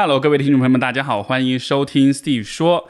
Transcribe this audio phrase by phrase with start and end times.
[0.00, 2.88] Hello，各位听众朋友们，大家好，欢迎收听 Steve 说。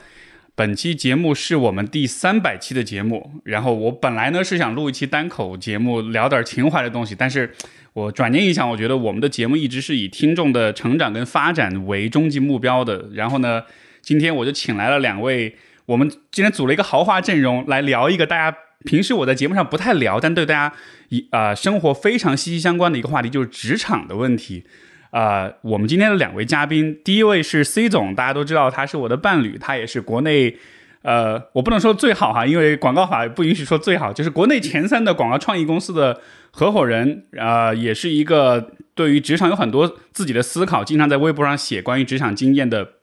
[0.54, 3.40] 本期节目是我们第三百期的节目。
[3.44, 7.50] 然后我本来呢是想录一期单口节目，聊点情怀的东西，但是
[7.94, 13.08] 我转念一想，我觉得我们的节目一直是以听众的成长跟发展为终极目标的。
[13.14, 13.62] 然后呢，
[14.02, 15.56] 今天我就请来了两位，
[15.86, 18.54] 我们今天组了一个豪华阵容来聊一个大家
[18.84, 20.76] 平时我在节目上不太聊，但对大家
[21.08, 24.66] 一啊生活非常息息相关的一个话题，就是职场的问题。
[25.10, 30.56] 呃，我们今天的两位嘉宾，第一位是 C 总，大家都知道他是我的伴侣，他也是国内，
[31.02, 42.97] 呃，我不能说最好哈，因为广告法不允许说最好，就是国内前三的广告创意公司的合伙人，呃，也是一个对于职场有很多自己的思考，经常在微博上写关于职场经验的。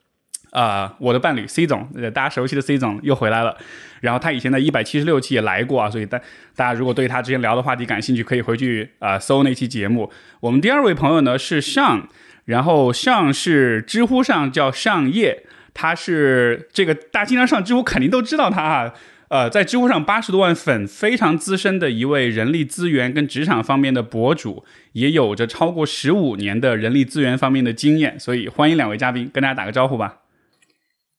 [0.56, 3.58] 啊，我的伴侣 C 总，大家熟悉的 C 总又回来了。
[4.00, 6.18] 然后他以前在一百七十六期也来过啊，所以大
[6.56, 10.10] 大家如果对他之前聊的话题感兴趣，可以回去啊搜那期节目。
[10.40, 12.08] 我们第二位朋友呢是上，
[12.46, 18.94] 然后上是知乎上叫上叶，他是这个大家经常上知乎肯定都知道他哈。
[19.28, 28.18] 呃，在知乎上八十多万粉，非常资深的一位人力资源跟职场方面的博主，也有着超过十五年的人力资源方面的经验。
[28.18, 30.20] 所以欢迎两位嘉宾跟大家打个招呼吧。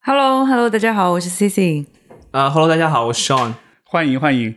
[0.09, 1.85] Hello，Hello，大家好，我是 Cici。
[2.31, 3.51] 啊，Hello，大家好，我是 Sean。
[3.83, 4.55] 欢迎欢迎，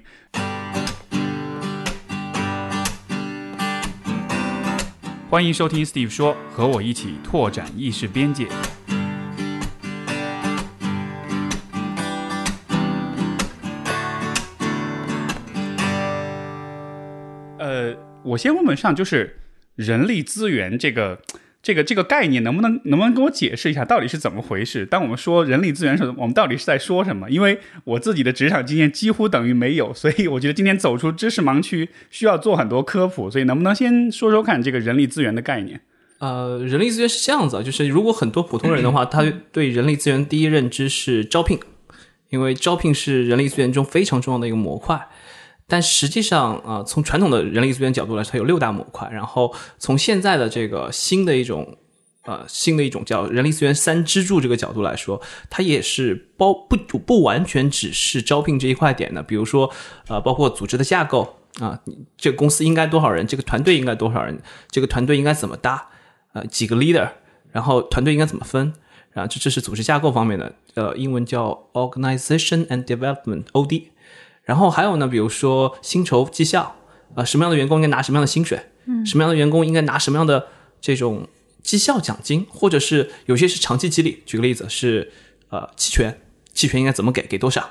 [5.28, 8.46] 欢迎收听 Steve 说，和我一起拓展意识边界。
[17.58, 19.40] 呃，我先问问上，就是
[19.74, 21.20] 人力资源这个。
[21.62, 24.86] 这个这个概念能不能能不能跟我解释一下到底是怎么回事？
[24.86, 27.30] 当我们说人力资源时，我们到底是在说什么？
[27.30, 33.30] 因为我自己的职场经验几乎等于没有，所以我觉得今天走出知识盲区需要做很多科普。
[33.30, 35.82] 所以能不能先说说看这个人力资源的概念？
[36.18, 41.58] 呃，人力资源是这样子，就是如果很多普通人的话，他对人力资源第一认知是招聘，
[42.30, 45.08] 因为招聘是人力资源中非常重要的一个模块。
[45.70, 49.08] 但实际上，啊，从传统的人力资源角度来说，它有六大模块。
[49.12, 51.78] 然后从现在的这个新的一种，
[52.24, 59.22] 呃，新的一种叫人力资源三支柱这个角度来说，它也是包不不完全只是招聘这一块点的。
[59.22, 59.70] 比如说，
[60.08, 61.80] 呃，包括组织的架构啊，
[62.18, 64.38] 这个公司应该多少人，这个团队应该多少人，
[64.70, 65.88] 这个团队应该怎么搭，
[66.34, 67.08] 呃，几个 leader，
[67.52, 68.72] 然后团队应该怎么分，
[69.14, 73.84] 啊，这这是组织架构方面的，呃，英文叫 organization and development，OD。
[74.50, 76.74] 然后还有呢，比如说薪酬绩效，
[77.14, 80.48] 呃，什么样的员工应该拿什么样的薪水，嗯，什么样的员工应该拿什么样的
[80.80, 81.28] 这种
[81.62, 84.24] 绩效奖金，或者是有些是长期激励。
[84.26, 85.12] 举个例子是，
[85.50, 86.20] 呃，期权，
[86.52, 87.70] 期权应该怎么给，给多少？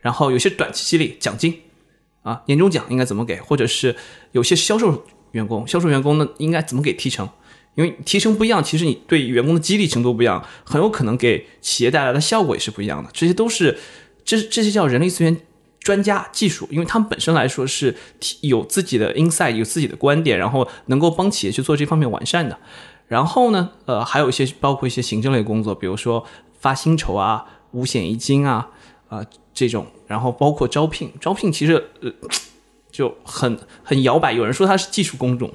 [0.00, 1.60] 然后有些短期激励奖金，
[2.22, 3.36] 啊，年终奖应该怎么给？
[3.36, 3.94] 或者是
[4.32, 7.28] 有些销售员工，销售员工呢应该怎么给提成？
[7.76, 13.08] 因为提成不一样，其实你对员工的激励程度不一样，很有可能给企业带来的效果也是不一样的。
[13.12, 13.78] 这些都是，
[14.24, 15.36] 这这些叫人力资源。
[15.86, 17.94] 专家技术，因为他们本身来说是
[18.40, 22.58] 有自己的 insight，有自己的观点，然后能够帮企业去做这方面完善的。
[23.06, 26.26] 然后呢，呃，还有一些包括一些行政类工作，比如说
[26.58, 28.68] 发薪酬啊、五险一金啊，
[29.08, 29.24] 啊
[29.54, 29.86] 这种。
[30.08, 32.12] 然后包括招聘，招聘其实呃
[32.90, 34.32] 就很很摇摆。
[34.32, 35.48] 有人说它是技术工种，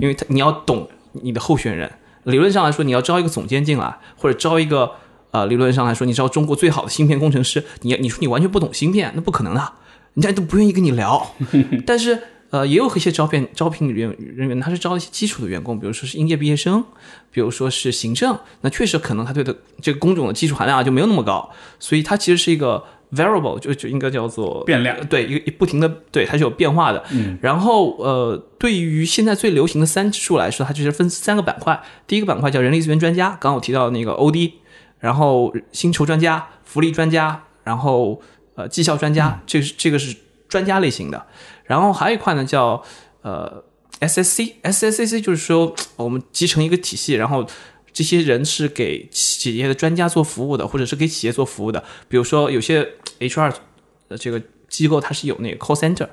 [0.00, 1.88] 因为他你要懂你的候选人。
[2.24, 4.90] 理论上来说，你要招一个总监进来，或者招一个。
[5.30, 9.72] 呃，理论上来说，你知道中国最好的芯片工程师，你你说你完全不懂芯片，那不可能的，
[10.14, 11.34] 人家都不愿意跟你聊。
[11.86, 12.18] 但是，
[12.50, 16.82] 呃，也有一些招聘招聘人人员，他是招一些基础的员工，比如说是应届毕业生，
[17.30, 27.04] 比如说是行政，那确实可能他对的这个工种的技术含量就没有那么高，所以它其实是一个 variable，就就应该叫做变量，对，一个不停的，对，它是有变化的。
[27.42, 34.52] 然后，呃，对于现在最流行的三指数来说，它其实分三个板块，第一个板块叫人力资源专家，刚刚我提到的那个 OD。
[34.98, 38.20] 然后薪酬专家、福利专家，然后
[38.54, 40.16] 呃绩效专家，这是这个是
[40.48, 41.26] 专家类型的。
[41.64, 42.82] 然后还有一块呢叫
[43.22, 43.62] 呃
[44.00, 47.46] SSC，SSCC 就是说我们集成一个体系，然后
[47.92, 51.84] 这些人是给企业的专家做服务的，或者是给企业做服务的。
[52.08, 52.82] 比如说有些
[53.20, 53.52] HR
[54.08, 56.08] 的这个机构它是有那个 call center，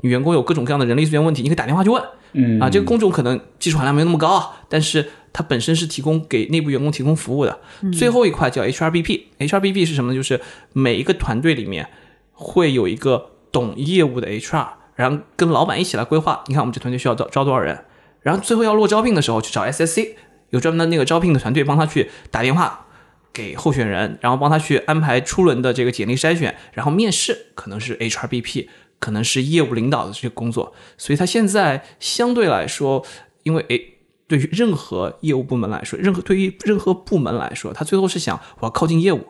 [0.00, 2.02] 你员工有各种各样的人力资源问题，你可以打电话去问。
[2.32, 5.10] 嗯啊，这个工种可能技术含量没有那么高，但是。
[5.32, 7.60] 它本身是提供给内部员工提供服务的。
[7.92, 10.16] 最后一块叫 HRBP，HRBP 是什么呢？
[10.16, 10.40] 就是
[10.72, 11.88] 每一个团队里面
[12.32, 16.42] 会有一个懂业务的 HR，然后跟老板一起来规划。
[16.48, 17.84] 你看我们这团队需要招招多少人，
[18.22, 20.14] 然后最后要落招聘的时候去找 SSC，
[20.50, 22.86] 有专门的那个招聘的团队帮他去打电话
[23.32, 28.66] 给候选人，然后帮他去安排初轮的这个简历筛选，然后面试可能是 HRBP，
[28.98, 30.74] 可能是业务领导的这些工作。
[30.98, 33.04] 所以他现在相对来说，
[33.44, 33.94] 因为诶。
[34.30, 39.26] 对于任何业务部门来说，任何对于任何部门来说，他最后是想我要靠近业务，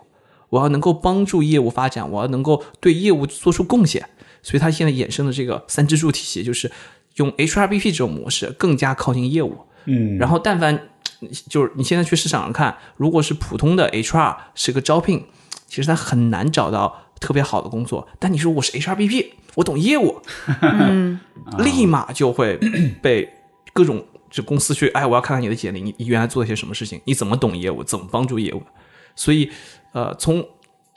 [0.50, 4.06] 我要能够帮助业务发展，我要能够对业务做出贡献。
[4.42, 6.70] 所以，他现在衍生的这个三支柱体系，就是
[7.16, 9.56] 用 HRBP 这种模式更加靠近业务。
[9.86, 10.88] 嗯，然后，但凡
[11.48, 15.24] 就是你现在去市场上看，如果是普通的 HR 是个招聘，
[15.66, 18.06] 其实他很难找到特别好的工作。
[18.18, 20.20] 但你说我是 HRBP，我懂业务，
[21.58, 22.58] 立马就会
[23.00, 23.32] 被
[23.72, 28.62] 各种这公司去，哎，我要看看你的简历，你你原来做了些什么事情，你怎么懂业务，怎么帮助业务。
[29.16, 29.50] 所以，
[29.92, 30.46] 呃，从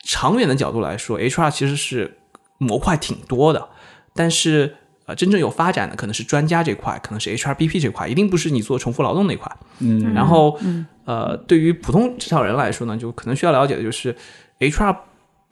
[0.03, 2.19] 长远的角度来说，HR 其实是
[2.59, 3.67] 模块挺多的，
[4.13, 4.75] 但是
[5.05, 9.51] 呃，真正有发展的可能是专家这块，可能是 HRBP 这块，一定不是你做重复劳动那块。
[9.79, 10.57] 嗯，然后，
[11.05, 14.15] 呃，对于普通职场人来说呢，就可能需要了解的就是
[14.59, 14.95] ，HR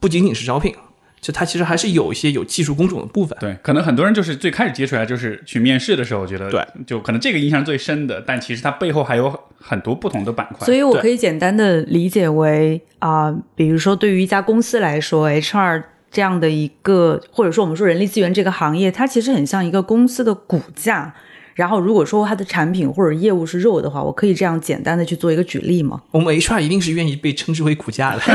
[0.00, 0.74] 不仅仅是招聘，
[1.22, 3.38] 就它其实还是有一些有技术工种的部分。
[3.40, 10.66] 对，可能很多人就是最开始接触来就是去面试的时候，觉得对，就可能这个印象最深的，但其实它背后还有很多不同的板块。
[10.66, 21.14] 所以我可以简单的理解为啊、比如说对于一家公司来说，HR 这样的一个，或者说我们说人力资源这个行业，它其实很像一个公司的骨架。
[21.54, 26.02] 然后如果说它的产品或者业务是肉的话，我可以这样简单的去做一个举例吗？
[26.10, 28.22] 我们 HR 一定是愿意被称之为骨架的。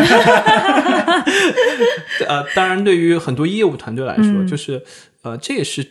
[2.28, 4.84] 呃，当然，对于很多业务团队来说，就是
[5.22, 5.86] 呃，这也是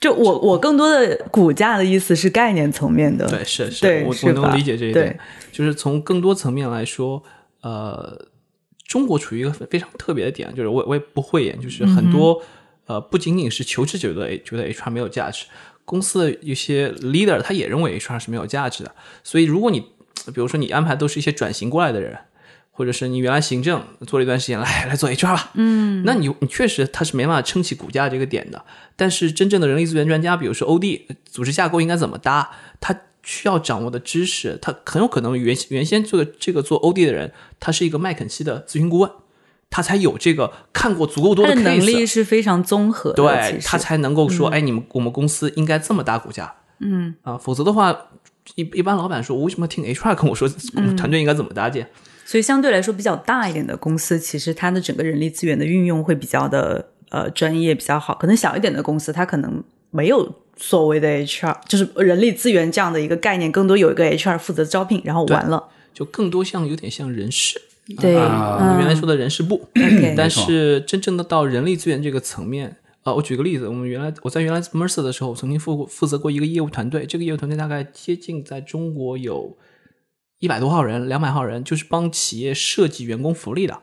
[0.00, 5.18] 就我我更多的骨架的意思是概念层面的，对，是是，对我是我能理解这一点。
[5.52, 7.22] 就是从更多层面来说，
[7.62, 8.26] 呃，
[8.86, 12.42] 中国处于一个非常特别的点，就是我我也不讳言，就是很多、
[12.86, 15.46] 呃，不仅仅是求职者觉得觉得 HR 没有价值，
[15.84, 18.94] 公司的一些 leader 他也认为 HR 是没有价值的。
[19.22, 22.18] 所以，如果你比如说你安排都是一些转型过来的人，
[22.70, 28.64] 或者是你原来行政做了一段时间，来来做 HR 吧，嗯，那你你确实他是没办法撑起股价这个点的。
[28.96, 39.10] 但是真正的人力资源专家，比如说 OD 组织架构应该怎么搭，他需要掌握的知识，他很有可能原原先这个这个做 OD 的人，他是一个麦肯锡的咨询顾问，
[39.74, 47.12] 他才有这个看过足够多的 case，能力是非常综合的，对他才能够说，哎，你们我们公司应该这么大骨架，嗯。
[47.22, 47.92] 啊，否则的话，
[48.54, 51.88] 一一般老板说，我为什么听 HR 跟我说我们团队应该怎么搭建？
[52.24, 58.14] 所以相对来说比较大一点的公司，其实它的整个人力资源的运用会比较的呃专业比较好。
[58.20, 59.60] 可能小一点的公司，它可能
[59.90, 65.70] 没有所谓的 HR，就是人力资源这样的一个概念，更多有一个 HR 负责招聘，然后完了。
[65.92, 67.60] 就更多像有点像人事，
[67.98, 69.68] 对，啊嗯你原来说的人事部
[70.16, 79.58] 但是真正的到人力资源这个层面，呃，我举个例子，我们原来我在原来 Mercer 的时候，我曾经负过负责过一个业务团队，这个业务团队大概接近在中国有
[80.38, 83.80] 一百多号人，两百号人，就是帮企业设计员工福利的。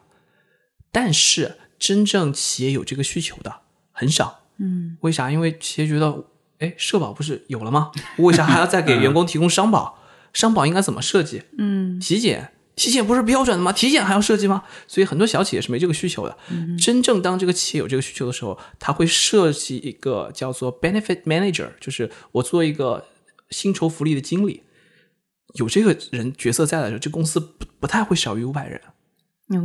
[0.91, 3.61] 但是真正企业有这个需求的
[3.91, 5.31] 很少，嗯，为啥？
[5.31, 6.25] 因为企业觉得，
[6.59, 7.91] 哎，社保不是有了吗？
[8.17, 9.99] 为啥还要再给员工提供商保？
[10.33, 11.43] 商保应该怎么设计？
[11.57, 12.51] 嗯，体检，
[12.81, 13.71] 体检不是标准的吗？
[13.71, 14.63] 体检还要设计吗？
[14.87, 16.35] 所以很多小企业是没这个需求的。
[16.79, 23.05] 真正当这个企业有这个需求的时候，他会设计一个叫做 benefit manager，就是我做一个
[23.51, 24.63] 薪酬福利的经理，
[25.53, 28.81] 有这个人角色在的时候，这公司不不太会少于五百人。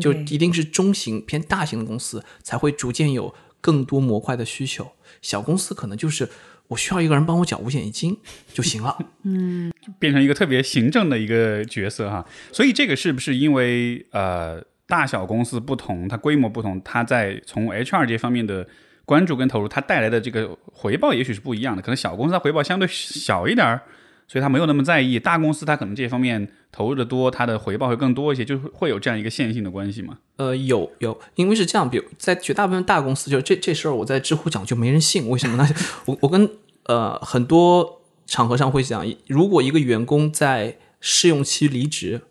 [0.01, 4.91] 就一定是中型偏大型的公司才会逐渐有更多模块的需求，
[5.23, 6.29] 小公司可能就是
[6.69, 8.17] 我需要一个人帮我缴五险一金
[8.53, 8.97] 就行了。
[9.23, 12.25] 嗯变成一个特别行政的一个角色哈。
[12.53, 18.67] 所以这个是不是因为呃大小公司不同，它规模不同，它在从 HR 这方面的
[19.05, 21.82] 关注跟投入，它带来的这个回报也许是不一样的。
[21.82, 23.82] 可能小公司它回报相对小一点儿，
[24.29, 30.19] 所以他没有那么在意；大公司他可能这方面投入的多，他的回报会更多一些，就会有这样一个线性的关系嘛。
[30.37, 35.69] 呃，有有，因为是这样，比如在绝大部分大公司，就这这事儿，我在知乎讲就没人信，为什么呢？
[36.06, 36.51] 我我跟
[36.85, 42.23] 呃很多场合上会讲，如果一个员工在试用期离职，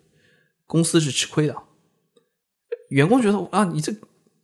[0.68, 1.56] 公司是吃亏的。
[2.90, 3.94] 员工觉得啊，你这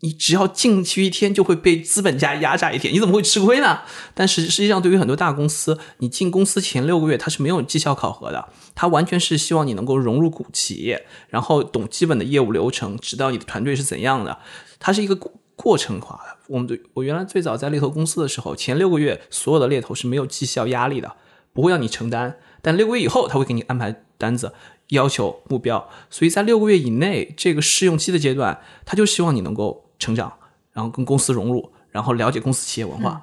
[0.01, 3.81] 你只要进去一天就会被资本家压榨一天，你怎么会吃亏呢？
[4.13, 14.39] 但是实际上，对于很多大公司，你进公司前六个月它是没有绩效考核的，它完全是希望你能够融入股企业，然后懂基本的业务流程，知道你的团队是怎样的，
[14.79, 15.15] 它是一个
[15.55, 16.37] 过程化的。
[16.47, 21.15] 我们对我原来最早在猎头公司的时候，前六个月所有的猎头是没有绩效压力的，
[21.53, 24.53] 不会让你承担，但六个月以后他会给你安排单子。
[24.91, 30.33] 要求目标，所以在六个月以内这个试用期的阶段，他就希望你能够成长，
[30.73, 33.21] 然后跟公司融入，然后了解公司企业文化。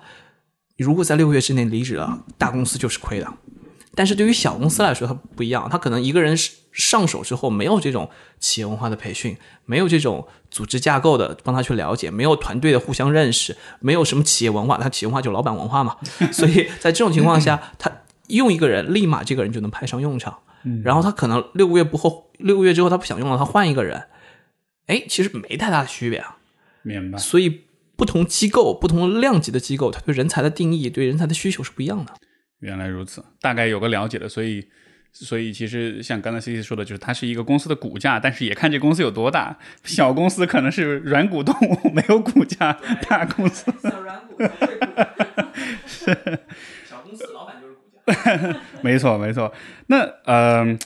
[0.79, 3.27] 如果在六个月之内离职了，大公司就是亏的。
[3.95, 6.37] 但是对于小公司来说，它不一样，他可能一个人
[6.71, 8.09] 上手之后，没有这种
[8.39, 15.97] 企业文化的培训，没有这种组织架构的帮他去了解，没有团队的互相认识，没有什么企业文化，他企业文化就老板文化嘛。
[16.31, 17.91] 所以在这种情况下，他
[18.29, 20.39] 用一个人，立马这个人就能派上用场。
[20.85, 24.05] 然后他可能六个月不后，六个月之后他不想用了，他换一个人，
[24.87, 26.37] 哎，其实没太大的区别啊。
[26.83, 27.19] 明白。
[27.19, 27.63] 所以
[27.97, 32.13] 不同机构、不同量级的机构，它对人才的定义、对人才的需求是不一样的。
[32.61, 34.29] 原来如此，大概有个了解的。
[34.29, 34.67] 所以，
[35.13, 39.59] 所以其实像刚才 C C 说的，就是它是一个公司的股价，但是也看这公司有多大。
[39.85, 42.77] 小公司可能是软股动物，没有股价；
[43.09, 44.43] 大公司小软股
[45.87, 46.07] 是
[46.89, 48.61] 小公司老板就是股价。
[48.83, 49.53] 没错，没错。
[49.87, 50.79] 那呃。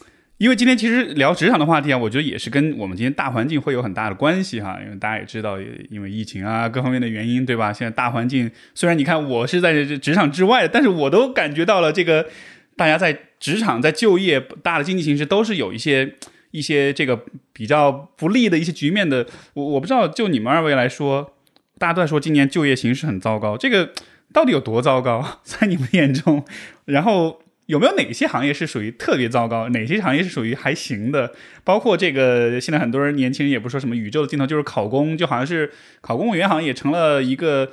[0.43, 4.77] 因为今天其实聊职场的话题啊，我觉得也是跟我们今天大环境会有很大的关系哈。
[4.85, 5.57] 因为大家也知道，
[5.89, 7.73] 因为疫情啊各方面的原因，对吧？
[7.73, 12.27] 现在大环境虽然你看我是在职场之外，但是我都感觉到了这个
[12.75, 16.13] 大家在职场在就业大的经济形势都是有一些
[16.51, 19.25] 一些这个比较不利的一些局面的。
[19.55, 21.37] 我我不知道，就你们二位来说，
[21.79, 23.93] 大家都在说今年就业形势很糟糕，这个
[24.33, 26.45] 到底有多糟糕 在你们眼中？
[26.87, 27.39] 然后。
[27.73, 29.67] 有没有哪些行业是属于特别糟糕？
[29.71, 31.33] 哪些行业是属于还行的？
[31.65, 37.71] 包括这个，现在很多人年轻人也不说什么宇宙的尽头就是考公，就好像是考公务员好像也成了一个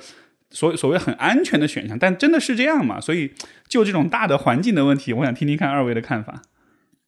[0.48, 1.98] 所所谓很安全的选项。
[1.98, 2.98] 但真的是这样吗？
[2.98, 3.34] 所以
[3.68, 6.40] 就这种大的环境的问题，我想听听看二位的看法，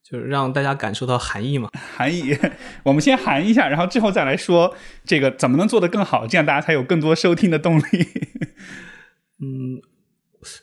[0.05, 1.71] 就是让大家感受到含义嘛。
[1.97, 2.37] 含义，
[2.83, 7.83] 我们先含一下，然后之后再来说这个怎么能做得更好，这样大家才有更多收听的动力。
[9.41, 9.81] 嗯。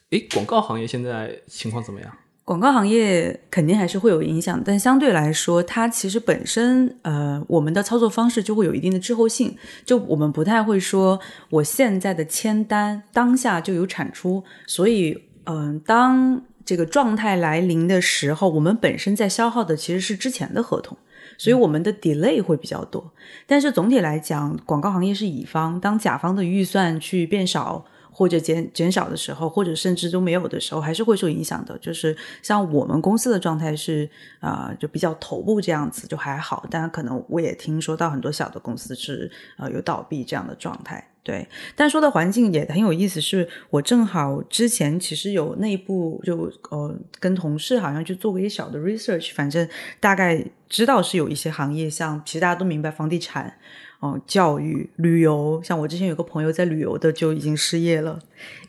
[0.10, 2.12] 诶，广告行业现在情况怎么样？
[2.44, 9.56] 广告行业肯定还是会有影响，但相对来说，它其实本身呃，我们的操作方式就会有一定的滞后性。
[9.86, 11.20] 就我们不太会说，
[11.52, 20.98] 我现在的签单当下就有产出，所以嗯，当这个状态来临的时候，我们本身在消耗的其实是之前的合同，
[21.38, 23.14] 所以我们的 delay 会比较多。
[23.46, 27.86] 但是总体来讲，广告行业是乙方，当甲方的预算去变少。
[28.20, 31.78] 或者减减少的时候，或者甚至都没有的时候，还是会受影响的。
[31.78, 34.10] 就是像我们公司的状态是
[34.42, 36.68] 啊，就比较头部这样子，就还好。
[36.70, 41.02] 但可能我也听说到很多小的公司是呃有倒闭这样的状态。
[41.24, 41.48] 对，
[41.78, 43.22] 但说的环境也很有意思。
[43.22, 49.66] 是我正好之前其实有内部就呃跟同事好像去做过一些小的 research，反正
[50.02, 53.58] 大概知道是有一些行业，像其实大家都明白房地产。
[54.00, 58.18] 哦，教育、旅游，像我之前有个朋友在旅游的就已经失业了，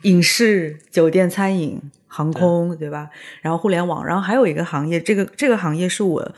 [0.02, 3.08] 影视、酒店、餐饮、航空，对吧？
[3.40, 6.32] 然后互联网，然后还有一个行业，这个这个行业是我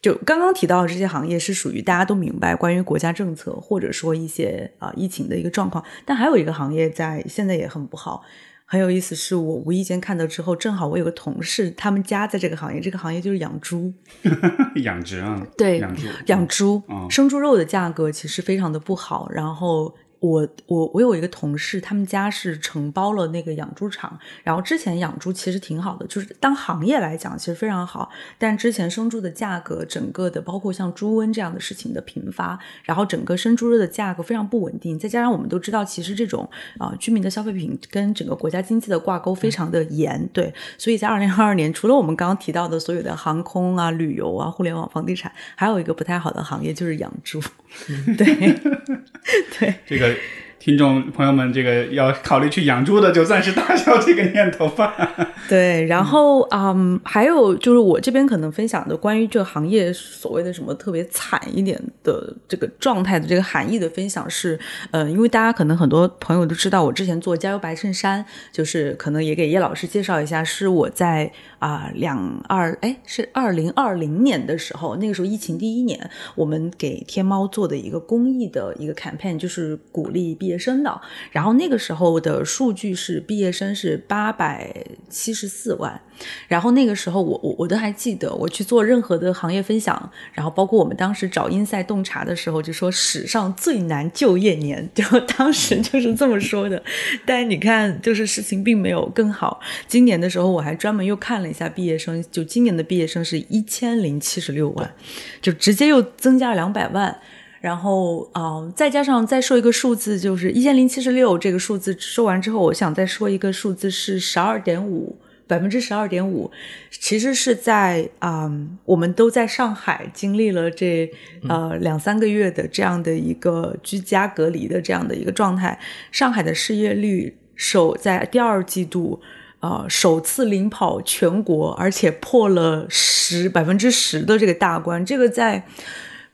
[0.00, 8.22] 就刚刚提到的这些行业是属于大家都明白关于国家政策或者说一些啊疫情的一个状况，但还有一个行业在现在也很不好。
[8.70, 13.90] 很有意思，是我无意间看到之后，正好我有个同事，他们家在这个行业，这个行业就是养猪，
[14.84, 19.94] 养殖啊，对，养猪，养猪，生猪肉的价格其实非常的不好，然后。
[20.20, 47.40] 我我我有一个同事，他们家是承包了那个养猪场，然后之前养猪其实挺好的，就是当行业来讲其实非常好，但之前生猪的价格，整个的包括像猪瘟这样的事情的频发，然后整个生猪肉的价格非常不稳定，再加上我们都知道，其实这种啊居民的消费品跟整个国家经济的挂钩非常的严，对，所以在二零二二年，除了我们刚刚提到的所有的航空啊、旅游啊、互联网、房地产，还有一个不太好的行业就是养猪，
[48.18, 48.26] 对
[49.60, 50.07] 对这个。
[50.08, 54.94] So 听众朋友们，这个要考虑去养猪的，就暂时打消这个念头吧。
[55.48, 64.58] 对，然后嗯，还有就是我这边可能分享的关于这个行业所谓的什么特别惨一点的这个状态的这个含义的分享是，
[64.90, 80.98] 呃，因为大家可能很多朋友都知道，我之前做加油白衬衫，就是可能也给叶老师介绍一下，是我在啊两二哎是二零二零年的时候，那个时候疫情第一年，我们给天猫做的一个公益的一个 campaign，就是鼓励毕毕业生的，
[81.30, 84.74] 然后那个时候的数据是毕业生是八百
[85.10, 86.00] 七十四万，
[86.48, 95.04] 然后那个时候我我我都还记得，我去做任何的行业分享，然后包括我们当时找英赛洞察的时候，就说史上最难就业年，就
[95.36, 96.82] 当时就是这么说的。
[97.26, 99.60] 但你看，就是事情并没有更好。
[99.86, 104.94] 今年的时候，我还专门又看了一下毕业生，就今年的毕业生是一千零七十六万，
[105.42, 107.18] 就直接又增加了两百万。
[107.60, 116.50] 然后啊，再加上再说一个数字，就是一千零七十六这个数字说完之后，我想再说一个数字是十二点五百分之十二点五，
[116.90, 118.48] 其实是在啊，
[118.84, 121.10] 我们都在上海经历了这
[121.48, 125.80] 呃两三个月的这样的一个居家隔离的这样的一个状态，
[126.12, 129.20] 上海的失业率首在第二季度
[129.58, 135.64] 啊首次领跑全国，而且破了十百分之十的这个大关，这个在。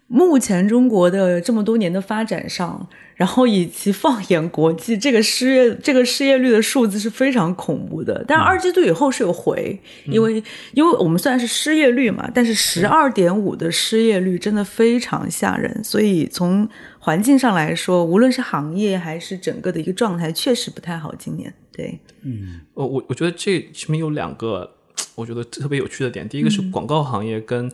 [0.06, 8.25] 目前中国的这么多年的发展上， 然后以及放眼国际，这个失业这个失业率的数字是非常恐怖的。
[8.26, 10.42] 但是二季度以后是有回，因为
[10.73, 15.82] 因为我们虽然是失业率嘛，但是十二点五的失业率真的非常吓人。
[15.82, 16.68] 所以从
[16.99, 21.14] 环境上来说，无论是行业还是整个的一个状态，确实不太好。
[21.16, 21.52] 今年。
[21.73, 24.76] 对，嗯，我我觉得这前面有两个
[25.16, 27.68] 我觉得特别有趣的点，第一个是广告行业跟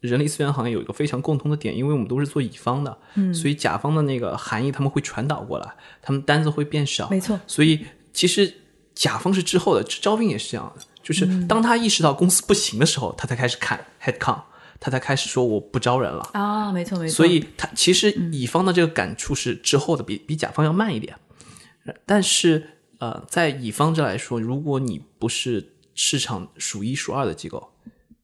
[0.00, 7.38] 人力资源行业有一个非常共通的点，因为我们都是做乙方的，嗯，所以甲方的那个含义他们会传导过来，他们单子会变少，没错。
[7.46, 8.52] 所以其实
[8.94, 14.42] 甲方是滞后的，招聘也是这样的，就是当他意识到公司不行的时候，他才开始砍 head count，
[14.80, 16.28] 他才开始说我不招人了。
[16.32, 17.14] 啊，没错没错。
[17.14, 21.16] 所以他其实乙方的这个感触是之后的，比比甲方要慢一点。
[22.06, 27.72] 但是呃，在乙方这来说，如果你不是市场数一数二的机构，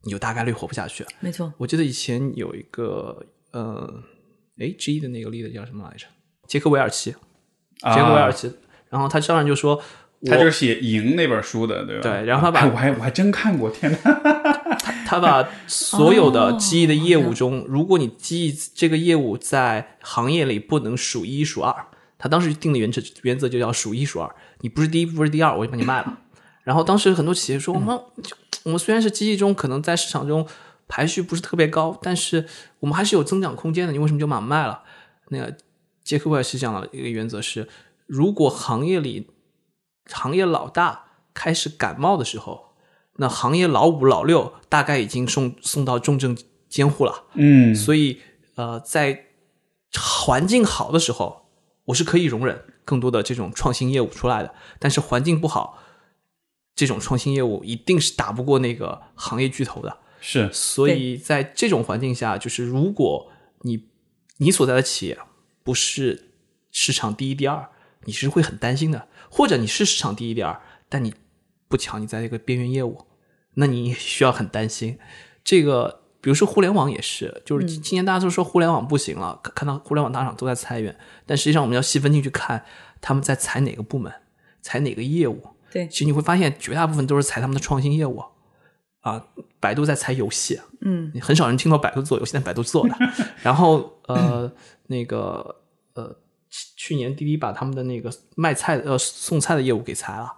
[0.08, 1.04] 你就大概率活不下去。
[1.20, 3.22] 没错，我记得以前有一个
[3.52, 4.02] 呃，
[4.58, 6.06] 哎，G 一的那个 leader 叫什么来着？
[6.46, 7.14] 杰克韦尔奇，
[7.82, 8.50] 啊杰克韦尔奇。
[8.88, 9.76] 然后他上来就说，
[10.20, 12.02] 我他就是写《赢》那本书的，对吧？
[12.02, 13.98] 对然后他把哎我还我还真看过，天哪！
[15.04, 21.84] 他把所有的哦记忆的业务中，如果你记忆这个业务在行业里不能数一数二，
[22.16, 26.18] 他当时定的原则原则就叫数一数二，你不是第一不是第二，我就把你卖了。
[26.68, 30.46] 然后当时很多企业说，我们就我们虽然是记忆中可能在市场中
[30.86, 32.46] 排序不是特别高，但是
[32.80, 34.82] 我们还是有增长空间的，你为什么就把卖了？
[35.28, 35.56] 那个
[36.04, 37.66] 杰克韦尔西讲的一个原则是，
[38.06, 39.30] 如果行业里
[40.12, 42.74] 行业老大开始感冒的时候，
[43.16, 46.36] 那行业老五、老六大概已经送送到重症
[46.68, 47.24] 监护了。
[47.32, 48.20] 嗯，所以
[48.56, 49.24] 呃，在
[49.98, 51.46] 环境好的时候，
[51.86, 54.54] 我是可以容忍更多的这种创新业务出来的。
[54.78, 55.78] 但是环境不好，
[56.78, 59.98] 这种创新业务一定是打不过那个行业巨头的。
[60.20, 63.32] 是所以在这种环境下，就是如果
[63.62, 63.88] 你
[64.36, 65.18] 你所在的企业
[65.64, 66.30] 不是
[66.70, 67.68] 市场第一、第二，
[68.04, 71.12] 你是会很担心的；或者你是市场第一、第二，但你
[71.66, 73.06] 不巧你在这个边缘业务，
[73.54, 75.00] 那你需要很担心。
[75.42, 82.64] 这个比如说互联网也是，就是今年大家都说互联网不行了，看看到互联网大厂都在裁员，但实际上我们要细分进去看，
[83.00, 84.12] 他们在裁哪个部门，
[84.62, 85.42] 裁哪个业务。
[85.70, 88.22] 对其实你会发现，绝大部分都是裁他们的创新业务。
[89.00, 89.24] 啊，
[89.60, 92.94] 百度在裁游戏，嗯，很少人听到百度做游戏，但百度做的。
[93.40, 94.52] 然后呃，
[94.88, 95.62] 那个
[95.94, 96.14] 呃，
[96.50, 100.34] 去去年滴滴把他们的那个卖菜的呃送菜的业务给裁了。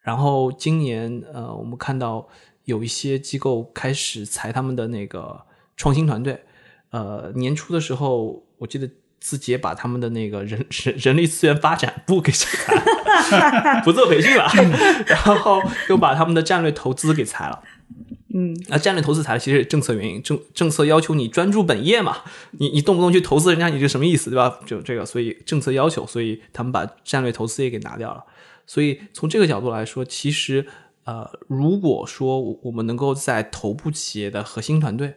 [0.00, 2.26] 然后今年呃，我们看到
[2.64, 5.38] 有一些机构开始裁他们的那个
[5.76, 6.42] 创新团队。
[6.90, 14.50] 呃，年初的时候，我记得字节把他们的那个人 人人力资源发展部给裁了， 不做培训了，
[15.06, 17.62] 然后又把他们的战略投资给裁了。
[18.32, 22.18] 嗯，啊，战略投资裁其实是政策原因，政政策要求你专注本业嘛，
[22.52, 24.60] 你你动不动去投资人家，你这什么意思，对吧？
[24.64, 28.24] 就这个，所以政策要求，所以他们把战略投资也给拿掉了。
[28.66, 30.64] 所以从这个角度来说，其实
[31.04, 35.14] 呃，如果说我我们能够在头部企业的核心团队，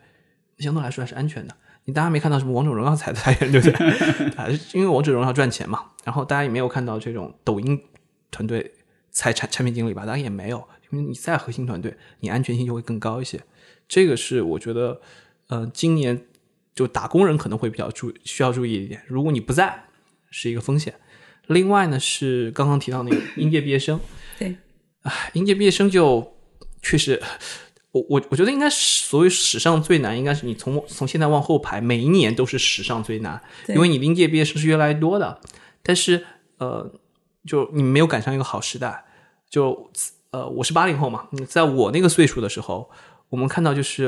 [0.58, 1.56] 相对来说还是安全的。
[1.86, 4.28] 你大家没看到什么王者荣耀裁的裁员， 对不对？
[4.38, 5.92] 啊，因为王者荣耀赚钱嘛。
[6.04, 7.82] 然后大家也没有看到这种抖音
[8.32, 8.74] 团队
[9.12, 10.06] 裁产产品经理吧？
[10.06, 10.58] 大家也没有，
[10.92, 13.42] 因为你在核心团队，你安全性就会更高一些。
[13.88, 15.02] 这个是我觉得，
[15.48, 16.26] 呃，今年
[16.74, 19.04] 就打工人可能会比较注需要注意一点。
[19.08, 19.86] 如果你不在，
[20.30, 20.96] 是一个风险。
[21.48, 24.00] 另外呢，是刚刚提到那个应届毕业生，
[24.40, 24.56] 对，
[25.02, 26.36] 啊，应届毕业生就
[26.82, 27.22] 确实，
[27.94, 35.40] 我我我觉得应该是所谓史上最难，应该是你从从现在往后排，每一年都是史上最难，因为你应届毕业生是越来越多的，
[35.84, 36.26] 但是
[36.58, 36.92] 呃，
[37.46, 39.06] 就你没有赶上一个好时代，
[39.48, 39.92] 就
[40.32, 42.90] 呃，我是八零后嘛，嗯在我那个岁数的时候，
[43.30, 44.06] 我们看到就是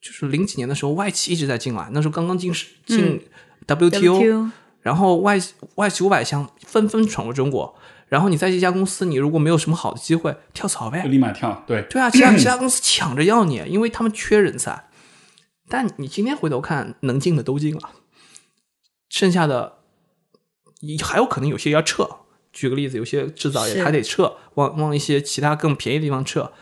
[0.00, 3.22] 就是零几年的时候，外企一直在进来，那时候刚刚进市进
[3.66, 5.38] WTO，、WTO 然后外
[5.74, 7.76] 外企五百强纷纷闯入中国，
[8.12, 11.08] 然后你在这家公司，你如果没有什么好的机会，跳槽呗就。
[11.08, 14.90] 立马跳，对，对啊，其他 其他公司抢着要你，因为他们缺人才。
[15.66, 17.92] 但你今天回头看，能进的都进了，
[19.08, 19.78] 剩下的
[20.80, 22.06] 你还有可能有些要撤。
[22.52, 26.52] 举个例子，有些制造业是还得撤，往往一些其他更便宜的地方撤。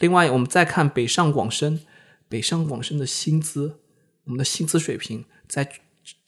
[0.00, 1.80] 另外，我们再看北上广深，
[2.28, 3.78] 北上广深的薪资，
[4.24, 5.66] 我们的薪资水平在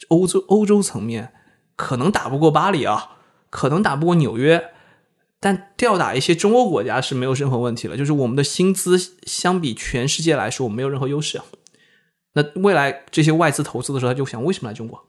[0.09, 1.35] 欧洲欧洲层面
[1.77, 3.19] 可能打不过巴黎啊，
[3.53, 4.73] 可能打不过纽约，
[5.39, 7.99] 但吊打一些中欧国家是没有任何问题了。
[7.99, 11.39] 就是我们的薪资相比全世界来说，我们没有任何优势。
[12.33, 15.07] 那未来这些外资投资的时候，他就想为什么来中国？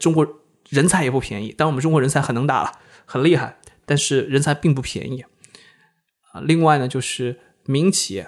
[0.00, 0.26] 中国
[0.70, 2.72] 人才也不便宜，但我们中国人才很能打了，
[3.04, 5.22] 很厉害，但是人才并不便宜
[6.30, 6.40] 啊。
[6.40, 8.26] 另外呢，就是民营企业，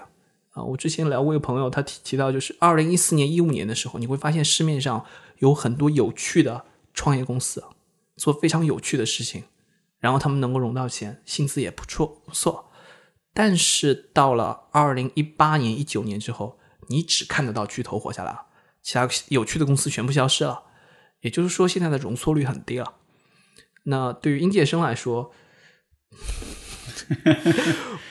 [0.51, 5.07] 啊、我之前聊过一个朋友，他提提到，就是二零一四年、一五年的时候，你会发现市面上
[5.39, 7.65] 有很多有趣的创业公司，
[8.17, 9.45] 做非常有趣的事情，
[9.99, 12.71] 然后他们能够融到钱，薪资也不错不错。
[13.33, 18.47] 但是到了二零一八年、一九年之后，你只看得到巨头活下来了，
[18.83, 20.63] 其他有趣的公司全部消失了。
[21.21, 22.95] 也就是说，现在的容错率很低了。
[23.85, 25.33] 那对于应届生来说，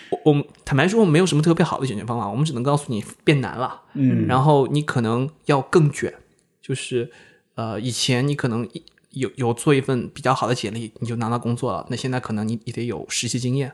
[0.10, 6.14] 我我们坦白说，我们没有什么特别好的解决方法，我们只能告诉你变难了，嗯然后你可能要更卷，
[6.62, 7.12] 就是
[7.56, 13.74] 呃，以前你可能一有有做一份比较好的简历，你就拿到工作了，那现在可能你你得有实习经验，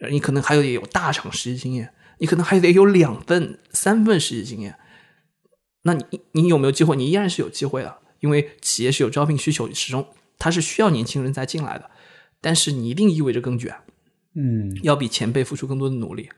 [0.00, 4.76] 呃你可能还有得有大厂实习经验，你可能还得有两份、三份实习经验。
[5.82, 6.96] 那你你有没有机会？
[6.96, 10.06] 你依然是有机会的，因为企业是有招聘需求，始终
[10.38, 11.90] 它是需要年轻人才进来的，
[12.40, 13.74] 但是你一定意味着更卷。
[14.36, 16.28] 嗯要比前辈付出更多的努力。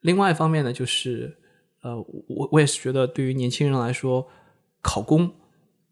[0.00, 1.36] 另外一方面呢，就是
[1.82, 1.96] 呃，
[2.28, 4.26] 我我也是觉得，对于年轻人来说，
[4.80, 5.30] 考公，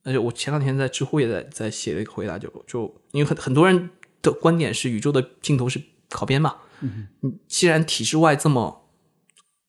[0.05, 7.09] 而且我前两天在知乎也在在写了一个回答，就就因为很很多人的观点是宇宙的尽头是考编嘛，嗯，
[7.47, 8.89] 既然体制外这么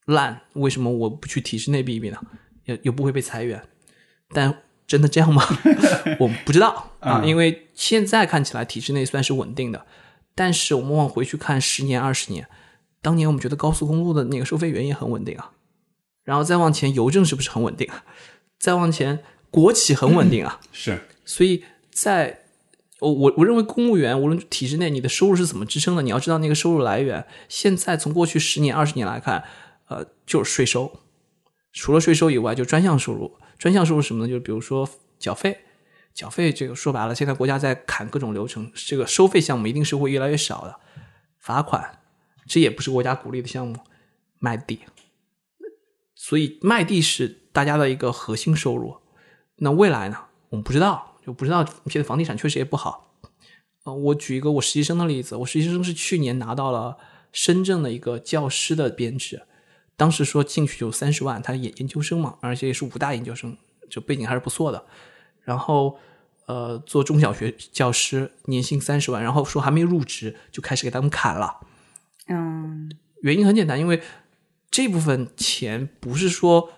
[0.06, 2.18] 烂，为什么我不去体制内避一避呢？
[2.64, 3.62] 又又不会被裁员，
[4.30, 5.42] 但真的这样吗？
[6.20, 9.86] 我们不知道 啊，因为现在看起来体制内算是稳定的，
[10.34, 12.48] 但是我们往回去看十年、二十年，
[13.00, 15.52] 当年我们觉得高速公路的那个收费员也很稳定啊，
[16.24, 18.04] 然后再往前，邮政是不是很稳定啊？
[18.58, 19.22] 再往前，
[19.54, 21.62] 国企很稳定啊，是所以
[21.92, 22.40] 在
[22.98, 27.24] 我我我认为公务员无论体制内，你的收入是怎么支撑的，你要知道那个收入来源。
[27.48, 29.44] 现在从过去十年、二十年来看，
[29.86, 31.00] 呃，就是税收，
[31.72, 33.36] 除了税收以外，就专项收入。
[33.56, 34.28] 专项收入什么呢？
[34.28, 34.90] 就是比如说
[35.20, 35.60] 缴费，
[36.12, 40.80] 缴费这个说白了，现在国家在砍各种流程，这个收费项目一定是会越来越少的。
[41.38, 42.00] 罚款，
[42.48, 43.76] 这也不是国家鼓励的项目。
[44.40, 44.80] 卖地，
[46.16, 48.96] 所以卖地是大家的一个核心收入。
[49.56, 50.16] 那未来呢？
[50.50, 53.10] 我们不知道，就不知道现在房地产确实也不好。
[53.84, 56.96] 呃，我举一个我实习生的例子，我实习生是去年拿到了
[57.32, 59.42] 深圳的一个教师的编制，
[59.96, 63.56] 当时说进去就三十万，他是研研究生嘛，而且也是武大研究生，
[63.90, 64.84] 就背景还是不错的。
[65.42, 65.98] 然后
[66.46, 71.60] 呃，做中小学教师，年薪三十万，然后说还没入职就开始给他们砍了。
[72.28, 72.90] 嗯
[73.22, 74.02] 原因很简单，因为
[74.70, 76.70] 这部分钱不是说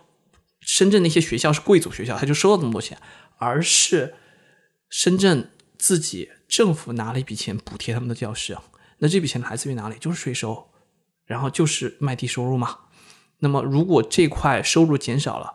[0.66, 2.98] 深圳那些学校是贵族学校，他就收了这么多钱，
[3.38, 4.14] 而是
[4.90, 8.59] 深圳自己政府拿了一笔钱补贴他们的教师。
[8.98, 9.96] 那这笔钱来自于哪里？
[10.00, 10.70] 就是税收，
[11.24, 12.79] 然后就是卖地收入嘛。
[13.38, 15.55] 那么如果这块收入减少了，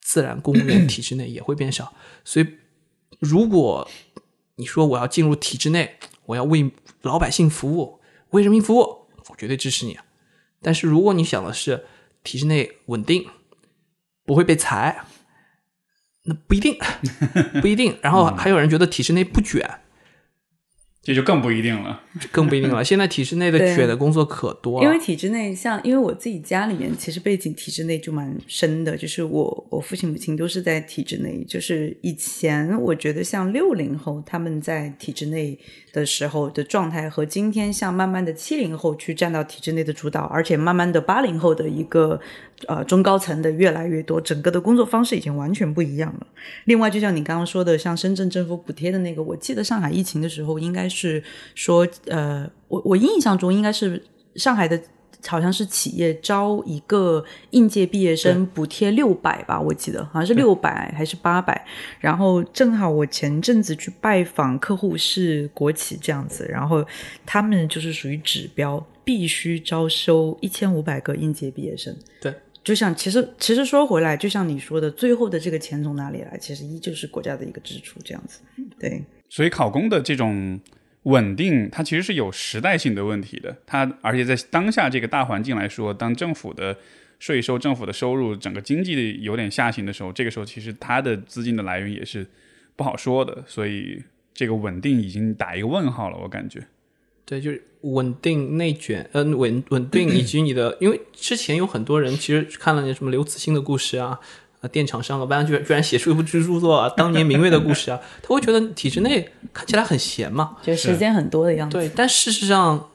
[0.00, 1.92] 自然公务员体制内也会变少。
[2.24, 2.46] 所以，
[3.18, 3.90] 如果
[4.54, 6.70] 你说我要进入体制内，我要为
[7.02, 9.98] 老百姓服务，为人民服务，我绝对支持你。
[10.62, 11.84] 但是如果你想的是
[12.22, 13.26] 体制内稳定，
[14.24, 15.04] 不会被裁，
[16.24, 16.76] 那不一定，
[17.60, 17.96] 不一定。
[18.00, 19.68] 然后还有人觉得体制内不卷，
[21.02, 22.00] 这就更不一定了。
[22.32, 22.82] 更不一定了。
[22.84, 35.58] 现在体制内的对卷的工作可多了，因为体制内像，因为我自己家里面其实背景体制内就蛮深的，就是我我父亲母亲都是在体制内，就是以前我觉得像六零后他们在体制内
[35.92, 42.18] 的时候的状态和今天像慢慢的七零后去占到体制内的主导，而且慢慢的八零后的一个
[42.66, 46.26] 呃中高层的越来越多，整个的工作方式已经完全不一样了。
[46.64, 51.22] 另外，就像你刚刚说的，像深圳政府补贴的那个，我记得上海疫情的时候，应该是
[51.54, 54.02] 说，呃，我我印象中应该是
[54.36, 54.80] 上海的，
[55.26, 61.66] 好像是企业招一个应届毕业生补贴六百吧，我记得好像是六百还是八百。
[61.98, 66.84] 然后正好我前阵子去拜访客户是国企这样子，然后
[67.24, 71.96] 他们就是属于指标，必须招收一千五百个应届毕业生。
[72.20, 72.34] 对。
[72.64, 76.38] 就像其实其实说回来，就像你说的，最后的这个钱从哪里来？
[76.38, 78.40] 其实依旧是国家的一个支出，这样子。
[78.80, 80.58] 对，所以考公的这种
[81.02, 83.54] 稳定，它其实是有时代性的问题的。
[83.66, 86.74] 它而且在当下这个大环境来说，当政府的
[87.18, 92.26] 税收、政府的收入、整个经济有点下行的时候，这个时候其实它的资金的来源也是
[92.76, 93.44] 不好说的。
[93.46, 96.66] 所以这个稳定已经打一个问号了，我感觉。
[97.26, 104.18] 对，就是稳定内卷，呃，稳稳定以及你的，因为之前有很多人其实看了那什么刘慈欣的故事啊，
[104.60, 111.76] 啊，电厂上个班居然居然写出一部著作啊，当年明月的故事啊，他会觉得体制内看起来很闲嘛，就时间很多的样子。
[111.76, 112.90] 对，但事实上，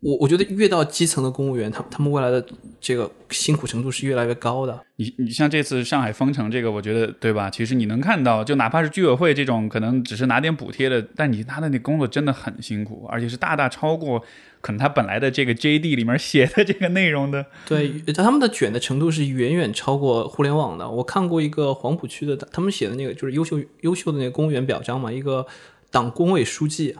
[0.00, 2.42] 我我觉得越到基层的公务员，他他们未来的
[2.80, 4.80] 这个辛苦程度是越来越高的。
[4.96, 7.50] 你你像这次上海封城这个，我觉得对吧？
[7.50, 14.18] 其实你能看到，就哪怕是居委会这种可能只是拿点补贴的，但你他的那工作真的很辛苦，而且是大大超过
[14.62, 17.44] 可能他本来的这个 JD 里面写的这个内容的。
[17.66, 20.88] 对，他们的卷的程度是远远超过互联网的。
[20.88, 25.46] 我看过一个黄浦区的，他们写的那个就是优秀优秀的那个公务员表彰嘛，一个
[25.90, 26.96] 党工委书记，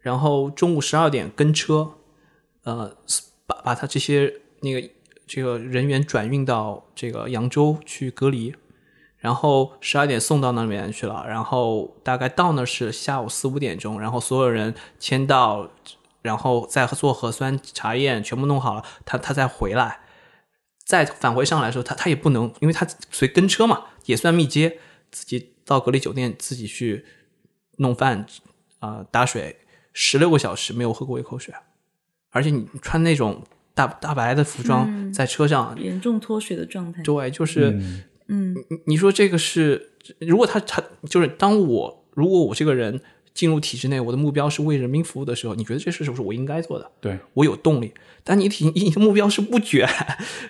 [0.00, 1.92] 然后中午十二点跟车。
[2.64, 2.96] 呃，
[3.46, 4.88] 把把他这些那个
[5.26, 8.54] 这个人员转运到这个扬州去隔离，
[9.18, 15.70] 然后十二点送到那里面去了，然后大概到那是下午四五点钟，然后所有人签到，
[16.22, 20.00] 然后再做核酸查验，全部弄好了，他他再回来，
[20.84, 24.78] 再返回上来的时候，他他也不能，因为他随跟车嘛，也算密接，
[25.10, 27.04] 自己到隔离酒店自己去
[27.78, 28.26] 弄饭
[28.78, 29.58] 啊打水，
[29.92, 31.52] 十六个小时没有喝过一口水。
[32.32, 33.40] 而且你穿那种
[33.72, 37.00] 大大白的服装在车上，严重脱水的状态。
[37.02, 37.78] 对，就是，
[38.26, 43.00] 嗯，你你说这个是，如果他他就是当我如果我这个人
[43.32, 46.90] 进入体制内，我的目标是为人民服务的时候，你觉得这事是不是我应该做的？
[47.00, 47.92] 对我有动力。
[48.24, 49.88] 但你体你的目标是不卷，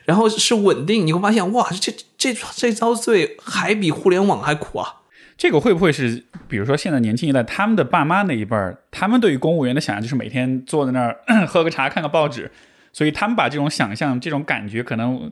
[0.05, 5.02] 然后是稳定，你会发现哇，这这这遭罪还比互联网还苦啊！
[5.37, 12.51] 这个会不会是，比如说现在年轻一代，他们的爸妈那一辈儿，他们对于公务员的想象就是每天坐在那儿 喝个茶、看个报纸，
[12.93, 15.31] 所以他们把这种想象、这种感觉，可能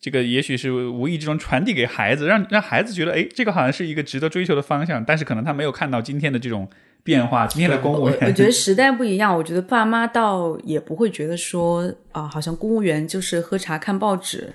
[0.00, 6.68] 这个也许是无意之中传递给孩子，让让孩子觉得，哎，这个好像是一个值得追求的方向，但是可能他没有看到今天的这种。
[7.06, 9.32] 变化，今天的公务员，我觉得时代不一样。
[9.32, 14.52] 我觉得爸妈倒也不会觉得说啊，好像公务员就是喝茶看报纸，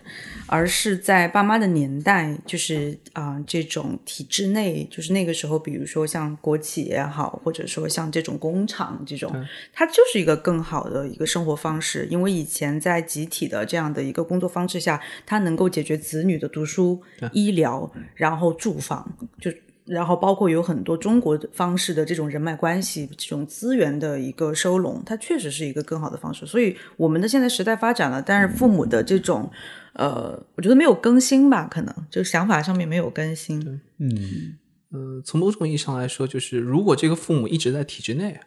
[0.47, 9.33] 而是在爸妈的年代，就是啊，这种体制内，就是那个时候，比如说像国企也好，或者说像这种工厂这种，
[9.71, 12.05] 它就是一个更好的一个生活方式。
[12.11, 19.49] 因为以前在集体的这样的一个工作方式下，它能够解决子女的读书、医疗，然后住房，就。
[19.85, 26.45] 然后包括有很多中国方式的这种人脉关系、这种资源的一个收拢，它确实是一个更好的方式。
[26.45, 29.49] 所以我们的现在时代发展了，但是父母的这种，
[29.93, 33.81] 呃，我觉得没有更新吧，可能就想法上面没有更新。
[33.97, 34.57] 嗯
[34.91, 38.39] 呃，从某种意义上来说，就是如果这个父母一直在体制内，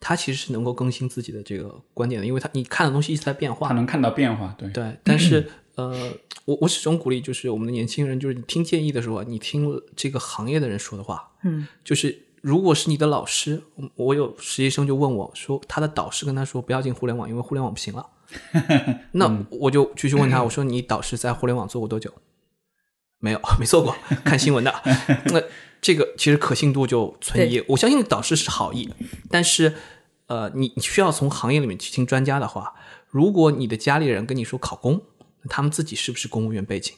[0.00, 5.48] 他其实是能够更新自己的这个观点的，因为他你看的东西一直在变化，他能看到变化，对对，但是。
[5.78, 6.12] 呃，
[6.44, 11.30] 我我始终鼓励，就是我们的年轻人，就是你听建议的时候，你听这个行业的人说的话。
[11.44, 13.62] 嗯，就是如果是你的老师，
[13.94, 18.04] 我有实习生就问我说，他的导师跟他说不要进互联网，因为互联网不行了。
[19.12, 22.12] 那我就继续问他，我说你导师在互联网做过多久？
[23.20, 24.74] 没有， 没做过，看新闻的。
[25.30, 25.40] 那
[25.80, 27.62] 这个其实可信度就存疑。
[27.68, 28.92] 我相信导师是好意，
[29.30, 29.74] 但是
[30.26, 32.74] 呃，你你需要从行业里面去听专家的话。
[33.06, 35.00] 如果你的家里人跟你说考公。
[35.48, 36.94] 他们自己是不是公务员背景？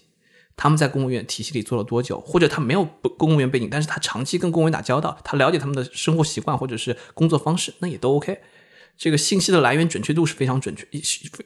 [0.57, 2.21] 他们在公务员体系里做了多久？
[2.21, 2.85] 或者他没有
[3.17, 8.41] 公务员背景，但是他长期跟公务员打交道，他了解他们的生活习惯或者是工作方式，那也都 OK。
[8.99, 10.87] 这个信息的来源准确度是非常准确，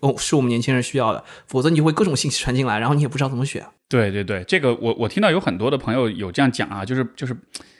[0.01, 1.23] 哦，是我们年轻人需要的。
[1.47, 3.65] 否则你会各种信息传进来，然后你也不知道怎么选。
[3.89, 7.37] 对对对，这个我我听到有很多的朋友有这样讲啊，就是就是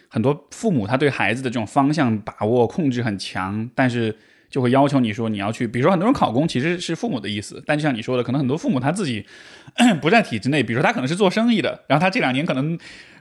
[0.09, 4.17] 很多父母他对孩子的这种方向把握控制很强，但是。
[4.55, 9.27] 就会要求你说你要去，比如说很多人考公其实是父母的意思，但就像你说的，可能很多父母他自己
[10.01, 12.79] 不在体制内，比如说他可能是做生意的，然后他这两年可能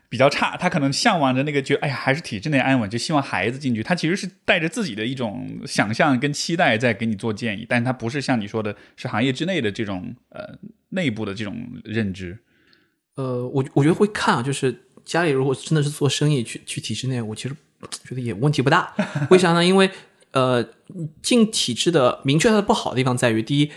[0.09, 10.55] 比较差，他可能向往着那个觉，哎呀还是体制内安稳，就希望孩子进去，他其实是带着自己的一种想象跟期待在给你做建议，但是他不是像你说的是行业之内的这种呃
[10.89, 12.37] 内部的这种认知。
[13.15, 17.55] 呃，我我觉得会看啊，就是家里如果真的是做生意去去体制内，我其实
[18.07, 18.93] 觉得也问题不大，
[19.31, 19.65] 为啥呢？
[19.65, 19.89] 因为
[20.33, 20.63] 呃，
[21.21, 23.71] 进体制的明确它的不好的地方在于，第一，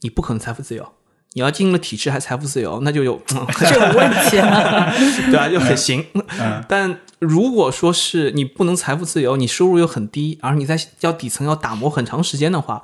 [0.00, 0.92] 你不可能财富自由。
[1.34, 4.92] 你要进了体制还财富自由，那就有 这有问题了，
[5.30, 5.48] 对吧？
[5.48, 6.04] 就很行。
[6.66, 12.82] 但如果说是你不能财富自由，你收入又很低，而你在要底层要打磨很长时间的话，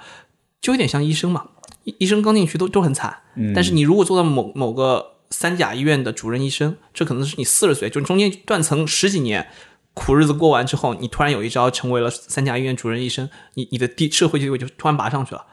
[0.60, 1.46] 就有点像医生嘛。
[1.84, 3.22] 医医生刚进去都都很惨，
[3.54, 9.48] 但是你如果做到某某个三甲医院的主任医生，这可能是你四十岁，就中间断层十几年。
[9.94, 15.46] 苦日子过完之后，你突然有一招成为了三甲医院主任医生，你你的地社会地位就突然拔上去了。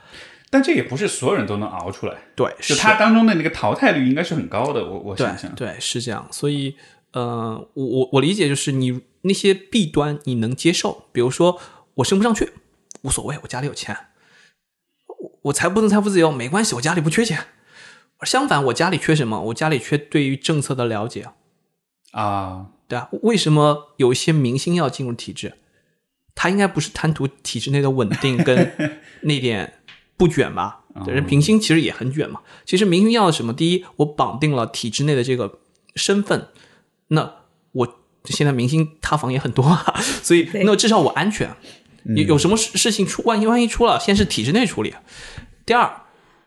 [0.49, 2.17] 但这也不是所有人都能熬出来。
[2.35, 4.83] 对，就他当中的那个淘汰率应该是很高的。
[4.83, 6.27] 我我想想，对，是这样。
[6.29, 6.75] 所以，
[7.13, 11.57] 呃，我我我理解就是你那些弊端你能接受，比如说
[11.93, 12.51] 我升不上去
[13.03, 13.95] 无所谓，我家里有钱，
[15.07, 17.45] 我我才不能财富自由没关系，我家里不缺钱。
[18.23, 19.39] 相反，我家里缺什么？
[19.43, 21.27] 我家里缺对于政策的了解
[22.11, 22.67] 啊。
[22.91, 25.53] 对啊，为什么有一些明星要进入体制？
[26.35, 28.73] 他应该不是贪图体制内的稳定跟
[29.23, 29.79] 那点
[30.17, 30.81] 不卷吧？
[31.07, 32.41] 人明星其实也很卷嘛。
[32.65, 33.53] 其实明星要的什么？
[33.53, 35.59] 第一，我绑定了体制内的这个
[35.95, 36.49] 身份，
[37.07, 37.33] 那
[37.71, 41.49] 我现在明星塌房也很多啊， 所以那至少我安全。
[42.15, 44.93] 有有什么事事情出，万一万一出了，先是体制内处理。
[45.65, 46.01] 第二，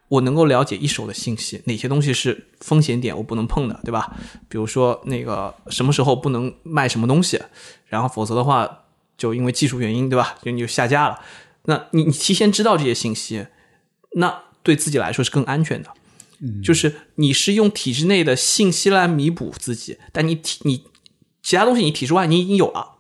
[0.09, 4.17] 我能够了解一手的信息，哪些东西是风险点，我不能碰的，对吧？
[4.49, 7.41] 比如说那个什么时候不能卖什么东西，
[7.87, 8.85] 然后否则的话，
[9.17, 10.37] 就因为技术原因，对吧？
[10.43, 11.21] 就你就下架了。
[11.65, 13.47] 那你你提前知道这些信息，
[14.17, 15.91] 那对自己来说是更安全的。
[16.63, 20.85] 就是你是用体制内的信息来弥补自己，但你体你
[21.43, 22.97] 其他东西你体制外你已经有了。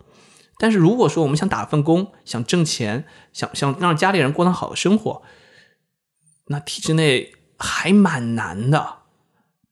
[0.56, 5.20] 但是如果说我们想打份工，想挣钱，想想让家里人过上好的生活，
[6.48, 8.98] 那体制内还蛮难的。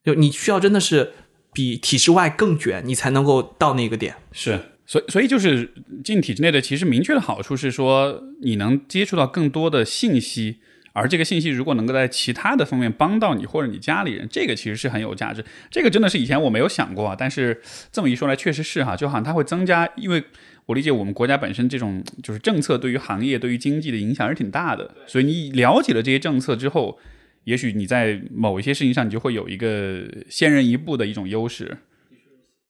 [0.04, 1.12] 就你需要真的是
[1.52, 4.16] 比体制外更卷，你才能够到那个点。
[4.32, 10.58] 是，所以所以就是进体制内的，其实明确的好处是说，你能接触到更多的信息，
[10.92, 15.44] 而这个信息如果能够在其他的方面帮到你或者你家里人，这个其实是很有价值。
[15.70, 20.24] 这个真的是以前我没有想过啊，但是这么一说来，确实是哈，就好像它会增加，因为
[20.66, 26.98] 我理解我们国家本身这种就是政策对于行业、对于经济的影响是挺大的，所以你了解了这些政策之后。
[27.44, 31.76] 也许你在某一些事情上，你就会有一个先人一步的一种优势。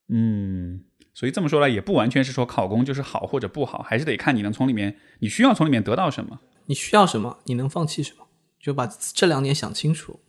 [0.09, 0.81] 嗯，
[1.13, 6.41] 所以这么说来，也不完全是说考公就是好或者不好，还是得看你能从里面，你需要从里面得到什么。
[6.65, 8.27] 你需要什么，你能放弃什么，
[8.59, 10.21] 就把这两点想清楚，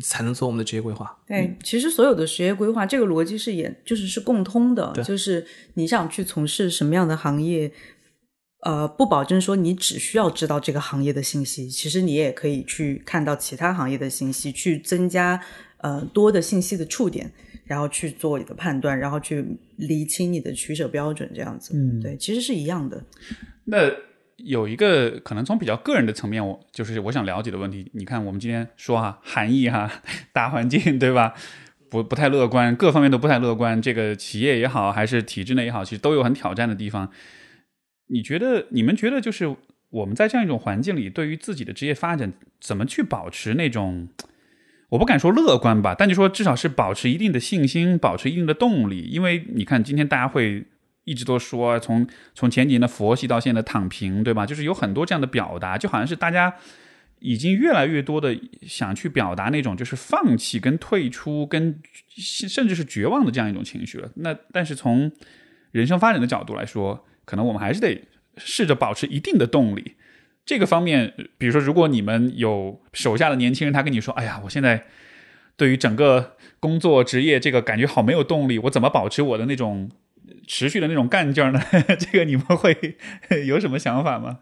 [0.00, 1.16] 才能做我们的职业规划。
[1.26, 7.70] 对，其实所有的职业规划这个逻辑是也就是是共通的，就是你想去从事什么样的行业。
[8.62, 15.42] 呃，不保证说你只需要知道这个行业的信息，其实你也可以去看到其他行业的信息，去增加
[15.78, 17.32] 呃多的信息的触点，
[17.64, 19.42] 然后去做你的判断，然后去
[19.76, 21.72] 理清你的取舍标准，这样子。
[21.74, 23.02] 嗯，对，其实是一样的。
[23.64, 23.90] 那
[24.44, 27.90] 有一个可能从比较个人的层面，我就是我想了解的问题。
[27.94, 29.90] 你看，我们今天说哈，含义哈，
[30.32, 31.34] 大环境对吧？
[31.90, 33.82] 不不太乐观，各方面都不太乐观。
[33.82, 37.10] 这个企业也好，还是体制内也好，其实都有很挑战的地方。
[38.06, 39.56] 你觉得你们觉得就是
[39.90, 44.08] 我们在这样一种环境里，对于自己的职业发展，怎么去保持那种，
[44.90, 49.08] 我不敢说乐观吧，但就说至少是保持一定的信心，保持一定的动力。
[49.10, 50.64] 因为你看，今天大家会
[51.10, 54.46] 一直都说，从从前几年的佛系到现在躺平，对吧？
[54.46, 56.54] 就是有很多这样的表达，就好像是大家
[57.18, 61.82] 已经越来越多的想去表达那种就是放弃、跟退出、跟
[62.16, 64.08] 甚至是绝望的这样一种情绪了。
[64.14, 65.10] 那但是从
[65.72, 68.04] 人生发展的角度来说，可能我们还是得
[68.36, 69.96] 试着保持一定的动力。
[70.46, 74.84] 这个方面，比如说，如果你们有手下的年轻人，他跟你说：“哎呀，我现在
[75.56, 79.90] 对于整个工作职业这个感觉好没有动力，我怎么保持我的那种
[80.50, 81.60] 持续的那种干劲呢？”
[81.96, 82.98] 这个你们会
[83.46, 84.40] 有什么想法吗？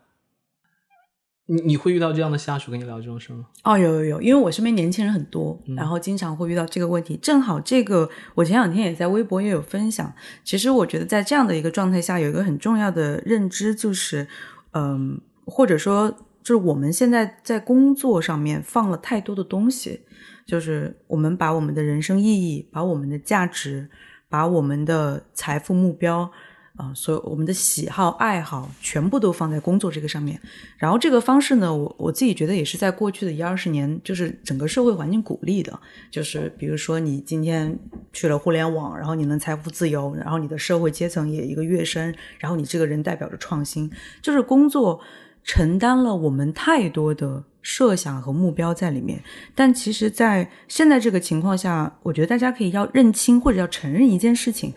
[1.51, 3.47] 你你会遇到这样的下属跟你聊这种事吗？
[3.65, 7.19] 哦，有有有，因为我身边年轻人很多，然后经常会遇到这个问题。
[7.19, 10.11] 正好这个，我前两天也在微博也有分享。
[10.45, 14.27] 其实我觉得在这样的一个状态下，有一个很重要的认知，就是，
[14.73, 16.11] 嗯，或者说，
[16.43, 20.03] 就是我们现在在工作上面放了太多的东西，
[20.47, 23.89] 就是我们把我们的人生意义、把我们的价值、
[24.29, 26.31] 把我们的财富目标。
[26.77, 30.41] 啊，所有我们的喜好、爱好全部都放在工作这个上面。
[30.77, 35.77] 然后这个方式呢，我我自己觉得也是在过去的一二十年，就是整个社会环境鼓励的。
[36.09, 37.77] 就是比如说，你今天
[38.13, 43.91] 去了互联网，然后你能财富自由，然后你的社会阶层也一个跃升，然后你这个人代表着创新。
[44.23, 45.01] 就是工作
[45.43, 49.23] 承担了我们太多的设想和目标在里面。
[49.55, 54.73] 但其实，在现在这个情况下，我觉得大家可以要认清或者要承认一件事情。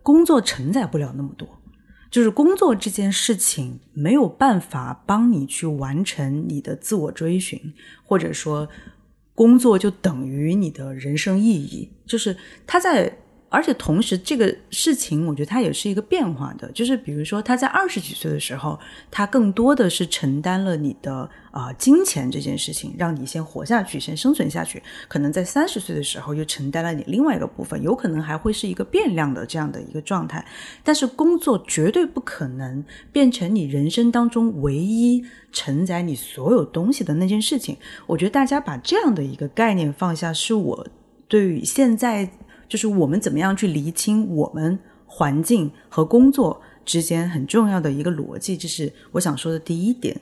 [0.00, 1.48] 工作承载不了那么多，
[2.10, 7.58] 就是工作这件事情没有办法帮你去完成你的自我追寻，
[8.04, 8.68] 或者说
[9.34, 11.90] 工作就等于你的人生意义。
[12.06, 13.10] 就是他在，
[13.54, 16.70] 而且同时这个事情，我觉得它也是一个变化的。
[16.72, 18.78] 就是比如说他在二十几岁的时候，
[19.10, 24.82] 他更多的是承担了你的啊、呃、金钱这件事情，让你先活下去，先生存下去。
[25.06, 30.44] 可能在三十岁的时候又承担了你另外一个部分，有可能还会是一个变量的这样的一个状态。
[30.82, 37.76] 但是工作绝对不可能变成你人生当中唯一承载你所有东西的那件事情。
[38.06, 40.86] 我觉得大家把这样的一个概念放下，是我
[41.28, 42.28] 对于现在
[42.68, 50.18] 就是我们怎么样去厘清我们环境和工作之间很重要的一个逻辑，这是我想说的第一点。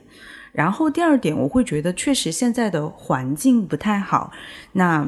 [0.51, 4.31] 然后第二点，我会觉得确实现在的环境不太好。
[4.73, 5.07] 那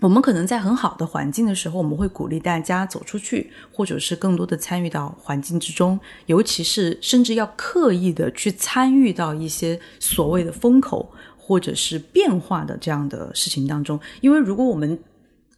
[0.00, 13.98] 我们可能在很好的环境的时候，我们会鼓励大家走出去，或者是更多的参与到环境之中，尤其是甚至要刻意的去参与到一些所谓的风口或者是变化的这样的事情当中。
[14.20, 14.98] 因为如果我们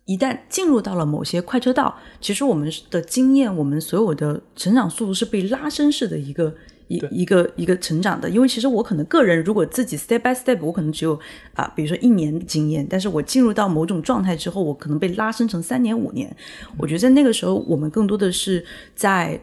[0.09, 6.53] 一旦进入到了某些快车道，其实我们的经验，我们所有的成长速度是被拉伸式的一个。
[6.91, 11.21] 一一个一个成长的，因为其实我可能个人如果自己 step by step，我可能只有
[11.53, 16.35] 啊，比如说一年的经验，但是我进入到某种状态之后，我可能被拉伸成三年五年。
[16.79, 19.39] 我觉得在那个时候，我们更多的是在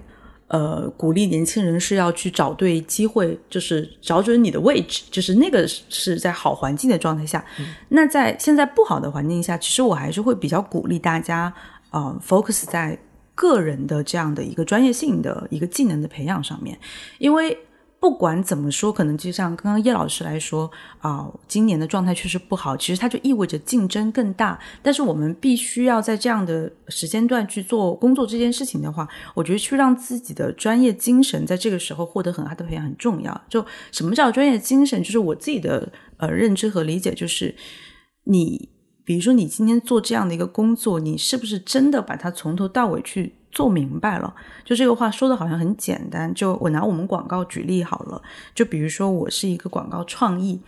[0.47, 7.43] 呃鼓励年轻人是要去找对机会，就是找准你的位置，就是那个是在好环境的状态下。
[7.89, 11.53] 那在现在不好的环境下，其实我还是会比较鼓励大家
[11.89, 12.97] 啊，focus 在。
[13.37, 16.79] 个人的这样的一个专业性的一个技能的培养上面，
[17.17, 17.57] 因为
[17.99, 20.69] 不管怎么说，可能就像刚刚叶老师来说
[20.99, 24.59] 啊，今年的状态确实不好，其实它就意味着竞争更大。
[24.83, 33.41] 但是我们必须要在这样的时间段去做工作这件事情的话，我觉得去让自己的专业精神在这个时候获得很大的培养很重要。
[33.49, 35.01] 就什么叫专业精神？
[35.01, 37.55] 就是我自己的呃认知和理解，就是
[38.25, 38.74] 你。
[39.05, 44.33] 比如说，你今天做这样的一个工作，你是不是真的把它从头到尾去做明白了？
[44.65, 46.33] 就这个话说的好像很简单。
[46.33, 48.19] 就我拿我们广告举例好了。
[48.55, 50.59] 就比如说，我是一个广告创意，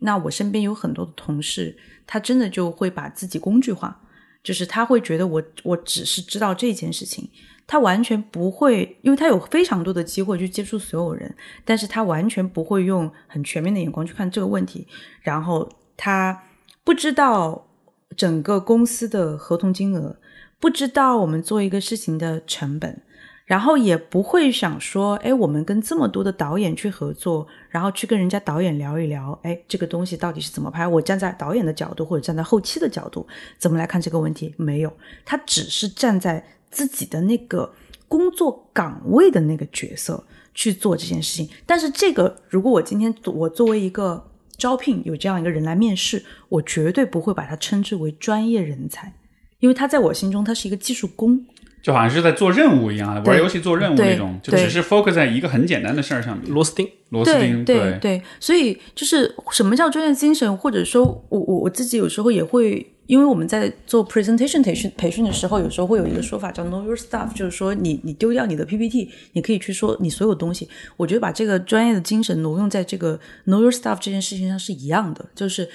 [0.00, 3.96] 那我身边有很多的同事，他真的就会把自己工具化，
[4.42, 7.30] 就是他会觉得我我只是知道这件事情，
[7.64, 11.32] 他完全不会，因为他有非常多的机会去接触所有人，
[11.64, 14.84] 但是他完全不会用很全面的眼光去看这个问题，
[15.22, 16.42] 然后他
[16.82, 17.68] 不知道。
[18.16, 20.16] 整个公司的合同金额，
[20.60, 23.02] 不知道我们做一个事情的成本，
[23.44, 30.86] 然后也不会想说，哎，我们跟这么多的导演去合作，然后去跟人家导演聊一聊，哎，这个东西到底是怎么拍？
[30.86, 33.26] 我站在导演的角度或者站在后期的角度，
[33.58, 34.54] 怎么来看这个问题？
[34.56, 34.92] 没有，
[35.24, 37.74] 他只是站在自己的那个
[38.06, 40.24] 工作岗位的那个角色
[40.54, 41.48] 去做这件事情。
[41.66, 44.30] 但是这个，如果我今天我作为一个。
[44.56, 49.12] 招聘有这样一个人来面试，我绝对不会把他称之为专业人才，
[49.60, 51.46] 因为他在我心中他是一个技术工，
[51.84, 56.50] 就好像是在做任务一样，玩游戏做任务那种，就只是 focus 在一个很简单的事儿上面。
[56.50, 58.22] 螺丝钉，螺丝钉，对对。
[58.40, 62.90] 所以就是什么叫专业精神，或者说我我我自己有时候也会。
[63.06, 70.66] 因为我们在做 presentation 培训培训的时候，有时候会有一个说法叫 know your stuff，就是说你你丢掉你的 PPT，你可以去说你所有东西。
[70.96, 75.68] 我觉得把这个专业的精神挪用在这个 know your stuff 这件事情上是一样的，就是。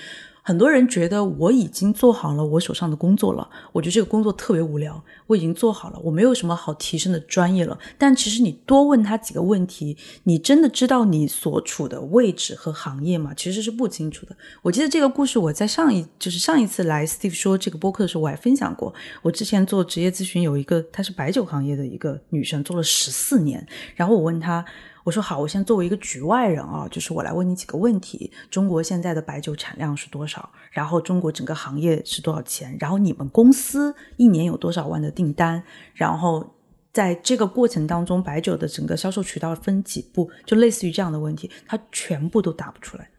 [0.50, 7.78] 很多人觉得我已经做好了我手上的工作了，我觉得这个工作特别无聊，我已经做好了，我没有什么好提升的专业了。
[8.00, 13.32] 但其实你多问他几个问题，你真的知道你所处的位置和行业吗？
[13.38, 14.36] 其实是不清楚的。
[14.64, 18.91] 我记得这个故事，我在上一就是上一次来 Steve 说这个播客的时候，我还分享过。
[19.22, 23.64] 我之前做职业咨询，有一个她是白酒行业的一个女生，做了十四年，
[23.95, 24.66] 然后我问她。
[25.04, 30.50] 我说好，我先作为一个局外人啊，就是我来问你几个问题：中国现在的白酒产量是多少？
[30.72, 32.76] 然后中国整个行业是多少钱？
[32.80, 35.64] 然后你们公司一年有多少万的订单？
[35.93, 36.56] 然后
[36.91, 40.30] 在这个过程当中，白酒的整个销售渠道分几步？
[40.45, 43.10] 就类似于这样的问题，他全部都答不出来。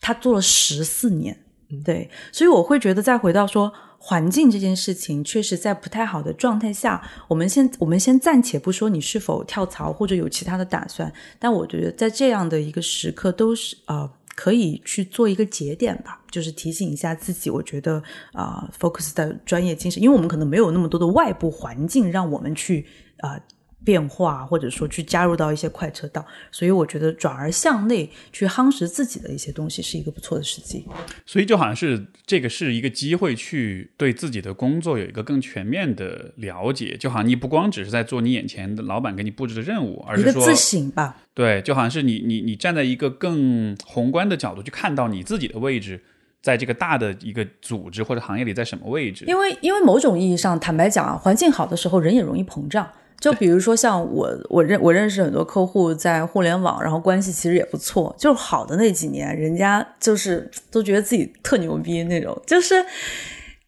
[0.00, 1.38] 他做了十四年，
[1.84, 3.72] 对，所以我会觉得再回到说。
[4.04, 17.48] 环境这件事情，确实在不太好的状态下，我们先我们先暂且不说你是否跳槽或者有其他的打算，但我觉得在这样的一个时刻，都是呃可以去做一个节点吧，就是提醒一下自己。
[17.48, 22.84] 我觉得啊，focus 的专业精神，因为我们可能没有那么多的外部环境让我们去
[23.18, 23.38] 啊。
[23.84, 30.84] 变化，或者说去加入到一些快车道，所以我觉得转而向内去夯实自己的一些东西是一个不错的时机。
[31.26, 36.96] 所以就好像是这个是一个机会，去对自己的工作有一个更全面的了解。
[36.96, 41.16] 就好像你不光只是在做你眼前的老板给你布置的任务，而是说自省吧。
[41.34, 46.00] 对，就好像是你你你站在一个更宏观的角度去看到你自己的位置，
[46.40, 49.24] 在这个大的一个组织或者行业里在什么位置。
[49.26, 52.88] 因为因为某种意义上，坦白讲啊，环境好的时候，人也容易膨胀。
[53.22, 58.12] 就比如说像我，我认我认识很多客户在互联网，然后关系其实也不错。
[58.18, 62.36] 就是好的那几年，人家就是都觉得自己特牛逼那种。
[62.44, 62.84] 就是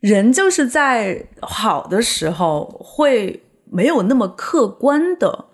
[0.00, 3.40] 人就是在好的时候会
[3.70, 5.44] 没有那么客观的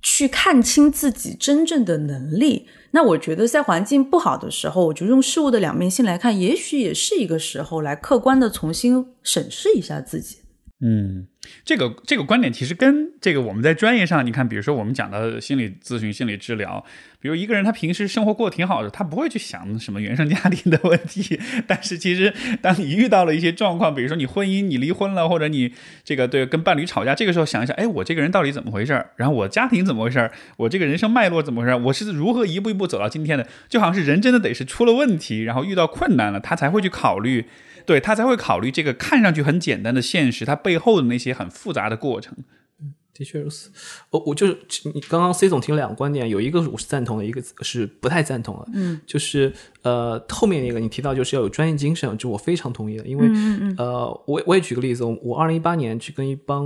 [0.00, 2.66] 去看清自己真正的能力。
[2.92, 10.38] 那我觉得在环境不好的时候，我就用事物的两面性来看，也许也是一个时候来客观的重新审视一下自己。
[10.82, 11.26] 嗯，
[11.62, 16.82] 这个这个观点其实跟这个我们在专业上，你看，比如说我们讲的心理咨询、心理治疗，
[17.20, 25.70] 比如一个人他平时生活过得挺好的，他不会去想什么原生家庭的问题，但是其实当你遇到了一些状况，比如说你婚姻你离婚了，或者你
[26.02, 33.46] 这个对跟伴侣吵架，这个时候想一想，哎，我这个人到底怎么回事然后我家庭怎么回事我这个人生脉络怎么回事我是如何一步一步走到今天的？
[33.68, 37.44] 就好像是人真的得是出了问题，然后遇到困难了，他才会去考虑。
[37.90, 42.36] 对他才会考虑这个看上去很简单的现实，它背后的那些很复杂的过程。
[42.80, 43.68] 嗯，的确如此。
[44.10, 44.56] 我我就是
[44.94, 48.68] 你刚刚 C 总提了两个观点，有一个我是赞同的，一个是不太赞同的。
[48.74, 53.04] 嗯，就是呃后面那个你提到就是要有专业精神，就我非常同意的。
[53.04, 53.28] 因为
[53.76, 56.64] 呃我我也举个例子，我我二零一八年去跟一帮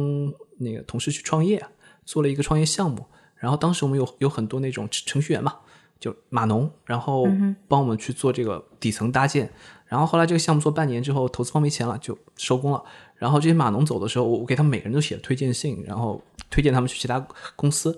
[0.58, 1.64] 那个同事去创业，
[2.04, 3.06] 做了一个创业项目，
[3.36, 5.54] 然后当时我们有有很多那种程序员嘛，
[5.98, 7.26] 就码农，然后
[7.66, 9.50] 帮我们去做这个底层搭建。
[9.94, 12.82] 然后后来这个项目做半年之后，投资方没钱了，就收工了。
[13.14, 16.20] 然后这些码农走的时候，我给他们每个人都写了推荐信，然后
[16.50, 17.24] 推荐他们去其他
[17.54, 17.96] 公司。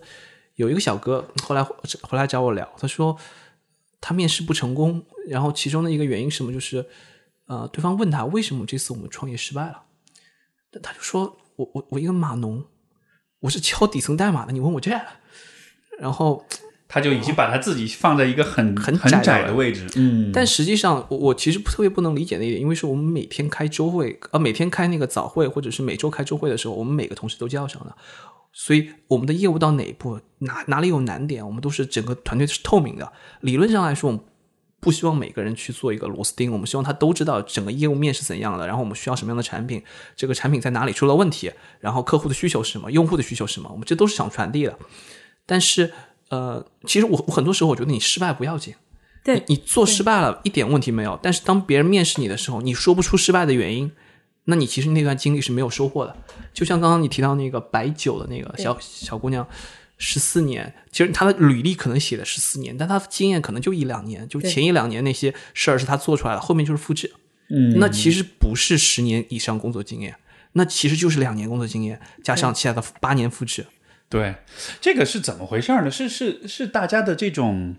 [0.56, 3.16] 有一个小哥后来回来找我聊，他说
[3.98, 6.84] 他面试不成功，然后其中的一个原因什么就是，
[7.46, 9.84] 呃，对方问他为什么这次我们创业失败了，
[10.82, 12.62] 他就说我我我一个码农，
[13.40, 14.90] 我是敲底层代码的，你问我这，
[15.98, 16.44] 然后。
[16.96, 27.94] 他就已经把他自己放在一个很很很窄的位置，嗯，但实际上我我其实特别不能理解的一点，因为是我们每天开周会，呃，每天开那个早会，或者是每周开周会的时候，我们每个同事都叫上了，
[28.50, 33.12] 所以我们的业务到哪一步，哪哪里有难点，我们都是整个团队是透明的。
[33.42, 34.24] 理论上来说，我们
[34.80, 39.82] 不希望每个人去做一个螺丝钉，我们希望他都知道整个业务面是怎样的，然后我们需要什么样的产品，
[40.16, 44.78] 这个产品在哪里出了问题，然后客户的需求是什么，用户的需求是什么，我们这都是想传递的，
[45.44, 45.92] 但是。
[46.28, 48.74] 呃，其实我我很多时候我觉得你失败不要紧，
[49.24, 51.18] 对，你做失败了一点问题没有。
[51.22, 53.90] 但是当别人面试你的时候，你说不出失败的原因，
[54.44, 56.16] 那你其实那段经历是没有收获的。
[56.52, 59.46] 就像刚刚你提到那个白酒的那个小小姑娘，
[59.98, 67.12] 十四年，其实她的履历可能写的十四年，但她的经验可能就一两年，就前一两年那些事儿是她做出来的，后面就是复制。
[67.50, 70.16] 嗯，那其实不是十年以上工作经验，
[70.52, 73.64] 那其实就是两年工作经验加上其他的八年复制。
[74.08, 74.36] 对，
[74.80, 75.90] 这个是怎么回事呢？
[75.90, 77.74] 是是是大家的这种，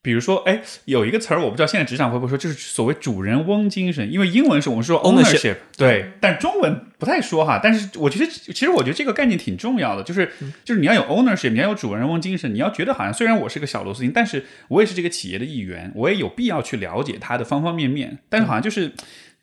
[0.00, 4.10] 比如说，哎，有一个词儿，我不知道现在职场会不会说，就是所谓主人翁精神。
[4.10, 7.60] 因为英文是我们说 ownership，对，但中文不太说哈。
[7.62, 10.32] 但是我觉得，其实我觉得这个概念挺重要的，就是
[10.64, 18.18] 就是你要有 ownership，你要有主人翁精神，你要觉得好像虽然我是个小螺丝钉，但是我也是这个企业的一员，我也有必要去了解它的方方面面。
[18.30, 18.92] 但是好像就是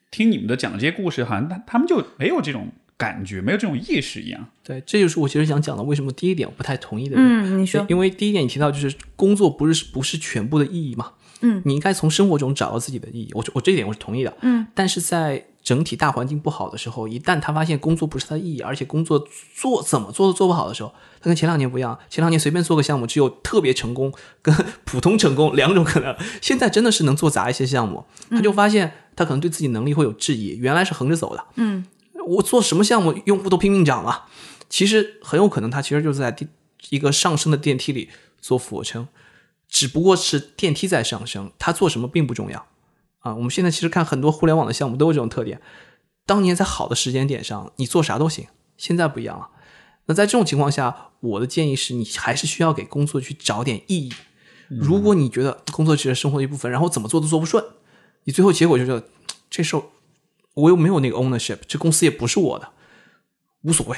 [0.10, 2.70] 听你们的讲这些故事，好像他他们就没有这种。
[3.02, 5.82] 感觉没有这种意识一样，对，这就是我其实想讲的。
[5.82, 7.16] 为什么第一点我不太同意的？
[7.18, 11.14] 嗯，你说，因为第一点你提到就是工作不是不是全部的意义嘛？
[11.40, 13.32] 嗯，你应该从生活中找到自己的意义。
[13.34, 14.32] 我我这一点我是同意的。
[14.42, 21.98] 嗯，但是在整体大环境不好的时候，一旦他发现工作不是他的意义，而且工作做怎么做都做不好的时候，他跟前两年不一样。
[22.08, 26.16] 前两年随便做个项目，只有特别成功跟普通成功两种可能。
[26.40, 30.56] 现在真的是能做砸一些项目，他就发现他可能对自己能力会有质疑。
[30.58, 31.44] 原来是横着走的。
[31.56, 31.84] 嗯。
[32.22, 34.24] 我做什么项目，用户都拼命涨嘛。
[34.70, 36.50] 其实很有可能，他其实就是在电
[36.90, 38.10] 一个上升的电梯里
[38.40, 39.08] 做俯卧撑，
[39.68, 42.66] 只不过是电梯在上升，他做什么并不重要
[43.20, 43.36] 啊。
[43.36, 45.62] 我们现在其实看很多互联网的项目都有这种特点。
[46.26, 48.48] 当年在好的时间点上，你做啥都行，
[48.78, 49.50] 现在不一样了。
[50.06, 54.14] 那在这种情况下，我的建议是你还是需要给工作去找点意义。
[54.70, 57.64] 如果你觉得工作只是生活的一部分，然后怎么做都做不顺，
[58.24, 59.04] 你最后结果就是
[59.50, 59.84] 这事儿。
[60.54, 62.70] 我又没有那个 ownership，这公司也不是我的，
[63.64, 63.98] 无所谓，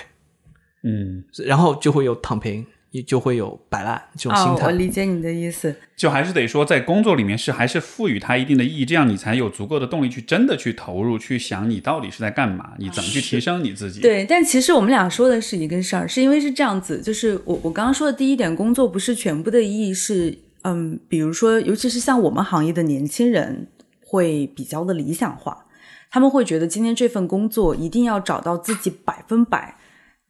[0.84, 4.66] 嗯，然后就会有躺平，也就会有摆烂这种心态。
[4.68, 14.02] 我理解你的意思，就还是得说，在工作里面是还是赋予它一定的意义，这样你才有足够的动力去真的去投入，去想你到底是在干嘛，你怎么去提升你自己。
[14.02, 23.68] 对，但其实我们俩说的是一个事儿，是因为是这样子，就是我我刚刚说的第一点，工作不是全部的意义是，嗯，比如说，尤其是像我们行业的年轻人，
[24.06, 25.66] 会比较的理想化。
[26.14, 29.76] 他们会觉得今天这份工作一定要找到自己百分百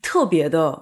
[0.01, 0.81] 特别的，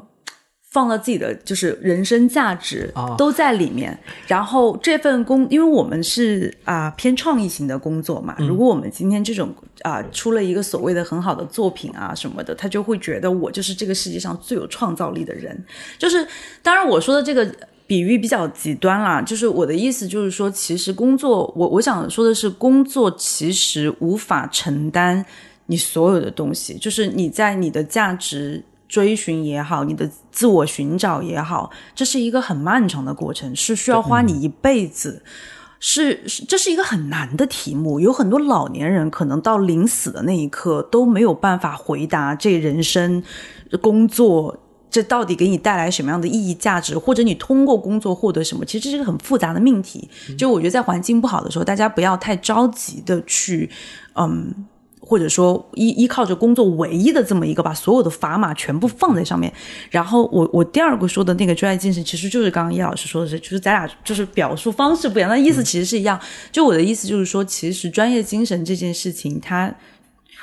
[0.70, 3.98] 放到自己的就是人生价值都在里面。
[4.28, 15.66] 然后这份工，因为我们是啊偏创意型的工作嘛，如果我们今天这种啊出了一个所谓的很好的作品啊什么的，他就会觉得我就是这个世界上最有创造力的人。
[15.98, 16.28] 就是
[16.62, 17.52] 当然我说的这个。
[17.92, 25.26] 比喻比较极端啦，就是我的意思就是说，其实工作，我我想说的是，工作其实无法承担
[25.66, 35.22] 你所有的东西，就是你在你的价值追寻也好，你的自我寻找也好，这是一个很漫长的过程，是需要花你一辈子。
[35.82, 38.00] 是是，这是一个很难的题目。
[38.00, 43.22] 有很多老年人可能到临死的那一刻都没有办法回答这人生、
[43.82, 44.58] 工作
[44.92, 48.64] 这到底给你带来什么样的意义、价值，或者你通过工作获得什么。
[48.64, 50.08] 其实这是一个很复杂的命题。
[50.38, 53.70] 就我觉得在环境不好的时候，大家不要太着急的去，
[54.16, 54.68] 嗯。
[55.04, 59.52] 或者说依依靠着工作唯一的这么一个把所有的砝码全部放在上面，
[59.90, 66.18] 然后我我第二个说的那个专业精神，其实就是刚刚叶老师说的是，就是咱俩就是表述方式不一样，那意思其实是一样。
[66.50, 69.74] 就我的意思就是说，其实专业精神这件事情，它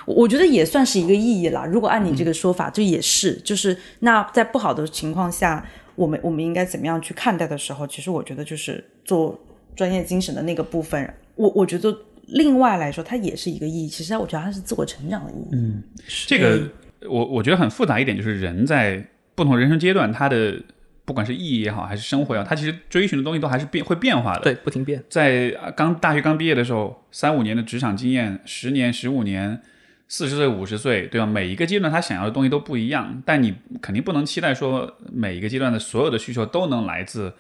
[0.07, 1.65] 我觉得也算是一个意义啦。
[1.65, 9.39] 如果按你这个说法，这也是，就是那在不好的情况下，我们我们应该怎么样去看待的时候，其实我觉得就是做
[9.77, 11.97] 专业精神的那个部分，我我觉得。
[12.31, 13.89] 另外来说，它也是一个意义。
[13.89, 15.49] 其实我觉得它是自我成长的意义。
[15.53, 15.83] 嗯，
[16.27, 16.61] 这个
[17.09, 19.03] 我我觉得很复杂一点，就是人在
[19.35, 20.63] 不同人生阶段，他的
[21.07, 24.43] 不管是意义也好，还是生活也好，他其实追寻的东西都还是变会变化的。
[24.43, 25.03] 对，不停变。
[25.09, 29.63] 在刚大学刚毕业的时候，三五年的职场经验，十年、十五年，
[30.09, 31.27] 四十岁、五十岁，对吧？
[31.27, 37.35] 每一个阶段他想要的东西都不一样，但你肯定不能期待说每一个阶段的所有的需求都能来自。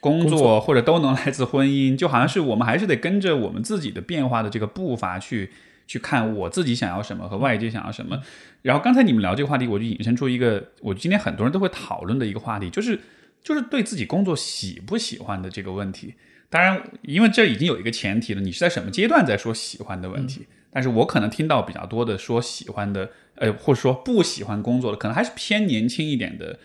[0.00, 5.48] 工作或者都能来自婚姻，就好像是我们还是得跟着我们自己的变化的这个步伐去
[5.86, 8.20] 去看我自己想要什么和外界想要什么。
[8.60, 13.00] 然后刚才你们聊这个话题，我就引申出一个，我今天很多人都会讨论的一个话题，就是
[13.42, 16.12] 就是对自己工作喜不喜欢的这个问题。
[16.50, 20.46] 当然，因为这已经有一个前提了，你是在什么阶段在说喜欢的问题？
[20.74, 26.58] 但是我可能听到比较多的说喜欢的，呃，或者说不喜欢工作的，可能还是偏年轻一点的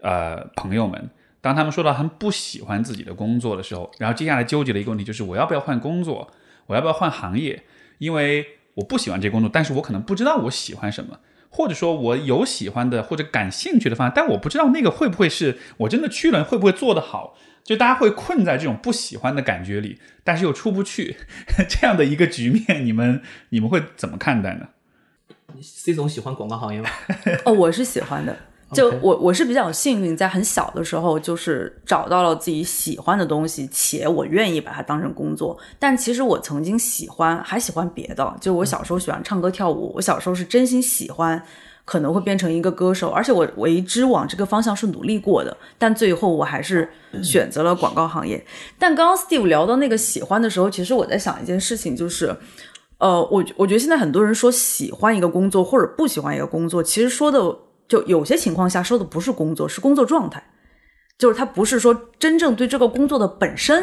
[0.00, 1.08] 呃朋友们。
[1.40, 6.32] 当他们说到他们不喜欢自己的工作的时候，然后接下来纠结的一个问题就是我要不要换工作，
[6.66, 7.62] 我要不要换行业？
[7.98, 8.44] 因为
[8.74, 17.36] 我不喜欢这工作，但是我可能不知道我喜欢什么，或者说我有喜欢的或者感兴趣的方向，但我不知道那个会不会是我真的去了会不会做得好？
[17.64, 21.16] 就大家会困在这种不喜欢的感觉里，但是又出不去
[21.68, 24.68] 这样的一个局面，你们你们会怎么看待呢
[25.62, 26.88] ？C 总喜欢广告行业吗？
[27.44, 28.36] 哦，我是喜欢的。
[28.72, 35.58] 就我我是比较幸运，在很小的时候就是找到了自己喜欢的东西，且我愿意把它当成工作。
[35.78, 38.34] 但其实我曾经喜欢，还喜欢别的。
[38.40, 41.44] 就我小时候喜欢唱歌跳舞，我小时候是真心喜欢，
[41.84, 43.10] 可能会变成一个歌手。
[43.10, 46.88] 而且我为之往这个方向是努力过的，但最后我还是
[47.22, 48.44] 选择了广告行业。
[48.78, 52.36] 但刚刚 Steve 聊到那个喜欢的时候，其实我在想一件事情，就是，
[52.98, 57.58] 呃，我我觉得现在很多人说喜欢一个工作或者不喜欢一个工作，其实说的。
[57.88, 60.42] 就有些情况下说的不是工作，是工作状态，
[61.18, 63.82] 就是他不是说真正对这个工作的本身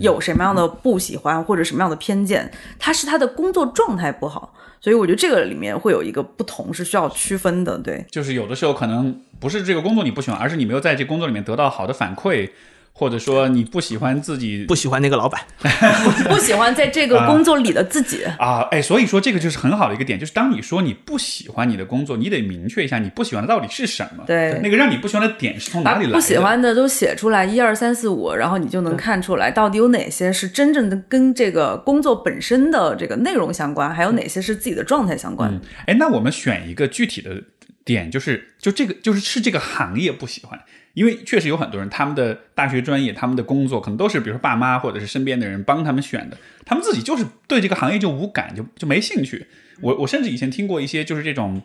[0.00, 12.50] 有什么样的不喜欢或者什么样的偏见，他是他的工作状态不好，所以我觉得这个里面会有一个不同是需要区分的，对，就是有的时候可能不是这个工作你不喜欢，而是你没有在这工作里面得到好的反馈。
[12.92, 15.40] 或者说你不喜欢自己，不喜欢那个老板，
[16.28, 24.24] 不喜欢在这个工作里的自己啊，哎，所以说这个就是很好的一个点，就是当你说你不喜欢你的工作，你得明确一下你不喜欢的到底是什么。
[24.26, 26.14] 对，那个让你不喜欢的点是从哪里来的？
[26.14, 35.58] 不喜欢的都写出来，一二三四五，然后你就能看出来到底有哪些是真正的跟这个工作本身的这个内容相关，还有哪些是自己的状态相关。
[35.86, 37.42] 哎，那我们选一个具体的
[37.84, 40.60] 点，就是就这个就是是这个行业不喜欢。
[40.94, 49.46] 因为确实有很多人，他们的大学专业、他们的工作可能都是，比如说爸妈或者是身边的人帮他们选的，他们自己就是对这个行业就无感，就就没兴趣。
[49.80, 51.62] 我我甚至以前听过一些，就是这种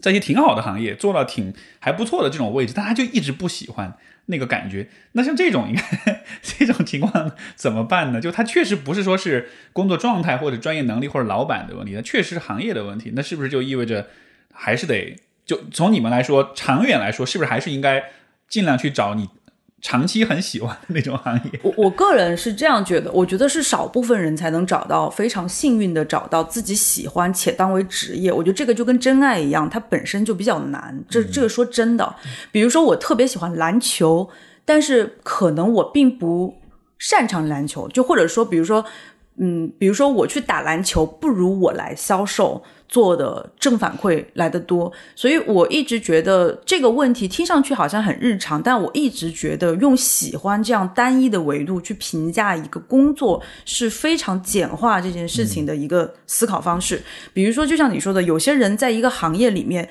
[0.00, 3.94] 在一些挺好的行业做到挺还不错的这种位置，但他就一直不喜欢
[4.26, 4.88] 那个感觉。
[5.12, 8.22] 那像这种，应该这种情况怎么办呢？
[8.22, 13.12] 就他确实不是说是工作状态或者专业能力或者老板的问题，那确实是行业的问题。
[13.14, 14.08] 那是不是就意味着
[14.50, 18.02] 还是得就从你们来说，长远来说，是不是还是应该？
[18.48, 19.26] 尽量去找你
[19.80, 21.60] 长期很喜欢的那种行业。
[21.62, 28.30] 我我个人是这样觉得，我觉得是少部分人才能找到非常幸运的找到自己喜欢且当为职业。
[28.30, 31.02] 我觉得这个就跟真爱一样，它本身就比较难。
[31.08, 32.14] 这这个说真的，
[32.50, 34.28] 比如说我特别喜欢篮球，
[34.66, 36.58] 但是可能我并不
[36.98, 38.84] 擅长篮球，就或者说，比如说，
[39.36, 42.62] 嗯，比如说我去打篮球，不如我来销售。
[42.88, 57.02] 做的正反馈来的多，所以我一直觉得这个问题听上去好像很日常，但我一直觉得用喜欢这样单一的维度去评价一个工作是非常简化这件事情的一个思考方式。
[57.32, 59.88] 比如说，就像你说的，有些人在一个行业里面。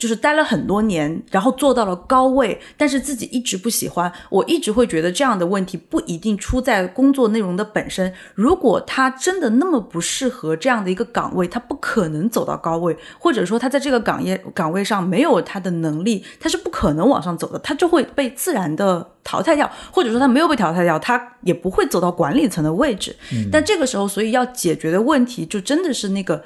[0.00, 4.10] 就是待了很多年，然后做到了高位，但是自己一直不喜欢。
[4.30, 8.10] 我一直会觉得这样的问题不一定出在工作内容的本身。
[8.34, 23.14] 如果他真的那么不适合这样的一个岗位，他不可能走到高位，或者说他在这个岗业岗位上没有他的能力，他是不可能往上走的，他就会被自然的淘汰掉，或者说他没有被淘汰掉，他也不会走到管理层的位置。
[23.52, 26.42] 但这个时候，所以要解决的问题就真的是那个。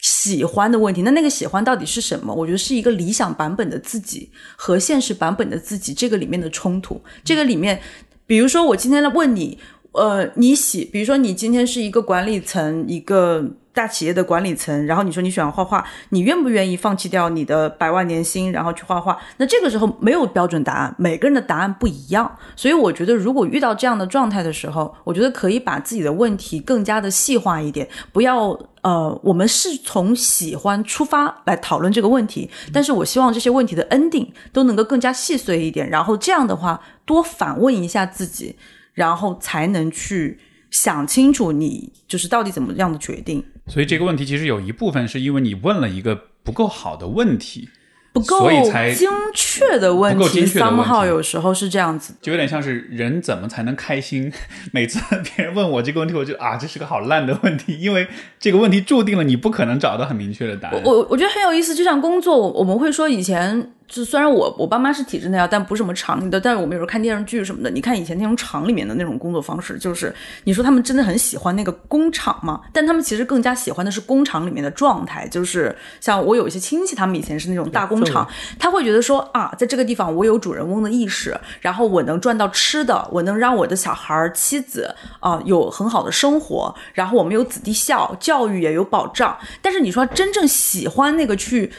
[0.00, 2.34] 喜欢的问题，那那个喜欢到底是什么？
[2.34, 7.00] 我觉得是一个理想版本的自己和现实版本的自己这个里面的冲突。
[7.24, 7.80] 这个里面，
[8.26, 9.58] 比如说我今天来问你，
[9.92, 13.50] 呃，你喜，比如说你今天是一个管理层，一个。
[13.72, 19.16] 大企业的管理层，然后你说你喜欢画画，你愿不愿意放弃掉你的百万年薪，然后去画画？
[19.36, 22.36] 那这个时候没有标准答案，每个人的答案不一样。
[22.56, 38.56] 所以我觉得，如果遇到这样的状态的时候，我觉得可以把自己的问题更加的细化一点，不要呃，我们是从喜欢出发来讨论这个问题，但是我希望这些问题的 ending 都能够更加细碎一点，然后这样的话多反问一下自己，
[38.94, 40.38] 然后才能去
[40.70, 43.44] 想清楚你就是到底怎么样的决定。
[43.66, 47.68] 所以这个问题其实有一部分是因为你问了一个不够好的问题，
[48.12, 48.50] 不够
[48.94, 50.44] 精确的问题。
[50.46, 54.32] 三号有时候是这样子，就有点像是人怎么才能开心？
[54.72, 55.00] 每次
[55.36, 58.06] 别人问我这个问题，我就啊，这是个好烂的问题，因为
[58.38, 60.82] 这个问题注定了你不可能找到很明确的答案。
[60.84, 63.72] 我我觉得很有意思，就像工作，我们会说以前。
[63.90, 66.40] 就虽然我我爸妈是体制内啊，但不是什么厂里的。
[66.40, 70.14] 但是我们有时候看电视剧什么的，你看以前那种厂里面的那种工作方式，就是
[70.44, 72.60] 你说他们真的很喜欢那个工厂吗？
[72.72, 75.26] 但他们其实更加喜欢的是工厂里面的状态。
[75.26, 78.24] 就是像我有一些亲戚，他们以前是那种大工厂，
[78.60, 89.36] 他会觉得说啊，在这个地方我有主人翁的意识，然后我能赚到吃的，我能让我的小孩儿、妻子啊有很好的生活，然后我们有子弟校，教育也有保障。
[89.60, 91.72] 但是你说真正喜欢那个去。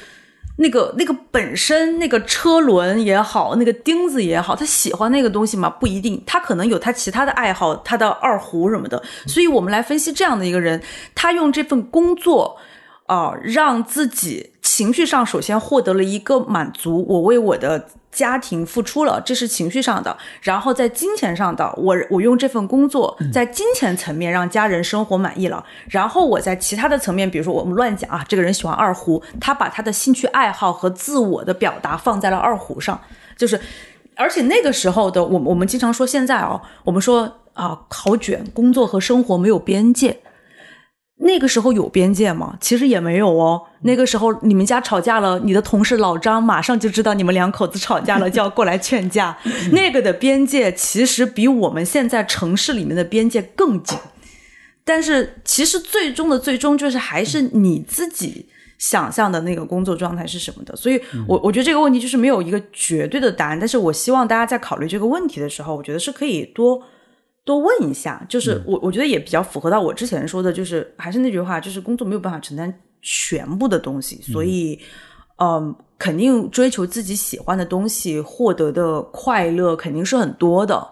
[0.61, 5.69] 那个那个本身那个车轮也好，那个钉子也好，他喜欢那个东西吗？
[5.69, 9.01] 不一定，他可能有他其他的爱好，他的二胡什么的。
[9.27, 10.81] 所以我们来分析这样的一个人，
[11.13, 12.57] 他用这份工作。
[13.07, 20.15] 啊，让自己情绪上首先获得了一个满足，我为我的家庭付出了，这是情绪上的。
[20.41, 25.63] 然后在金钱上的，我我用这份工作在金钱层面让家人生活满意了。
[25.89, 32.99] 然后我在其他的层面，比如说我们乱讲啊，这个人喜欢二胡，他把他的兴趣爱好和自我的表达放在了二胡上，
[33.37, 33.59] 就是，
[34.15, 40.19] 而且那个时候的我，我们经常说现在哦，我们说啊，好卷，工作和生活没有边界。
[41.23, 42.57] 那个时候有边界吗？
[42.59, 43.61] 其实也没有哦。
[43.81, 49.37] 那个时候你们家吵架了，你的同事老张马上就知道你们两口子吵架了，就要过来劝架。
[49.71, 53.97] 那个的边界其实比我们现在城市里面的边界更紧。
[54.83, 58.47] 但是其实最终的最终就是还是你自己
[58.79, 60.75] 想象的那个工作状态是什么的。
[60.75, 63.59] 所以我我觉得这个问题就是没有一个绝对的答案。
[63.59, 66.81] 但是我希望大家在考虑这个问题的时候，我觉得是可以多。
[67.43, 72.71] 多问一下，就是我我觉得也比较符合到我之前说的，就是还是那句话，就是工作没有办法承担
[73.01, 74.79] 全部的东西，所以，
[75.37, 80.87] 嗯，肯定追求自己喜欢的东西，获得的快乐肯定是很多的。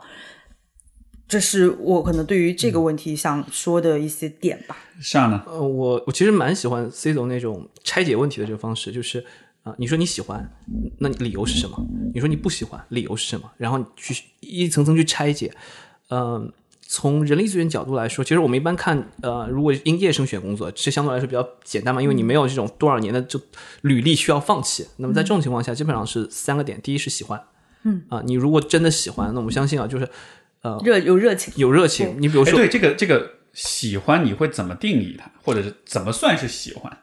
[1.28, 4.76] 这是我可能对于这个问题想说的一些点吧。
[5.00, 5.44] 上呢？
[5.46, 9.24] 呃，我我其实蛮喜欢 C 总那种拆解问题的这个方式，就是
[9.62, 10.52] 啊，你说你喜欢，
[10.98, 11.78] 那理由是什么？
[12.12, 13.52] 你说你不喜欢，理由是什么？
[13.58, 15.54] 然后去一层层去拆解。
[16.10, 16.52] 嗯，
[16.82, 23.40] 从人力资源角度来说，其实我们一般看，呃，如果应届生选工作，这相对来说比较简单嘛，因为你没有这种多少年的就
[23.82, 24.88] 履历需要放弃。
[24.98, 27.40] 那么在这种情况下，基本上是三个点：第一是喜欢，
[27.84, 30.10] 嗯啊，你如果真的喜欢，那我们相信啊，就是
[30.62, 32.16] 呃，热有热情，有热情。
[32.20, 36.98] 你比如说，对这个这个喜欢，你会怎么定义它，或者是怎么算是喜欢？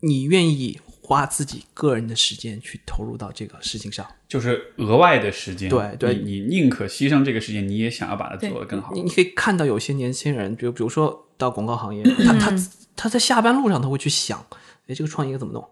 [0.00, 0.80] 你愿意？
[1.06, 5.70] 花自己个人的时间去投入到这个事情上，就是额外的时间。
[5.70, 8.92] 对对，你宁可牺牲这个时间，你也想要把它做得更好。
[8.92, 12.52] 你你可以看到有些年轻人，比如比如说到广告行业， 他他
[12.96, 14.44] 他在下班路上他会去想，
[14.88, 15.64] 哎，这个创意怎么弄？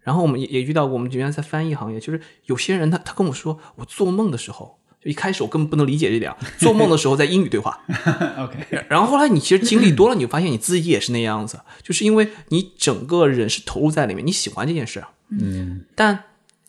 [0.00, 4.78] 然后我们也也遇到过，我们原来在翻译行业，就是有些人他他跟我说，我做梦的时候。
[5.02, 7.80] 就一开始我根本不能理解这点，做梦的时候在英语对话。
[8.38, 15.04] OK， 然后后来你其实经历多了，你发现你自己也是那样子，就是因为你整个人是投入在里面，你喜欢这件事。
[15.30, 16.24] 嗯，但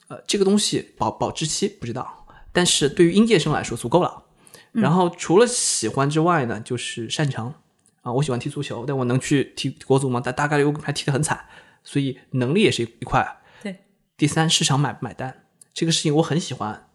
[0.08, 4.24] 呃，这个东西保保质期不知道，但是对于应届生来说足够了。
[4.72, 7.54] 然后除了喜欢之外呢，就是擅长
[8.02, 10.20] 啊，我喜欢踢足球，但我能去踢国足吗？
[10.24, 11.46] 但大概率还踢得很惨，
[11.84, 13.38] 所以能力也是一块。
[13.62, 13.84] 对，
[14.18, 16.88] 第三市场买不买单这个事情我很喜欢。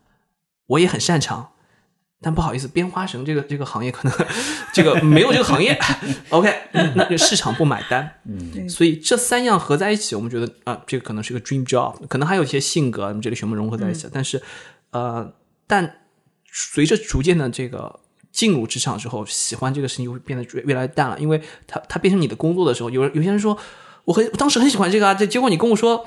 [0.69, 1.51] 我也很擅长，
[2.23, 4.27] 但不好意思，编花绳这个这个行业可能
[4.73, 5.79] 这个没有这个行业，
[6.31, 6.55] OK，
[6.95, 8.69] 那就市场不买单，嗯。
[8.69, 14.09] 所以这三样合在一起，我们觉得啊、这个可能是个 dream job，可能还有一些性格，我们这里全部融合在一起。
[14.12, 14.43] 但是，
[14.91, 15.33] 呃，
[15.66, 16.01] 但
[16.53, 18.01] 随着逐渐的这个
[18.33, 23.57] 进入职场之后，喜欢这个事情就会变得越越来越淡了，因为它它变成你的工作的时候，有人有些人说
[24.05, 26.07] 我很当时很喜欢这个啊，这结果你跟我说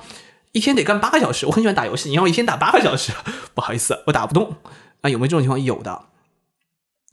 [0.51, 3.11] 一天得干八个小时，我很喜欢打游戏，你让我一天打八个小时，
[3.55, 4.55] 不好意思，我打不动
[5.01, 5.61] 啊，有没有这种情况？
[5.61, 6.07] 有的。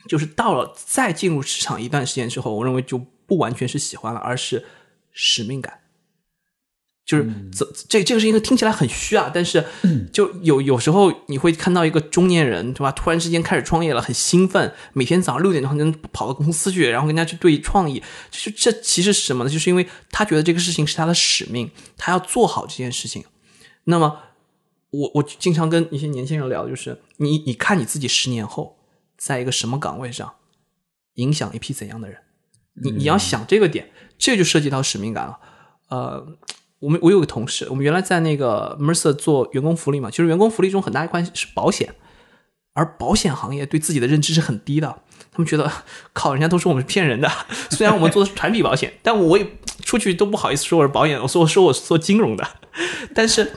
[0.09, 4.65] 就是到了再进入职场一段时间之后，我认为就不完全是喜欢了，而是
[5.13, 5.81] 使命感。
[7.09, 9.65] 就是这这这个是一个听起来很虚啊，但是
[10.13, 12.93] 就有有时候你会看到一个中年人，对吧？
[12.93, 17.99] 突然之间开始创业了，很兴奋，每天早上六点钟能跑到公司去，然后跟人家去对创意。
[18.31, 19.49] 就是这其实是什么呢？
[19.49, 23.25] 就是因为他觉得这个事情是他的使命，他要做好这件事情。
[23.85, 24.21] 那么
[24.91, 28.77] 我我经常跟一些年轻人聊，就是你你看你自己十年后
[29.17, 30.35] 在一个什么岗位上，
[31.15, 32.19] 影响一批怎样的人？
[32.75, 35.39] 你你要想这个点，这就涉及到使命感了。
[35.89, 36.37] 呃，
[36.81, 41.95] 我们我有个同事，我们原来在那个 Mercer 做员工福利嘛，其实员工福利中很大一块是保险，
[42.73, 45.03] 而保险行业对自己的认知是很低的。
[45.33, 45.71] 他们觉得
[46.13, 47.31] 靠，人家都说我们是骗人的。
[47.71, 49.47] 虽然我们做的是团体保险，但我也
[49.83, 52.45] 出去都不好意思说我是保险，我说我说我是做金融的。
[53.15, 53.53] 但是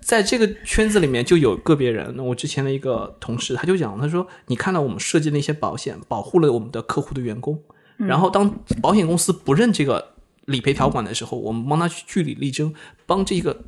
[0.00, 7.62] 在这个圈子里面，就有个别人，我之前的一个同事，他就讲，他说你看到我们设计的一些保险，保护了我们的客户的员工，
[7.96, 10.14] 然后当保险公司不认这个
[10.46, 12.74] 理赔条款的时候，我们帮他去据理力争，
[13.06, 13.64] 帮这个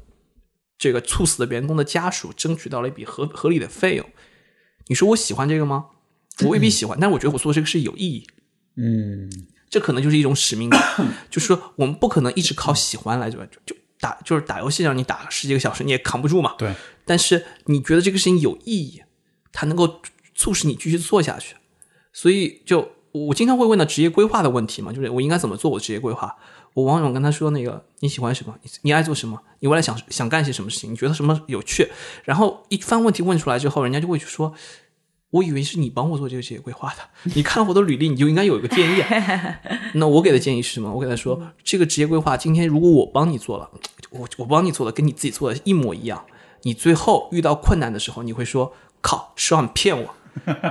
[0.79, 4.09] 这个猝死的员工的家属争取到了一笔合合理的费用。
[4.89, 5.87] 你说我喜欢这个吗？
[6.41, 8.27] 我未必喜欢， 但是我觉得我做这个是有意义。
[8.77, 9.31] 嗯，
[9.70, 10.83] 这可能就是一种使命感，
[11.31, 16.55] 就是说我们不可能一直靠喜欢来就就就打，就是打游戏让你打十几个小时，你也扛不住嘛。
[16.59, 16.75] 对。
[17.05, 19.03] 但是你觉得这个事情有意义，
[19.53, 20.01] 它能够
[20.35, 21.55] 促使你继续做下去，
[22.12, 26.35] 所以就我经常会问到职业规划的问题嘛，就是我应该怎么做我职业规划？
[26.75, 31.91] 我往往跟他说那个你喜欢什么，你你爱做什么，你未来想想干些什么事情，你觉得什么有趣？
[32.25, 34.55] 然后一番问题问出来之后，人家就会去说。
[35.33, 39.09] 我以为是你帮我做这个职业规划的，你看我的履历，你就应该有一个建议、啊。
[39.97, 40.93] 那我给的建议是什么？
[40.93, 43.70] 我给他说，这个职业规划今天如果我帮你做了，
[44.11, 46.23] 我我帮你做的跟你自己做的一模一样，
[46.64, 50.14] 你最后遇到困难的时候，你会说靠，石老你骗我，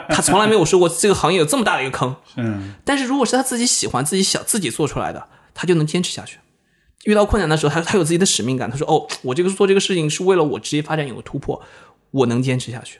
[0.09, 2.15] 他从来没有说过这个行业有这么大的一个坑。
[2.37, 6.37] 嗯，但是如果是他自己喜欢、自己想、自己做出来的，他就能坚持下去。
[7.05, 8.69] 遇到困难的时候，他他有自己的使命感。
[8.69, 11.61] 他说：“哦，我这个做这个事情是为了我职业发展有个突破，
[12.11, 12.99] 我能坚持下去。”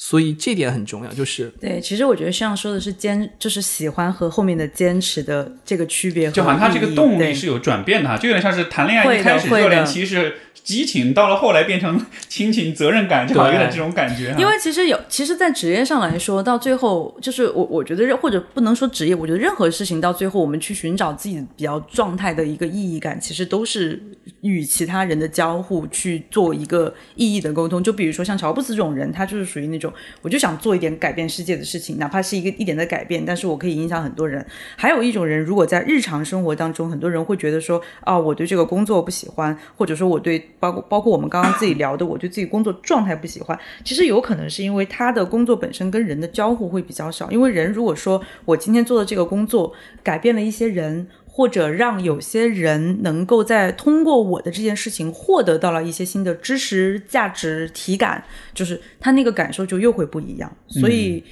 [0.00, 14.34] 所以这点很重要，就是对，其实我觉得像说的是坚，就是喜欢和后面的坚持的这个区别，就好像他这个动力是有转变的哈，就有点像是谈恋爱一开始热恋期是激情，到了后来变成亲情、责任感，就好像有点这种感觉。
[14.38, 24.00] 因为其实有，其实，在职业上来说，到最后，就是我我觉得，或者不能说职业，我觉得任何事情到最后，我们去寻找自己比较状态的一个意义感，其实都是
[24.42, 27.82] 与其他人的交互去做一个意义的沟通。
[27.82, 29.87] 就比如说像乔布斯这种人，他就是属于那种，
[30.22, 34.44] 我就想做一点改变世界的事情，哪怕是一个一点的改变，但是我可以影响很多人。
[34.76, 47.30] 还有一种人，如果在日常生活当中，很多人会觉得说，啊，我对这个工作不喜欢，或者说我对包括包括我们刚刚自己聊的，我对自己工作状态不喜欢，其实有可能是因为他的工作本身跟人的交互会比较少。
[47.30, 49.72] 因为人如果说我今天做的这个工作
[50.02, 51.06] 改变了一些人，
[51.38, 60.56] 或者让有些人能够在通过我的这件事情获得到了一些新的知识、价值、体感，就是他那个感受就又会不一样。
[60.66, 61.22] 所以。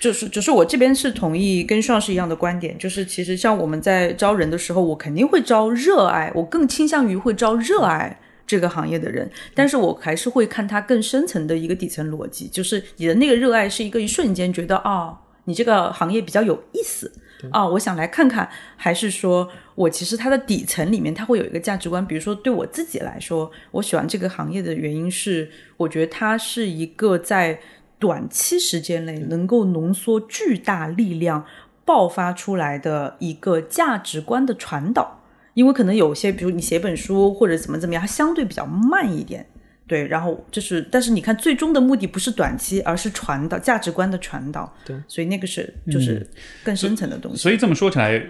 [0.00, 17.12] 就是，就是我这边是同意跟上是一样的观点，就是其实像我们在招人的时候，我肯定会招热爱，我更倾向于会招热爱这个行业的人，但是我还是会看他更深层的一个底层逻辑，就是你的那个热爱是一个一瞬间觉得啊、哦，你这个行业比较有意思
[17.50, 27.60] 啊、我想来看看，还是说我其实它的底层里面它会有一个价值观，比如说对我自己来说，我喜欢这个行业的原因是，我觉得它是一个在。
[28.00, 31.44] 短期时间内能够浓缩巨大力量
[31.84, 35.20] 爆发出来的一个价值观的传导，
[35.52, 39.46] 因为可能有些，比如你写本书或者怎么怎么样，它相对比较慢一点，
[39.90, 46.24] 对，然后就是，但是你看，最终的目的不是短期，而是传导价值观的传导，对，所以那个是就是
[46.62, 47.38] 更深层的东西。
[47.38, 48.24] 所以这么说起来，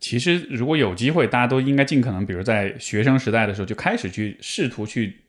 [0.00, 5.20] 其实如果有机会，大家都应该尽可能，比如在学生时代的时候就开始去试图去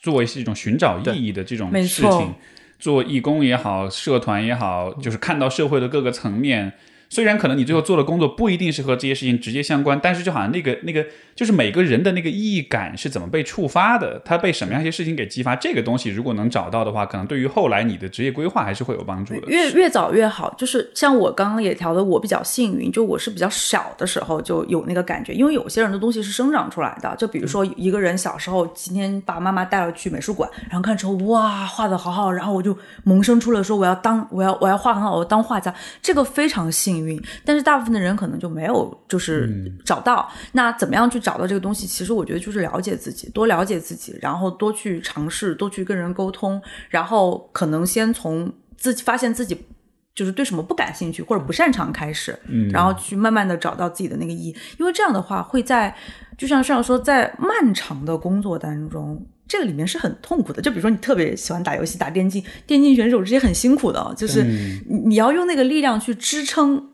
[0.00, 2.34] 做一些这种寻找意义的这种事情。
[2.78, 6.72] 做义工也好，社团也好，就是看到社会的各个层面，
[7.08, 11.04] 虽然可能你最后做的工作不一定是和这些事情直接相关，但是就好像那个那个
[11.34, 19.46] 就是每个人的那个意义感是怎么被触发的，他被什么样一些事情给激发，这个东西如果能找到的话，可能对于后来你的职业规划还是会有帮助的。
[19.46, 37.20] 越越早越好，就是像我刚刚也调的，我比较幸运，就我是比较小的时候就有那个感觉，因为有些人的东西是生长出来的，就比如说一个人小时候今天爸爸妈妈带了去美术馆，然后看之后哇画的好好，然后我就萌生出了说我要当我要我要画很好，我当画家，这个非常幸运运。
[37.44, 41.86] 但是大部分的人可能就没有就是找到，那怎么样去找到这个东西？
[41.86, 49.66] 其实我觉得就是了解自己，多了解自己，然后多去尝试，多去跟人沟通，然后可能先从自己发现自己。
[50.14, 55.94] 就是对什么不感兴趣或者不擅长开始，嗯，然后去慢慢的找到自己的那个意义，因为这样的话会在，
[56.38, 60.60] 就像上说，在漫长的工作当中，这个里面是很痛苦的。
[60.60, 64.44] 就比如说你特别喜欢打游戏、打电竞，电竞选手这些很辛苦的，就是
[64.88, 66.90] 你你要用那个力量去支撑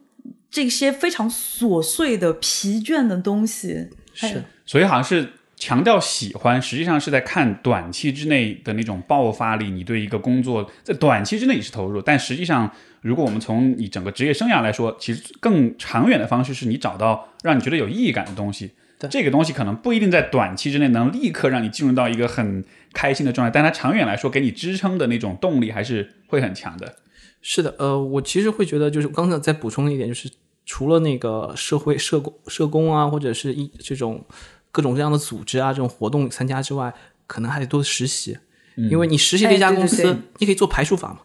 [0.50, 3.88] 这些非常琐碎的、疲倦的东西。
[4.14, 9.70] 是，所以好像是强调喜欢，实际上是在看短期之内的那种爆发力。
[9.70, 12.70] 你对一个工作在短期之内你是投入，但实际上。
[13.02, 18.70] 如果我们从你整个职业生涯来说，其实更长远的方式是你找到让你觉得有意义感的东西。
[19.08, 26.96] 这个东西可能不一定在短期之内能立刻让你进入到一个很开心的状态，但它长远来说给你支撑的那种动力还是会很强的。
[27.40, 30.30] 是的，呃，我其实会觉得，就是刚才再补充一点，就是
[30.64, 34.24] 除了那个社会社工、社工啊，或者是一这种
[34.70, 36.94] 各种各样的组织啊，这种活动参加之外，
[37.26, 38.38] 可能还得多实习，
[38.76, 41.20] 因为你实习的一家公司，你可以做排除法嘛。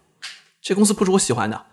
[0.59, 1.65] 这公司不是我喜欢的，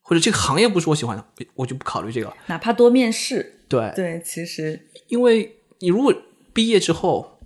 [0.00, 2.36] 或者这个行业不是我喜欢的，我就不考虑这个了。
[2.46, 6.14] 哪怕多面试，对对，其实因为你如果
[6.52, 7.38] 毕业之后，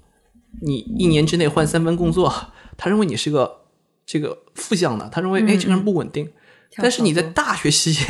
[0.61, 2.33] 你一年之内换三份工作，
[2.77, 3.63] 他认为你是个
[4.07, 6.31] 这个负向的，他认为哎这个人不稳定。
[6.77, 8.07] 但是你在大学期间，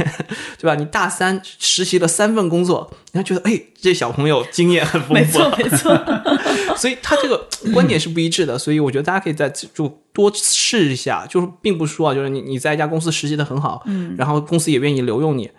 [0.56, 0.76] 对吧？
[0.76, 5.92] 你大三实习了三份工作，人家觉得哎，这小朋友经验很丰富，没错没错。
[6.78, 8.56] 所以他这个观点是不一致的。
[8.56, 15.50] 所以我觉得大家可以在就多试一下，就是并不是说啊，就是你你在一家公司实习的很好，嗯，然后公司也愿意留用你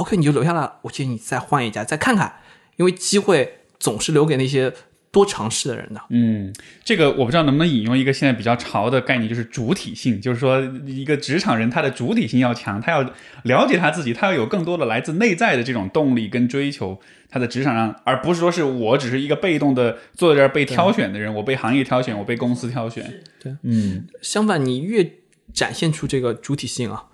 [0.00, 0.70] ，OK，你就留下来。
[0.82, 2.40] 我建议你再换一家，再看看，
[2.76, 4.72] 因为机会总是留给那些。
[5.12, 6.00] 多尝试的人的？
[6.10, 13.02] 嗯，这个我不知道能不能引用一个现在比较潮的概念，就是主体性，就是说一个职场人他的主体性要强，他要
[13.42, 23.20] 了解他自己，他要有更多的来自内在的这种动力跟追求，他在职场上，而不是说是我只是一个被动的坐在这儿被挑选的人，我被行业挑选，我被公司挑选。
[23.42, 25.04] 对，嗯，相反，你越
[25.52, 27.06] 展现出这个主体性啊，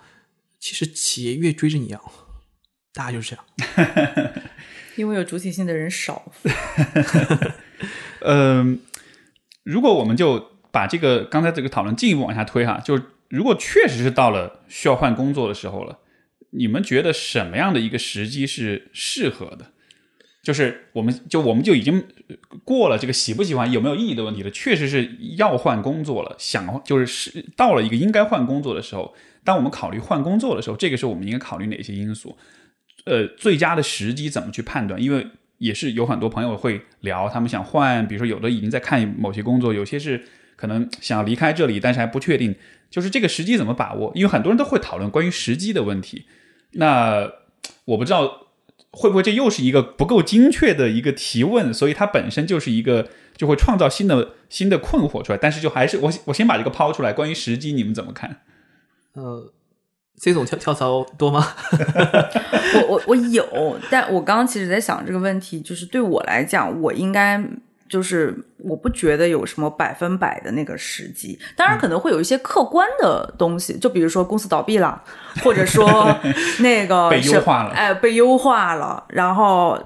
[0.59, 1.99] 其实企业越追着你要，
[2.97, 3.45] 大家就是这样。
[4.97, 6.31] 因为有主体性的人少。
[8.25, 8.79] 嗯，
[9.63, 15.99] 如果我们就把这个刚才这个讨论进一步往下推哈，就如果确实是到了需要换工作的时候了，
[16.49, 19.67] 你们觉得什么样的一个时机是适合的？
[20.41, 22.03] 就是我们就我们就已经
[22.63, 29.13] 过了这个喜不喜欢、有没有意义的问题了，确实是要换工作了，想就是是到了一个应该换工作的时候。
[29.43, 32.37] 当我们考虑换工作的时候，这个时候我们应该考虑哪些因素？
[33.07, 35.01] 呃，最佳的时机怎么去判断？
[35.01, 35.25] 因为
[35.59, 40.21] 也是有很多朋友会聊，他们想换，比如说有的已经在看某些工作，有些是
[40.55, 42.53] 可能想要离开这里，但是还不确定，
[42.91, 44.11] 就是这个时机怎么把握？
[44.13, 46.25] 因为很多人都会讨论关于时机的问题。
[46.73, 47.31] 那
[47.85, 48.47] 我不知道
[48.91, 55.39] 会不会这又是一个不够精确的一个提问，所以它本身就是一个就会创造新的新的困惑出来。
[55.41, 58.41] 但是就还是我我先把这个抛出来，关于时机你们怎么看？
[59.13, 59.53] 呃。
[60.19, 61.47] 这种跳跳槽多吗？
[62.89, 67.41] 我我我有，但我刚刚其实在想这个问题，就是对我来讲，我应该
[67.87, 75.01] 就是我不觉得有什么百分百的那个时机，当然可能会有一些客观的东西，就比如说公司倒闭了，
[75.43, 75.87] 或者说
[76.59, 79.79] 那个被优化了，哎，被优化了，然后。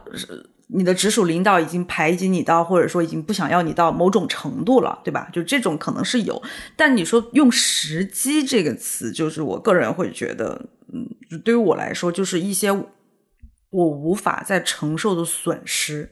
[0.73, 5.27] 你的直属领导已经排挤你到，或者说已经不想要你到某种程度了，对吧？
[5.33, 6.41] 就这种可能是有，
[6.77, 11.09] 但你说用“时机”这个词，就是我个人会觉得，嗯，
[11.43, 16.09] 对于我来说，就是一些我无法再承受的损失。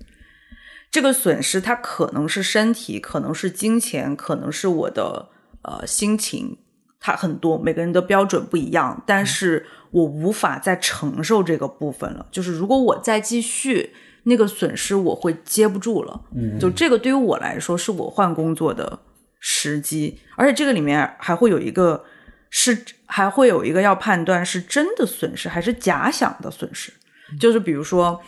[0.91, 5.29] 这个损失它可能是身体，可能是金钱，可能是我的
[5.61, 6.57] 呃心情，
[6.99, 12.25] 它很多，每个人的标准不一样，但是我无法再承受这个部分了。
[12.29, 13.93] 就是如果我再继续。
[14.29, 18.97] 那个损失我会接不住了，嗯，就这个对于我来说是我换工作的
[19.39, 22.03] 时机，而且这个里面还会有一个
[22.49, 26.93] 是还会有一个要判断是真的损失还是假想的损失，
[27.39, 28.21] 就是比如说，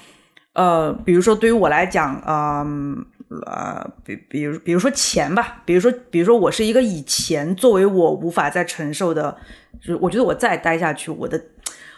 [0.54, 2.66] 呃，比如说对于我来讲，呃
[3.46, 9.38] 呃，比比如比如说钱吧，比如说比如说我是一个以钱作为我无法再承受的，
[9.80, 11.42] 就是我觉得我再待下去，我的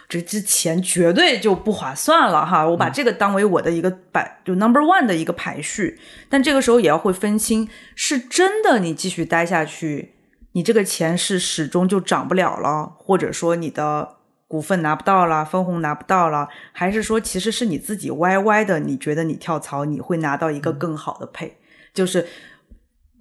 [0.08, 5.98] 这这钱绝对就不划算了哈，我把这个当为我的一个摆，就 number one 的一个排序。
[6.28, 10.14] 但这个时候也要会分清，是真的你继续待下去，
[10.52, 21.56] 你这个钱是始终就涨不了了，或者说你的股份拿不到了，分红拿不到了，还是说其实是你自己歪歪的，你觉得你跳槽你会拿到一个更好的配，
[21.92, 22.26] 就是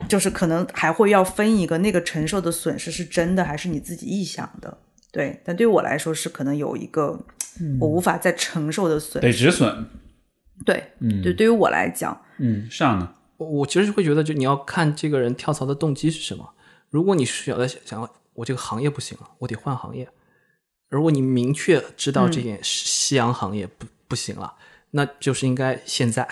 [0.07, 4.77] 就是可能还会要分一个那个承受的损失是真的还是你自己臆想的。
[5.13, 7.23] 对，但对于我来说是可能有一个
[7.79, 9.85] 我无法再承受的损得止损。
[10.65, 16.55] 对，嗯，对，对于我来讲，嗯，上呢，我我其实会觉得，就你要看这个人跳槽的动机是什么。
[16.89, 20.09] 如果你是想在想，我这个行业不行了，我得换行业。
[20.89, 24.55] 如果你明确知道这件夕阳行业不不行了，
[24.91, 26.27] 那就是应该现在，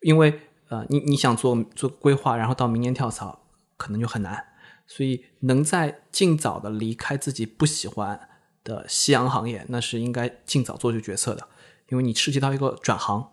[0.00, 3.40] 因为呃，你你想做做规划，然后到明年跳槽，
[3.76, 4.44] 可能就很难。
[4.92, 8.28] 所以能在尽早的离开自己不喜欢
[8.64, 11.46] 的夕阳行业，那是应该尽早做出决策的，
[11.90, 13.30] 因为你涉及到一个转行，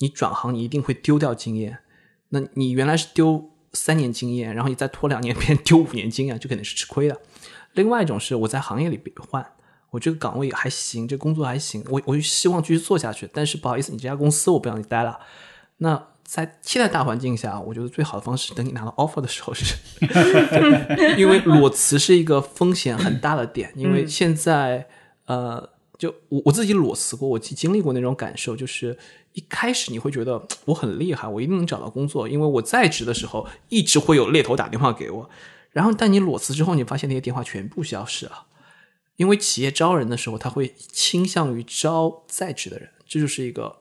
[0.00, 1.78] 你转行你一定会丢掉经验，
[2.28, 7.18] 那你原来是丢三年经验，然后你再拖两年变丢五年经验，就肯定是吃亏的。
[7.72, 9.00] 另外一种是我在行业里
[9.30, 9.54] 换，
[9.92, 15.18] 我这个岗位还行，这工作还行，我我就希望继续做下去，但是不好意思，你这家公司我不让你待了，
[15.78, 16.08] 那。
[16.28, 19.74] 在现在大环境下，我觉得最好的方式，等你拿到 offer 的时候是，
[21.16, 23.72] 因为裸辞是一个风险很大的点。
[23.74, 24.86] 因为现在，
[25.24, 28.98] 呃，就我我自己裸辞过，我经历过那种感受，就是
[29.32, 35.30] 一开始你会觉得我很厉害，我一定能找到工作，因为我在职的时候一直会有猎头打电话给我。
[35.70, 38.44] 然后，但你裸辞之后，你发现那些电话全部消失了，
[39.16, 43.78] 因为企业招人的时候，他会倾向于招在职的人，这就是一个。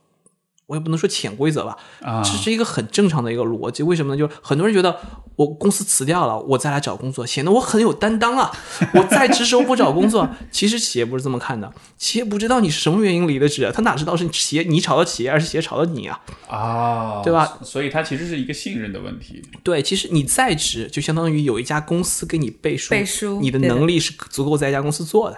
[0.67, 1.77] 我也不能说潜规则吧，
[2.23, 3.81] 这是一个很正常的一个逻辑。
[3.83, 4.17] 为什么呢？
[4.17, 4.99] 就很多人觉得
[5.37, 8.51] 我公司辞掉了，我再来找工作，显得我很有担当啊。
[8.93, 11.73] 我在职时候不找工作，其实企业不是这么看的。
[11.97, 16.19] 企业不知道你是什么原因离的职，他哪知道是企业你炒的企业，还是企业炒的你啊？
[16.49, 17.59] 啊，对吧？
[17.63, 19.41] 所以它其实是一个信任的问题。
[19.63, 25.37] 对，其实你在职就相当于有一家公司给你背书，背书，你的能力是足够在一家公司做的。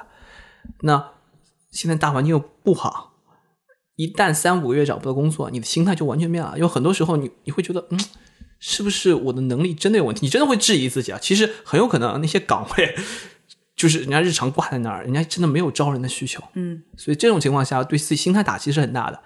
[0.81, 1.11] 那
[1.69, 3.08] 现在大环境又不好。
[3.99, 6.53] 一旦三五个月找不到工作，你的心态就完全变了。
[6.55, 7.99] 因为很多时候，你你会觉得，嗯，
[8.57, 10.25] 是不是我的能力真的有问题？
[10.25, 11.19] 你真的会质疑自己啊。
[11.21, 12.95] 其实很有可能那些岗位
[13.75, 16.41] 就是人家日常挂在那儿，人家真的没有招人的需求。
[16.53, 19.21] 嗯，所以这种情况下，对自己心态打击是很大的。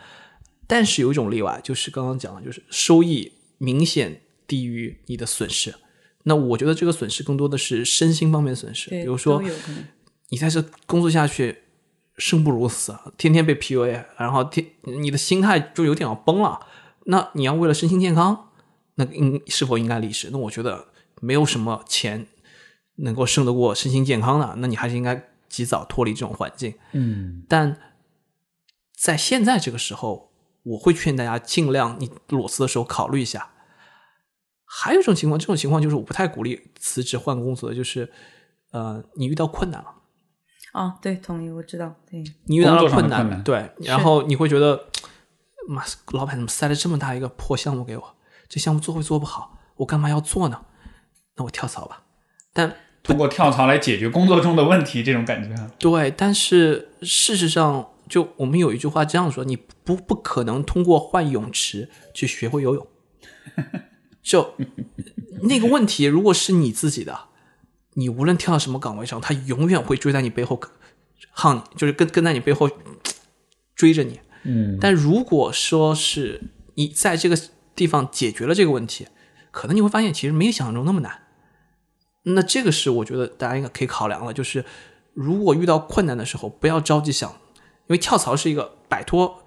[0.65, 5.75] 但是有一种例外，就是刚刚讲的，就是收益明显低于你的损失。
[6.23, 9.39] 那我觉得这个损失更多的是身心方面的损失，比如说
[10.29, 11.59] 你在这工作下去。
[12.23, 16.57] 生不如死，天天被 PUA，然后天你的心态就有点要崩了。
[17.05, 18.51] 那你要为了身心健康，
[18.95, 20.29] 那应是否应该离职？
[20.31, 20.87] 那我觉得
[21.19, 22.25] 没有什么钱
[22.95, 24.55] 能够胜得过身心健康的。
[24.59, 26.73] 那你还是应该及早脱离这种环境。
[26.93, 27.77] 嗯，但
[28.95, 30.31] 在现在这个时候，
[30.63, 33.49] 我会劝大家尽量你裸辞的时候考虑一下。
[34.65, 38.09] 还有一种情况，这种情况就是我不太鼓励辞职换工作的，就是
[38.71, 39.93] 呃，你遇到困难了。
[40.73, 44.87] 哦，对，同意，我知道，对，你遇到了困难，对，然后你会觉得，
[45.67, 48.15] 妈，老板怎么塞了这么大一个破项目给我？
[48.49, 50.65] 这项目做会做不好，我干嘛要做呢？
[51.35, 52.03] 那我跳槽吧。
[52.53, 55.55] 但通过跳槽来解决工作中的问题，这种感觉。
[55.77, 62.87] 对，但是事实上，就我们有一句话这样说：你不不可能通过换泳池去学会游泳。
[64.23, 64.55] 就
[65.43, 67.27] 那个问题，如果是你自己的。
[67.95, 70.59] 你无论跳到什么岗位上，他永远会追在你背后，
[71.53, 72.69] 你，就是跟跟在你背后
[73.75, 74.19] 追着你。
[74.43, 76.41] 嗯，但如果说是
[76.75, 77.37] 你在这个
[77.75, 79.07] 地方解决了这个问题，
[79.51, 81.23] 可能你会发现其实没有想象中那么难。
[82.23, 84.65] 那这个是我觉得大家应该可以考量了，就是
[85.13, 89.43] 如果遇到困难的时候，不要着急想，因为跳槽是一个摆脱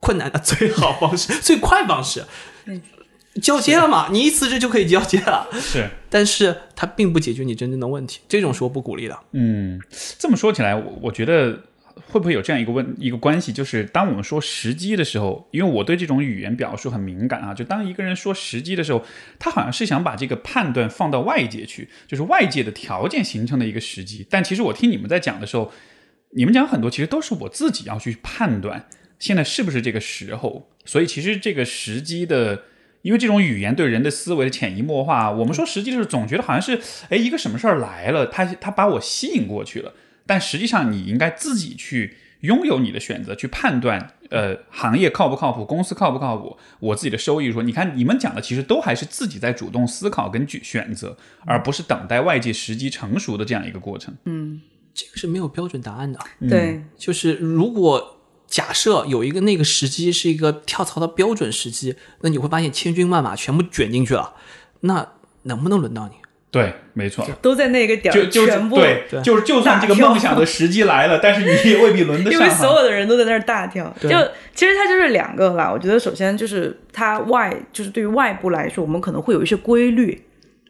[0.00, 2.24] 困难的 最好方式、最快方式。
[3.40, 4.08] 交接了嘛？
[4.10, 5.48] 你一辞职就可以交接了。
[5.52, 9.16] 是，但是它并不解决你真正的问题，这种是我不鼓励的。
[9.32, 9.80] 嗯，
[10.18, 11.60] 这么说起来，我我觉得
[12.08, 19.04] 会不会有这样一个问一个关系，就是当我们说时机的时候，因为我对这种语言表述很敏感啊，就当一个人说时机的时候，
[19.38, 24.26] 他好像是想把这个判断放到外界去，就是外界的条件形成的一个时机。
[24.28, 25.70] 但其实我听你们在讲的时候，
[26.30, 28.88] 你们讲很多其实都是我自己要去判断
[29.20, 32.64] 现在是不是这个时候，所以其实这个时机的。
[33.02, 39.92] 因为这种语言对人的思维的潜移默化，我们说实际就是总觉得好像是，哎，一个什么事儿来了，他他把我吸引过去了。
[40.26, 47.50] 但实际上，你应该自己去拥有你的选择，去判断，呃，行业靠不靠谱，公司靠不靠谱，我自己的收益。
[47.50, 54.14] 说，你看你们讲的，其实都还是自己在主动思考跟选择，而不是等待外界时机成熟的这样一个过程。
[54.26, 54.60] 嗯，
[54.94, 56.20] 这个是没有标准答案的。
[56.48, 58.19] 对，就是如果
[58.50, 64.34] 假设有一个那个时机是一个跳槽的标准时机，那你会发现千军万马全部卷进去了，
[64.80, 65.06] 那
[65.44, 66.14] 能不能轮到你？
[66.50, 72.66] 对，没错，都在那个点儿，就就全部对，就是就算这个梦想的时机来了，但是你也未必轮得上因为所。
[72.66, 73.94] 有的人都在那儿大跳。
[74.00, 74.08] 就
[74.52, 75.70] 其实它就是两个啦。
[75.72, 80.20] 我觉得首先就是它外，就是对于外部来说，我们可能会有一些规律。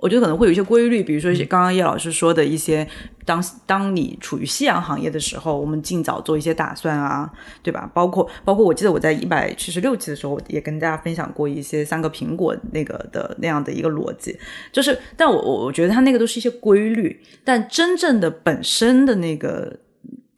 [0.01, 2.89] 我觉得可能会有一些规律，比如说刚刚叶老师说的一些，
[3.27, 7.31] 当当你处于夕阳行业的时候，我们尽早做一些打算啊，
[7.63, 7.91] 对吧？
[7.93, 14.35] 包括包括，我记得我在一百七十六期的时候也跟大家分享过一些三个苹果那个的那样的一个逻辑，
[14.73, 19.79] 就是，但我我我觉得它那个都是一些规律，但真正的本身的那个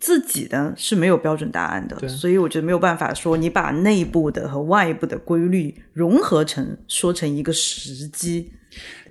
[0.00, 8.50] 自己的是没有标准答案的，所以我觉得没有办法说你把内部的和外部的规律融合成说成一个时机。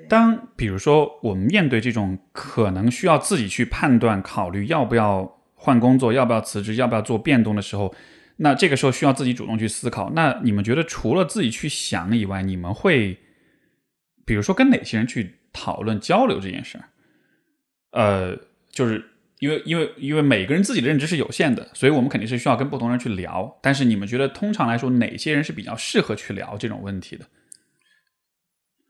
[0.07, 7.93] 当比如说我们面对这种可能需要自己去判断、考虑要不要换工作、要不要辞职、要不要做变动的时候，
[8.37, 10.11] 那这个时候需要自己主动去思考。
[10.11, 13.17] 那你们觉得除了自己去想以外，你们会
[14.25, 16.85] 比如说跟哪些人去讨论、交流这件事儿？
[17.91, 18.37] 呃，
[18.69, 19.03] 就是
[19.39, 23.59] 因为因为因为每个人自己的认知是有限的，所以我们肯定是需要跟不同人去聊。
[23.61, 27.25] 但是你们觉得通常来说，哪些人是比较适合去聊这种问题的？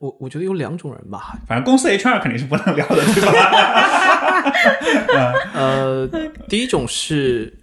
[0.02, 3.32] 我我觉得有两种人吧， 反正公司 HR 肯定是不能聊的，对吧？
[5.54, 6.08] 呃，
[6.50, 7.56] 第一种是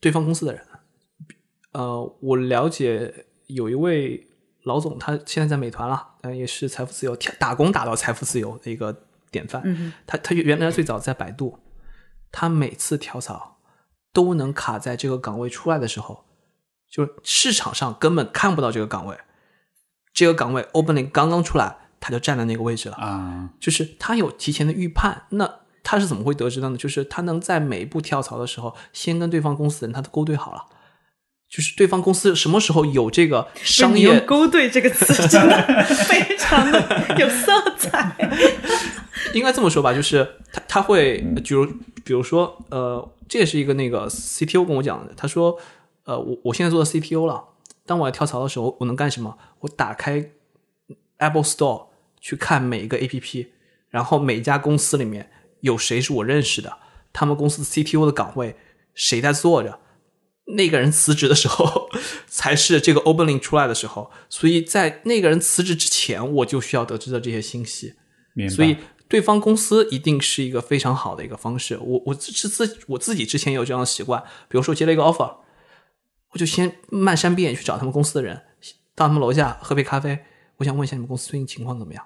[0.00, 0.62] 对方公司的人，
[1.72, 3.12] 呃，我了解
[3.48, 4.24] 有一位
[4.62, 8.96] 老总，他现在在美团了，但也是财富自由，打工打到财富自由的一个
[9.32, 9.60] 典范。
[9.64, 11.58] 嗯他他原来最早在百度，
[12.30, 13.58] 他每次跳槽
[14.12, 16.24] 都能卡在这个岗位出来的时候，
[16.88, 19.18] 就是市场上根本看不到这个岗位，
[20.12, 22.96] 这个岗位 opening 刚刚出来，他就站在那个位置了。
[22.96, 25.50] 啊，就是他有提前的预判，那
[25.82, 26.76] 他是怎么会得知的呢？
[26.76, 30.64] 就是他能在每一步跳槽的时候，先跟对方公司的人他都勾兑好了，
[31.48, 38.16] 就是对方公司什么时候有这个商业 “勾兑”这个词真的非常的有色彩。
[39.34, 41.66] 应该这么说吧，就是他他会，比如
[42.04, 45.56] 比如说，呃，这也是一个那个 CTO 跟我讲的，他说，
[46.04, 47.42] 呃，我我现在做到 CTO 了，
[47.86, 49.36] 当我要跳槽的时候，我能干什么？
[49.60, 50.30] 我打开
[51.18, 51.86] Apple Store
[52.20, 53.48] 去看每一个 APP，
[53.90, 55.30] 然后每家公司里面
[55.60, 56.78] 有谁是我认识的，
[57.12, 58.56] 他们公司 CTO 的岗位
[58.94, 59.80] 谁在做着。
[60.44, 61.88] 那个人辞职的时候，
[62.26, 67.94] 才是这个 opening 出来的时候，所以在那个人辞职之前，我就需要得知的这些信息。
[68.50, 68.76] 所以
[69.08, 71.78] 对方公司一定是一个非常好的一个方式。
[71.78, 75.32] 我我自自我自己之前有这样的习惯，比如说接了一个 offer，
[76.32, 78.42] 我就先漫山遍野去找他们公司的人，
[78.94, 80.18] 到他们楼下喝杯咖啡，
[80.56, 82.04] 我想问一下你们公司最近情况怎么样，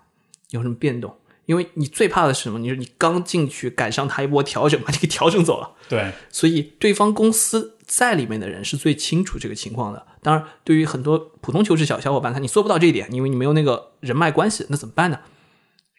[0.50, 1.16] 有什么变动？
[1.46, 2.58] 因为你最怕的是什么？
[2.58, 5.70] 你说你刚进去赶上他一波调整，把你给调整走了。
[5.88, 10.04] 对，所以对方公司在里面的人是最清楚这个情况的。
[10.22, 15.20] 当然，对于很多普通求职小小伙伴，他你做不到这一点，因为你没有那个人脉关系，那怎么办呢？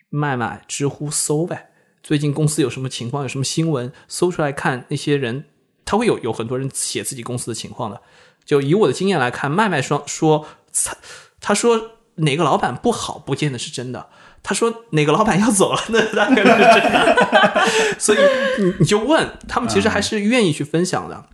[0.10, 1.70] 卖卖、知乎搜呗，
[2.04, 5.46] 最近公司有什么情况，有什么新闻，搜出来看那些人，
[5.88, 8.00] 他会有有很多人写自己公司的情况的。
[8.46, 10.96] 就以我的经验来看，麦麦说说，他
[11.42, 14.10] 他说哪个老板不好，不见得是真的。
[14.44, 17.68] 他说哪个老板要走了，那大概率是真的。
[17.98, 18.18] 所以
[18.60, 21.30] 你你就问他们，其实还是愿意去分享的。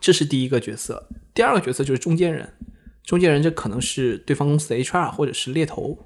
[0.00, 2.54] 这是第一个角色，第二个角色就是中间人。
[3.04, 5.98] 中间人这可能是对方公司的 HR 或者是猎头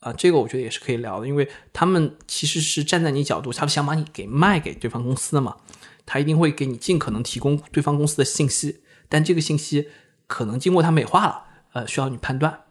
[0.00, 5.54] 啊、这个我觉得也是可以聊的，因为他们其实是站在你角度，他们想把你给卖给对方公司的嘛，
[6.12, 9.88] 他一定会给你尽可能提供对方公司的信息，但这个信息
[10.26, 12.64] 可能经过他美化了，呃，需要你判断，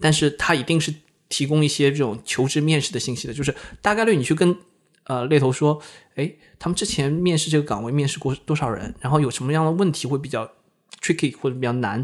[0.00, 0.94] 但是他一定是
[1.28, 4.56] 提供一些这种求职面试的信息的，就是大概率你去跟
[5.04, 5.82] 呃猎头说，
[6.14, 10.50] 哎，他们之前面试这个岗位面试过多少人，然后有什么样的问题会比较
[11.02, 12.02] tricky 或者比较难，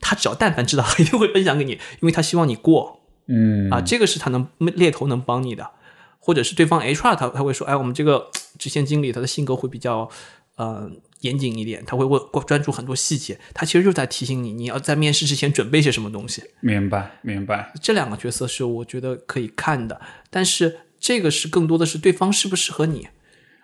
[0.00, 3.70] 他只要但凡知道， 一定会分享给你，因为他希望你过嗯。
[3.70, 5.70] 啊，这个是他能猎头能帮你的，
[6.18, 8.28] 或者是对方 HR 他他会说，哎，我们这个
[8.58, 10.10] 直线经理他的性格会比较
[10.56, 10.90] 呃
[11.20, 16.42] 严谨一点，他会问专注很多细节，他其实就在提醒你，你要在面试之前准备些什么东西。
[16.60, 17.72] 明白明白。
[17.80, 23.08] 这两个角色是我觉得可以看的，但是这个是更多的是对方适不适合你。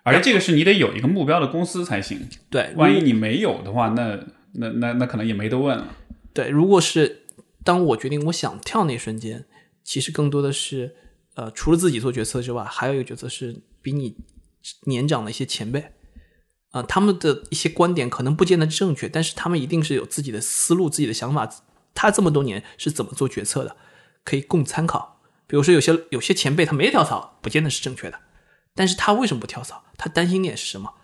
[0.02, 4.20] 而且这个是你得有一个目标的公司才行，对，万一你没有的话，那
[4.52, 5.96] 那那那可能也没得问了。
[6.34, 7.22] 对，如果是
[7.62, 9.46] 当我决定我想跳那一瞬间，
[9.82, 10.94] 其实更多的是
[11.36, 14.14] 呃，除了自己做决策之外，还有一个角色是比你
[14.86, 15.92] 年长的一些前辈。
[16.70, 21.48] 啊、他们的一些观点可能不见得正确，但是他们一定是有自己的思路、自己的想法。
[21.94, 23.76] 他这么多年是怎么做决策的，
[24.24, 25.20] 可以供参考。
[25.46, 28.18] 比如说，有些有些前辈他没跳槽，不见得是正确的，
[28.74, 29.84] 但是他为什么不跳槽？
[29.96, 30.94] 他担心点是什么？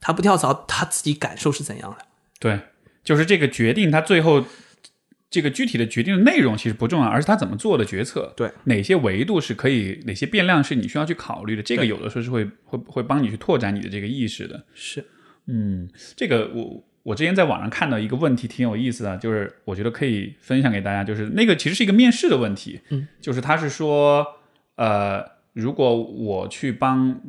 [0.00, 2.06] 他不跳槽，他自己感受是怎样的？
[2.38, 2.58] 对，
[3.04, 4.42] 就是这个决定，他最后
[5.30, 8.34] 这个具体的决定的内容其实不重要，而是他怎么做的决策。
[8.36, 14.64] 对，哪些维度是可以，哪些变量是你需要去考虑的，这个有的时候是会会会帮你去拓展你的这个意识的。
[14.74, 15.04] 是，
[15.46, 24.26] 嗯，这个我我之前在网上看到一个问题挺有意思的，就是我觉得可以分享给大家，就是那个其实是一个面试的问题，嗯，就是他是说，
[24.74, 27.20] 呃，如果我去帮，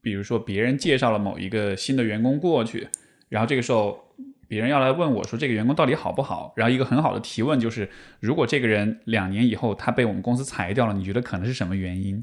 [0.00, 2.88] 比如说别人介绍了某一个新的员工过去，
[3.28, 4.08] 然后这个时候。
[4.52, 6.52] 别人要来问我说这个员工到底好不好？
[6.56, 7.88] 然后一个很好的提问就是，
[8.20, 12.22] 如果这个人两年以后他被我们公司裁掉了，你觉得可能是什么原因？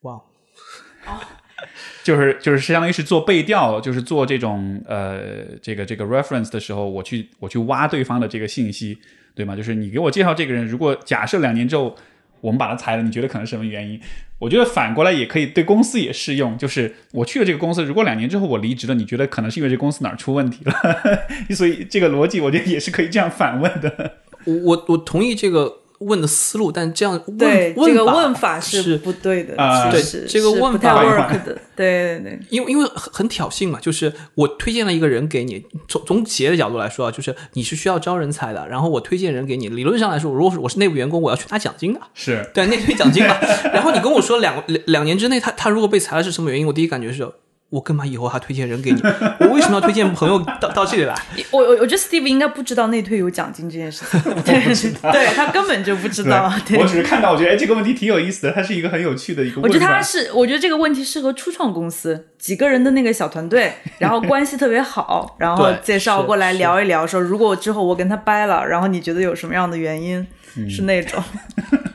[0.00, 1.14] 哇，哦
[2.02, 8.98] 就是就是相当于是做背调，就是做这种呃这个这个 reference 的时候，我去我去挖对方的这个信息，
[9.36, 9.54] 对吗？
[9.54, 11.94] 就是你给我介绍这个人，如果假设两年之后
[12.40, 14.00] 我们把他裁了，你觉得可能什么原因？
[14.38, 20.72] 我觉得反过来也可以对公司也适用，就是我去了这个公司，如果两年之后我离职了，你觉得可能是因为这公司哪儿出问题了？
[21.54, 24.18] 所以这个逻辑我觉得也是可以这样反问的。
[24.44, 32.40] 我我我同意这个问的思路，但这样问对，这个问法是不对的，啊对这个问是不太法 work 的，对对对。
[32.50, 43.36] 因为因为很很挑衅嘛，就是我推荐了一个人给你，从从企业的角度来说啊，就是你是需要招人才的，然后我推荐人给你，理论上来说，如果是我是内部员工，我要去拿奖金的，是对，内推奖金嘛。
[43.74, 47.28] 然后你跟我说两两两年之内他他如果被裁了是什么原因，我第一感觉是。
[47.70, 49.00] 我干嘛以后还推荐人给你？
[49.40, 51.14] 我为什么要推荐朋友到到这里来？
[51.52, 56.50] 我我我觉得 Steve 应该不知道内推有奖金这件事情， 对，对他根本就不知道。
[56.66, 59.60] 对我，只是看到，我觉得哎，这个问题挺有意思的，它是一个很有趣的一个。
[59.60, 70.26] 我觉得他是，我觉得这个问题适合初创公司几个人的那个小团队，然后关系特别好，然后介绍过来聊一聊，说如果之后我跟他掰了，然后你觉得有什么样的原因？
[70.56, 71.22] 嗯是那种，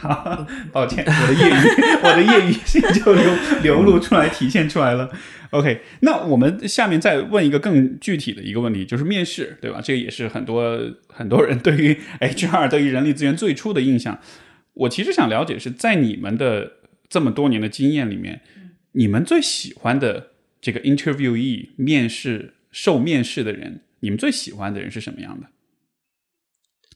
[0.00, 1.52] 哈， 抱歉，我的业余，
[2.02, 3.24] 我的业余性就流
[3.62, 5.10] 流露出来，体现出来了。
[5.50, 9.80] OK，那我们下面再问一个更具体的一个问题，就是面试，对吧？
[9.82, 10.78] 这个也是很多
[11.08, 14.18] 很多人对于 HR 对于人力资源最初的印象。
[14.74, 16.72] 我其实想了解是在你们的
[17.08, 18.40] 这么多年的经验里面，
[18.92, 20.28] 你们最喜欢的
[20.60, 25.48] 这个 interviewee 面试受面试的人，你们最喜欢的人是什么样的？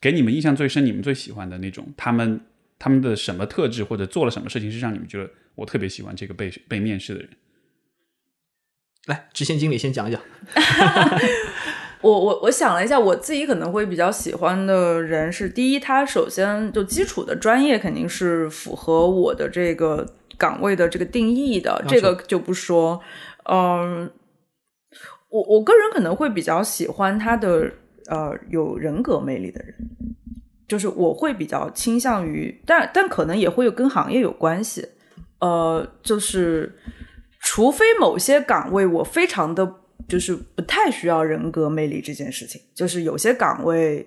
[0.01, 2.41] 给你们印象最深，你们最喜欢的那种，他们
[2.85, 7.31] 他们的什么特质或者做了什么事情是让你们觉得我特别喜欢这个被被面试的人？
[9.07, 10.21] 来，执行经理先讲一讲。
[12.03, 20.07] 我我我想了一下，我自己可能会比较喜欢的人是，第一，他首先就基础的专业肯定是符合我的这个
[20.37, 23.01] 岗位的这个定义的，这个就不说。
[23.45, 24.11] 嗯，
[25.31, 27.73] 我我个人可能会比较喜欢他的
[28.09, 29.75] 呃有人格魅力的人，
[30.67, 34.87] 就是我会比较倾向于，但但可能也会有跟行业有关系。
[35.41, 36.73] 呃，就是
[37.41, 39.71] 除非某些岗位我非常的
[40.09, 44.07] 就是不太需要人格魅力这件事情，就是有些岗位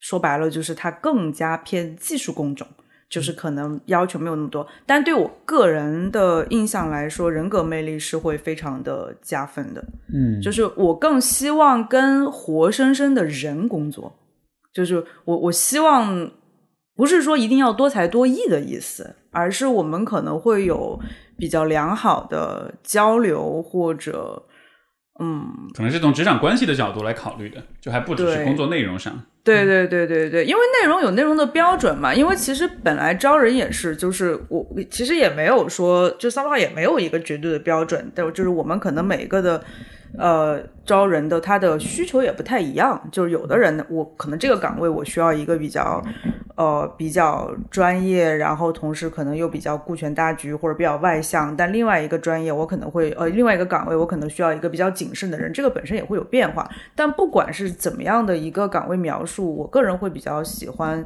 [0.00, 2.66] 说白了就是它更加偏技术工种，
[3.08, 4.66] 就是可能要求没有那么多。
[4.84, 9.82] 但对我个人的印象来说，人格魅力是会非常的加分的。
[10.12, 14.14] 嗯就是我更希望跟活生生的人工作，
[14.72, 16.30] 就是我我希望
[16.94, 20.98] 不是说一定要多才多艺的意思，而是我们可能会有
[21.38, 24.44] 比较良好的交流，或者
[25.18, 29.12] 嗯，可能是从职场关系的角度来考虑的，就还不只是工作内容上。
[29.42, 32.14] 对对对对对，因为内容有内容的标准嘛。
[32.14, 39.62] 因为其实本来招人也是，就是我其实也没有说，就 somehow 也没有一个绝对的标准，但就是我们可能每个的
[40.18, 43.00] 呃招人的他的需求也不太一样。
[43.12, 46.02] 就是有的人我可能这个岗位我需要一个比较
[46.56, 56.68] 呃比较专业，然后同时可能又比较顾全大局或者比较外向，但另外一个专业我可能会呃另外一个岗位我可能需要一个比较谨慎的人，这个本身也会有变化。
[56.94, 61.04] 但不管是怎么样的一个岗位描述，我个人会比较喜欢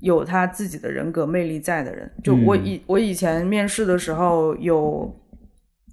[0.00, 2.10] 有他自己的人格魅力在的人。
[2.22, 5.14] 就我以、我以前面试的时候有。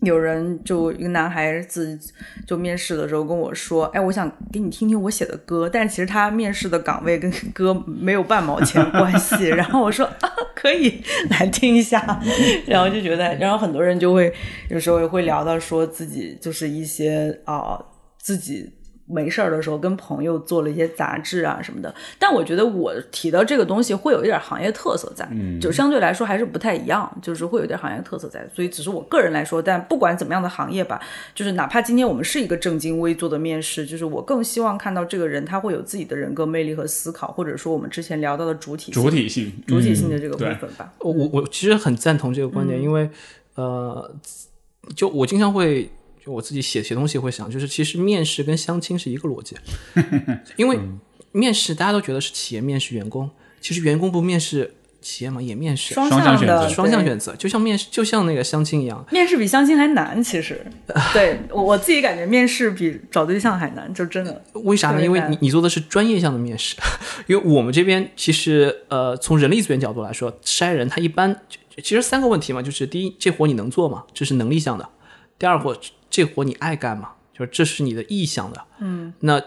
[0.01, 1.97] 有人就一个男孩子
[2.47, 9.47] 就面试的时候跟我说：“哎，我想给你听听我写的歌。”但其实他面试的岗位跟歌没有半毛钱关系。
[9.49, 12.19] 然后我说：“啊，可以来听一下。”
[12.65, 14.33] 然后就觉得，然后很多人就会
[14.69, 17.79] 有时候也会聊到说自己就是一些啊、
[18.17, 18.71] 自己
[19.11, 21.93] 没事儿的时候跟朋友做了一些杂志啊什么的。
[22.17, 28.47] 但我觉得我提到这个东西会有一点行业特色在，嗯就相对来说还是不太一样，就是会有点行业特色在。
[28.53, 31.01] 所以只是我个人来说，但不管怎么样的行业吧，
[31.35, 40.93] 就是哪怕今天我们是一个正襟危坐的面试，就是我更希望看到这个人他会有自己的人格魅力和思考，或者说我们之前聊到的主体性主体性，主体性的这个部分吧。
[40.99, 43.09] 我我我其实很赞同这个观点，因为
[43.55, 44.13] 呃，
[44.95, 45.89] 就我经常会
[46.23, 49.55] 就我自己写写东西会想，就是其实面试跟相亲是一个逻辑，
[50.55, 50.79] 因为
[51.31, 53.29] 面试大家都觉得是企业面试员工，
[53.59, 59.03] 其实员工不面试企业嘛，也面试，双双向的择双向选择，就像面试，就像那个相亲一样。
[59.11, 60.63] 面试比相亲还难，其实，
[61.11, 64.43] 对我我自己感觉面试比找对象还难，就真的。
[64.53, 65.01] 为啥呢？
[65.03, 66.75] 因为你你做的是专业项的面试，
[67.25, 71.33] 因为我们这边其实呃，从人力资源角度来说，筛人他一般
[71.67, 74.03] 就其实三个问题嘛，就是第一，这活你能做吗？
[74.13, 74.85] 这是能力项的；
[75.39, 75.75] 第二活，
[76.11, 77.13] 这活你爱干吗？
[77.33, 78.61] 就是这是你的意向的。
[78.79, 79.41] 嗯，那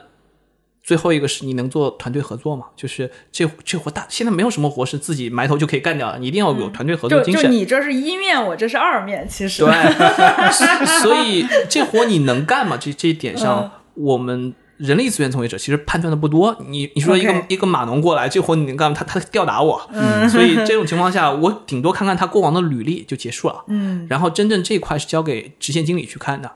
[0.83, 2.67] 最后一个是你能做团队合作吗？
[2.75, 7.53] 就是这这活大现在没有什么活是自己埋头就可以干掉的，你一定要有团队合作就就精神。
[7.53, 12.77] 你这是一面，我这是二面，其实对，所以这活你能干吗？
[12.77, 16.57] 这这一点 嗯上，我们人力资源从业者其实判断的不多。
[16.69, 18.97] 你你说一个一个码农过来，这活你能干吗？
[18.99, 23.65] 他他吊打我，嗯 所以这种情况下，我顶多看看他过往的履历就结束了。
[23.69, 26.51] 嗯，然后真正这一块是交给直线经理去看的，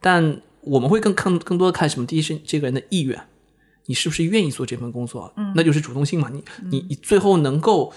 [0.00, 2.06] 但我们会更更更多的看什么？
[2.06, 3.20] 第一是这个人的意愿，
[3.86, 5.32] 你是不是愿意做这份工作？
[5.36, 6.28] 嗯那就是主动性嘛。
[6.32, 7.92] 你你你最后能够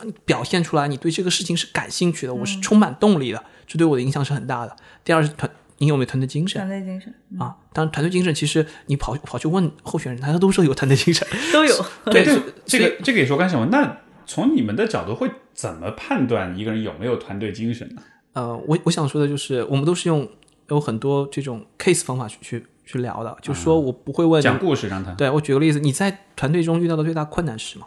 [0.00, 4.76] 呃表现出来，你对这个事情是感兴趣的，我是嗯充满动力的，这对我的影响是很大的。
[5.04, 5.50] 第二是团，
[5.80, 7.56] 你有没有团队精神团队精神啊？
[7.72, 11.26] 当然，团队精神其实你跑跑去问候选人，他都说有团队精神。
[11.52, 11.74] 都有。
[12.12, 13.66] 对，这所所以这个这个也说干什么？
[13.72, 13.96] 那
[14.26, 18.02] 从你们的角度会怎么判断一个人有没有团队精神呢？
[18.34, 20.28] 呃，我我想说的就是，我们都是用
[20.68, 27.86] 有很多这种 case 方法去去去聊的，就是说我不会问讲故事让他对我举个例子，你在团队中遇到的最大困难是什么？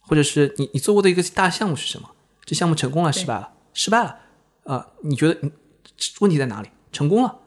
[0.00, 2.08] 或者是你你做过的一个大项目是什么？
[2.44, 3.50] 这项目成功了，失败了？
[3.74, 4.16] 失败了
[4.64, 5.50] 啊、你觉得你
[6.20, 6.68] 问题在哪里？
[6.92, 7.38] 成功了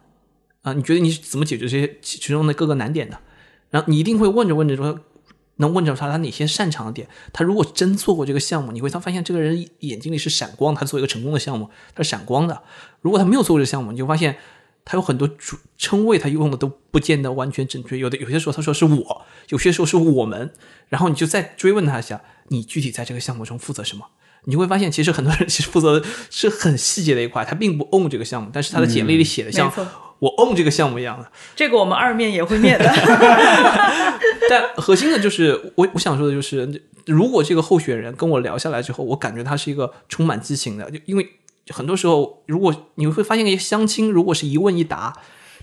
[0.64, 3.20] 啊、你觉得你是怎么解决这些其中的各个难点的？
[3.72, 5.00] 然后你一定会问着问着说，
[5.56, 7.08] 能问着他他哪些擅长的点？
[7.34, 12.62] 他如果真做过这个项目，你会他发现这个人眼睛里是闪光，他做一个成功的项目，他是闪光的。
[13.02, 14.38] 如果他没有做过这个项目，你就发现
[14.86, 17.98] 他有很多主称谓，他用的都不见得完全正确。
[17.98, 20.54] 有的有些时候他说是我，有些时候是我们，
[20.90, 24.06] 然后你就再追问他一下，你具体在这个项目中负责什么？
[24.46, 29.72] 你就会发现，其实很多人 其实负责的是很细节的一块，他并不 own 这个项目，但是他的简历里写的像
[30.20, 31.32] 我 own 这个项目一样的。
[31.56, 32.86] 这个我们二面也会面的。
[34.50, 41.28] 但核心的就是，我我想说的就是，如果这个候选人跟我聊下来之后，我感觉他是一个充满激情的，就因为
[41.70, 45.14] 很多时候，如果你会发现一些相亲，如果是一问一答，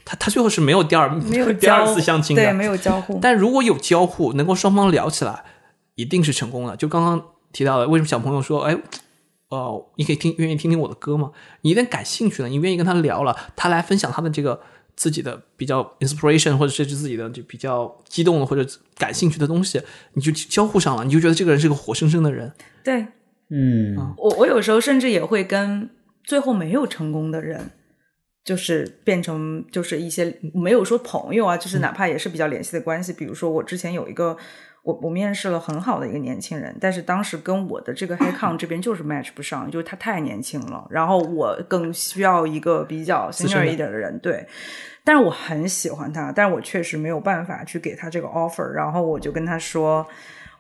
[0.05, 3.19] 他他最后是没有第二没有第二次相亲对，的，没有交互。
[3.21, 5.45] 但如果有交互，能够双方聊起来，
[5.95, 6.75] 一定是成功的。
[6.77, 7.23] 就刚刚
[7.53, 8.79] 提到的，为什么小朋友说，哎，
[9.49, 11.33] 哦，你可以听，愿意听听我的歌吗？
[11.63, 14.61] 你有点感兴趣了，你愿意跟他聊了，他来分享他的这个
[14.95, 19.81] 自己的比较 inspiration，或者是自己的就比较激动的或者感兴趣的东西，
[20.13, 22.53] 你就交互上了，你就觉得这个人是个活生生的人。
[22.85, 23.07] 对
[23.49, 25.89] 嗯我，我有时候甚至也会跟
[26.23, 27.71] 最后没有成功的人，
[28.45, 33.15] 就是变成就是一些没有说朋友啊，就是哪怕也是比较联系的关系。
[33.15, 34.37] 比如说我之前有一个。
[34.89, 44.49] 我我面试了很好的一个年轻人，但是当时跟我的这个 HiCon 这边就是 match 不上，就是他太年轻了，然后我更需要一个比较深 senior 的一点的人，对。
[45.05, 50.07] 但是我很喜欢他，但是我确实没有办法去给他这个 offer，然后我就跟他说，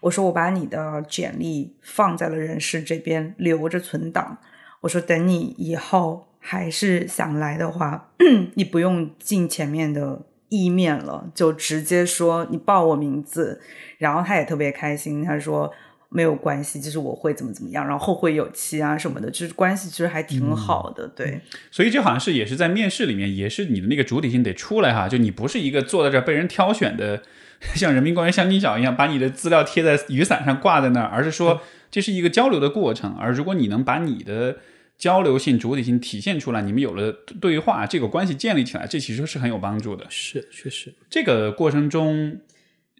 [0.00, 4.36] 我说我把你的简历放在了人事这边留着存档，
[4.82, 8.10] 我说等你以后还是想来的话，
[8.56, 13.60] 你不用进前面的意面了，就直接说你报我名字，
[13.98, 15.72] 然后他也特别开心，他说。
[16.10, 21.38] 没有关系，就是我会怎么怎么样，然后后会有期啊什么的，就是关系其实还挺好的，对。
[21.70, 27.20] 所以这好像是也是在面试里面，也是你的那个主体性得出来哈，就你不是一个坐在这儿被人挑选的，
[27.76, 31.60] 像人民公园相亲角一样，把你的资料贴在雨伞上挂在那儿，而是说
[31.90, 33.14] 这是一个交流的过程。
[33.20, 34.56] 而如果你能把你的
[34.98, 40.04] 交流性、主体性体现出来，你们有了对话，这个关系建立起来，这其实是很有帮助的。
[40.10, 42.40] 是，确实，这个过程中，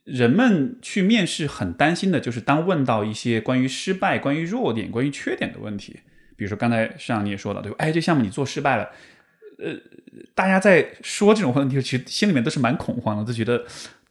[0.05, 5.97] 人们去面试很担心的就是，当问到一些关于失败、关于弱点、关于缺点的问题，
[6.37, 7.77] 比如说刚才上你也说到，对吧？
[7.81, 8.89] 哎，这项目你做失败了，
[9.59, 9.75] 呃，
[10.37, 13.67] 大家在说这种问题，其实心里面都是蛮恐慌的，都觉得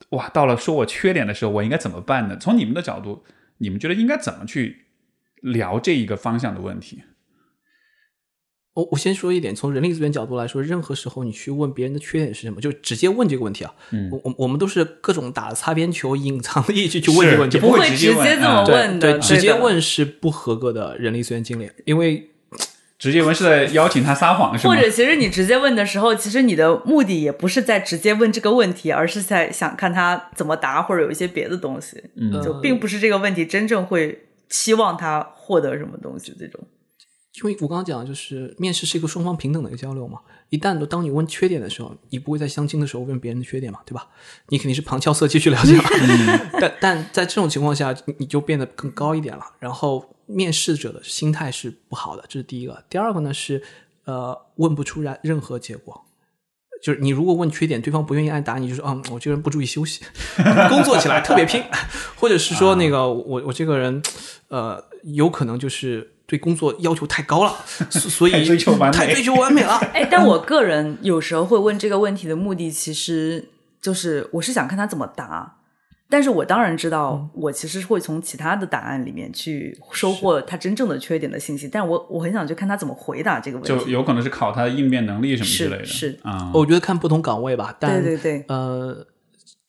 [0.09, 2.35] 哇，到了说我缺点的时候，我应该怎么办呢？
[2.37, 3.23] 从你们的角度，
[3.59, 4.87] 你们觉得应该怎么去
[5.41, 7.01] 聊这一个方向的问题？
[8.77, 13.73] 我我先说一点，从人力资源角度来说，任何时候你去问别人的缺点是什么，就直接问这个问题啊。
[13.89, 22.29] 嗯我我我们都是各种打擦边球、隐藏的意去去问这个问题，是不会直接这么问的，对，直接问是不合格的人力资源经理，因为
[22.99, 24.75] 直接问是在邀请他撒谎是吗？
[24.75, 36.59] 或者其实你直接问的时候，其实你的目的也不是在直接问这个问题，而是在想看他怎么答，或者有一些别的东西，嗯就并不是这个问题真正会期望他获得什么东西这种。
[37.37, 40.19] 因为我刚刚讲的就是面试是一个双方平等的一个交流嘛。
[40.49, 44.07] 一旦当你问缺点的时候，你不会在相亲的时候问别人的缺点嘛，对吧？
[44.49, 45.83] 你肯定是旁敲侧击去了解了。
[46.59, 49.43] 但但在这种情况下，你你就变得更高一点了。
[49.59, 52.83] 然后面试者的心态是不好的，这是第一个。
[52.89, 53.61] 第二个呢是
[54.05, 56.05] 呃问不出来任何结果。
[56.81, 60.03] 就是你如果问缺点，对方不愿意按答，你就说嗯，我这个人不注意休息，
[60.69, 61.63] 工作起来特别拼，
[62.15, 64.01] 或者是说那个我我这个人
[64.49, 67.55] 呃有可能就是对工作要求太高了，
[67.89, 69.77] 所所以太追求完美太追求完美了。
[69.95, 73.47] 哎，但我个人有时候会问这个问题的目的，其实
[73.81, 75.55] 就是我是想看他怎么答。
[76.09, 81.67] 但是我当然知道，我其实会从其他的答案里面去收获他真正的缺点的信息。
[81.67, 85.83] 但我我很想去看他怎么回答这个问题，就有可能是考他的应变能力什么之类的。
[85.85, 89.05] 是是啊，我觉得看不同岗位吧，但对对对呃，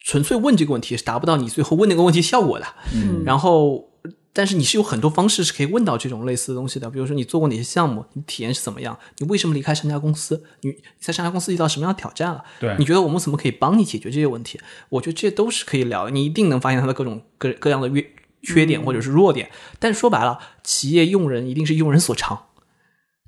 [0.05, 2.64] 纯粹问这个问题是达不到你最后问那个问题效果的。
[2.94, 3.88] 嗯然后，
[4.32, 12.44] 但是你是有很多方式是可以问到这种类似的东西的，比如说你做过哪些项目，你体验是怎么样，你为什么离开上家公司，你在上家公司遇到什么样的挑战了？
[12.60, 14.60] 对你觉得我们怎么可以帮你解决这些问题？
[14.90, 18.10] 我觉得这些都是可以聊的，你一定能发现他的各种各各样的缺
[18.42, 19.50] 缺点或者是弱点。
[19.78, 22.46] 但说白了，企业用人一定是用人所长。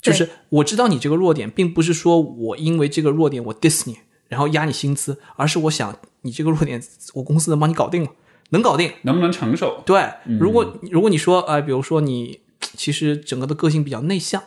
[0.01, 3.99] 就是我知道你这个弱点，并不是说我因为这个弱点我 diss 你，
[4.29, 6.83] 然后压你薪资，而是我想你这个弱点，
[7.15, 8.11] 我公司能帮你搞定吗？
[8.51, 8.93] 能搞定。
[9.03, 9.83] 能不能承受？
[9.85, 12.41] 对，如果如果你说，呃，比如说你
[12.77, 14.43] 其实整个的个性比较内向，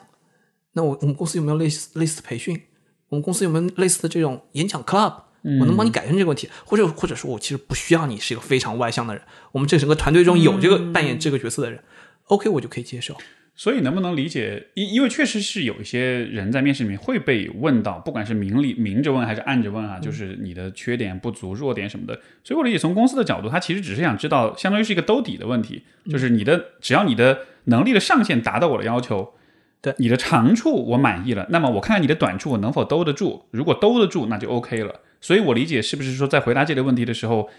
[0.73, 2.61] 那我我们公司有没有类似类似的培训？
[3.09, 5.13] 我们公司有没有类似的这种演讲 club？
[5.59, 9.21] 我能帮你改善这个问题，或者或者说我其实不需要你是一个非常外向的人，
[9.51, 11.83] 我们这整个团队中有这个扮演这个角色的人、
[12.27, 13.13] o k 我就可以接受。
[13.55, 14.67] 所以能不能理解？
[14.73, 22.19] 因因为确实是有一些人在面试里面会被问到，不管是明里明着问还是暗着问啊，就是你的缺点、不足、弱点什么的。
[22.43, 29.33] 所以我理解，从公司的角度，他其实只是想知道，相当于是一个兜底的问题，就是你的只要你的能力的上限达到我的要求，
[29.81, 33.45] 对你的长处我满意了，那么我看看你的短处我能否兜得住。
[33.51, 35.01] 如果兜得住，那就 OK 了。
[35.21, 37.49] 所以我理解是不是说在回答这类问题的时候，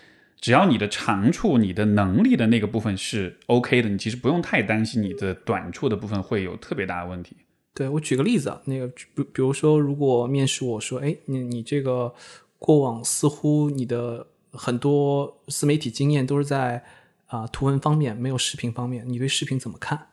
[0.40, 7.36] 只要你的长处、你的能力的那个部分是 OK 的，你其实不用太担心你的短处的部分会有特别大的问题。
[7.73, 12.15] 对我举个例子啊，那个比比如说，如果面试我说，哎，你你这个
[12.59, 16.85] 过往似乎你的很多自媒体经验都是在
[17.27, 20.06] 啊、图文方面，没有视频方面，你对视频怎么看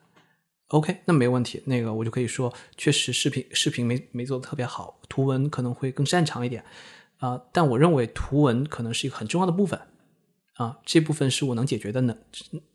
[0.70, 6.64] ？OK，那没问题，那个我就可以说，确实视频视频没没做的特别好，图文可能会更擅长一点
[7.20, 9.80] 啊、但我认为图文可能是一个很重要的部分
[10.56, 12.18] 啊、这部分是我能解决的能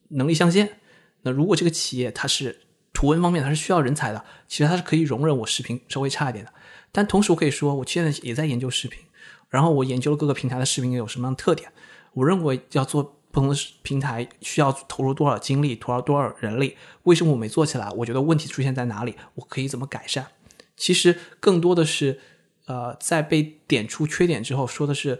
[0.09, 0.81] 能力象限。
[1.23, 2.61] 那如果这个企业它是
[2.93, 6.53] 图文方面它是需要人才的，其实它是可以容忍我视频稍微差一点的。
[6.93, 9.03] 但同时我可以说，我现在也在研究视频，
[9.51, 11.71] 然后我研究了各个平台的视频有什么样的特点。
[12.15, 17.91] 我认为要做不同的平台需要投入多少精力，投入多少人力，为什么我没做起来？
[17.91, 19.15] 我觉得问题出现在哪里？
[19.35, 20.29] 我可以怎么改善？
[20.77, 22.21] 其实更多的是，
[22.65, 25.19] 呃，在被点出缺点之后，说的是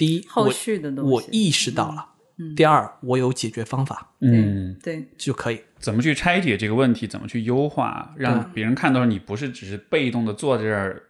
[0.00, 5.60] 第一，后续的东西我意识到了；第二，我有解决方法嗯，对，就可以。
[5.78, 7.06] 怎么去拆解这个问题？
[7.06, 11.02] 怎么去优化，让别人看到你不是只是被动的坐在这儿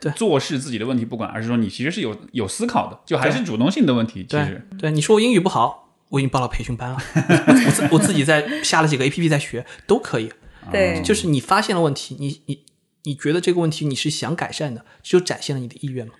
[0.00, 4.24] 对做事自己的问题不管，而是说你其实是有有思考的，就还是主动性的问题。
[4.28, 6.98] 其实，对，你说我英语不好，我已经报了培训班了，
[7.66, 10.32] 我自我自己在下了几个 A P P 在学，都可以。
[10.70, 12.64] 对，就是你发现了问题，你你
[13.02, 16.14] 你觉得这个问题你是想改善的，这就展现了你的意愿嘛。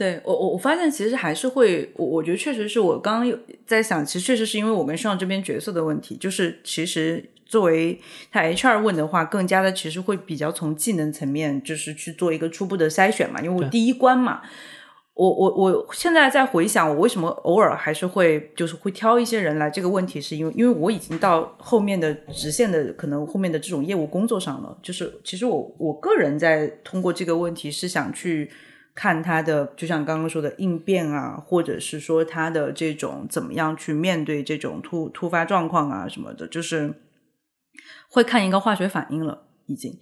[0.00, 8.00] 对我我我发现其实还是会，我我觉得确实是我刚刚有在想，其实确实是因为我跟上这边角色的问题，就是其实作为
[8.32, 14.40] 他 HR 问的话，更加的其实会比较从技能层面，就是去做一个初步的筛选嘛，因为我第一关嘛。
[15.12, 28.50] 我我我现在在回想，我为什么偶尔还是会就是会挑一些人来，这个问题是因为因为我已经到后面的直线的可能后面的这种业务工作上了，就是其实我我个人在通过这个问题是想去
[28.94, 36.94] 看他的，就像刚刚说的应变啊，或者是说他的这种怎么样去面对这种突突发状况啊什么的，就是
[38.08, 39.98] 会看一个化学反应了已经。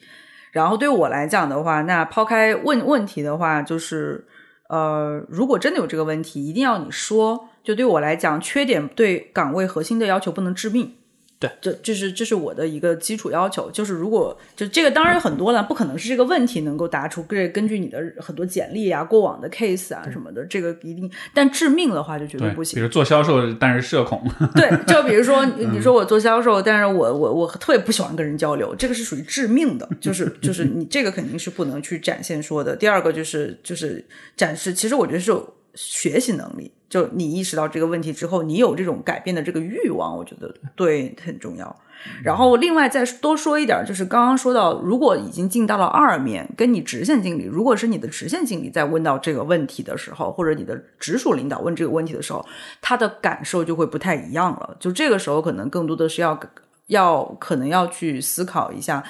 [0.53, 4.27] 然后对我来讲的话，那抛开问问题的话，就是
[4.69, 7.49] 呃，如果真的有这个问题，一定要你说。
[7.63, 10.95] 就对我来讲，缺点对岗位核心的要求不能致命。
[11.41, 13.71] 对，这这是这是我的一个基础要求。
[13.71, 17.25] 就是如果就这个当然很多了，不可能是这个问题能够答出。
[17.29, 21.09] 这根据你的很多简历啊、过往的 case 啊什么的，这个一定。
[21.33, 22.83] 但致命的话就绝对对，不行比。
[22.83, 24.21] 如做销售，但是社恐，
[24.57, 32.75] 对，就比如说 你你说我做销售，但是我我我特别不喜欢跟人交流，这个是属于致命的，就是就是你这个肯定是不能去展现说的。
[32.75, 34.05] 第二个就是就是
[34.37, 36.73] 展示，其实我觉得是有学习能力。
[36.89, 41.77] 就你意识到这个问题之后，你有这种改变的这个欲望，我觉得对很重要。
[42.23, 52.43] 然后另外再多说一点，就是刚刚说到，如果已经进到了二面，跟你直线经理，如果是你的直线经理在问到这个问题的时候，或者你的直属领导问这个问题的时候，
[52.81, 54.77] 他的感受就会不太一样了。
[54.79, 56.39] 就这个时候，可能更多的是要
[56.87, 59.03] 要可能要去思考一下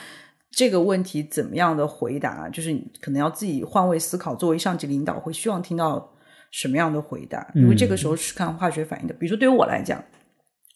[0.50, 6.10] 这个问题怎么样的回答，就是可能要自己换位思考，作为上级领导会希望听到。
[6.50, 7.50] 什么样的回答？
[7.54, 9.14] 因为这个时候是看化学反应的。
[9.14, 10.02] 比如说，对于我来讲，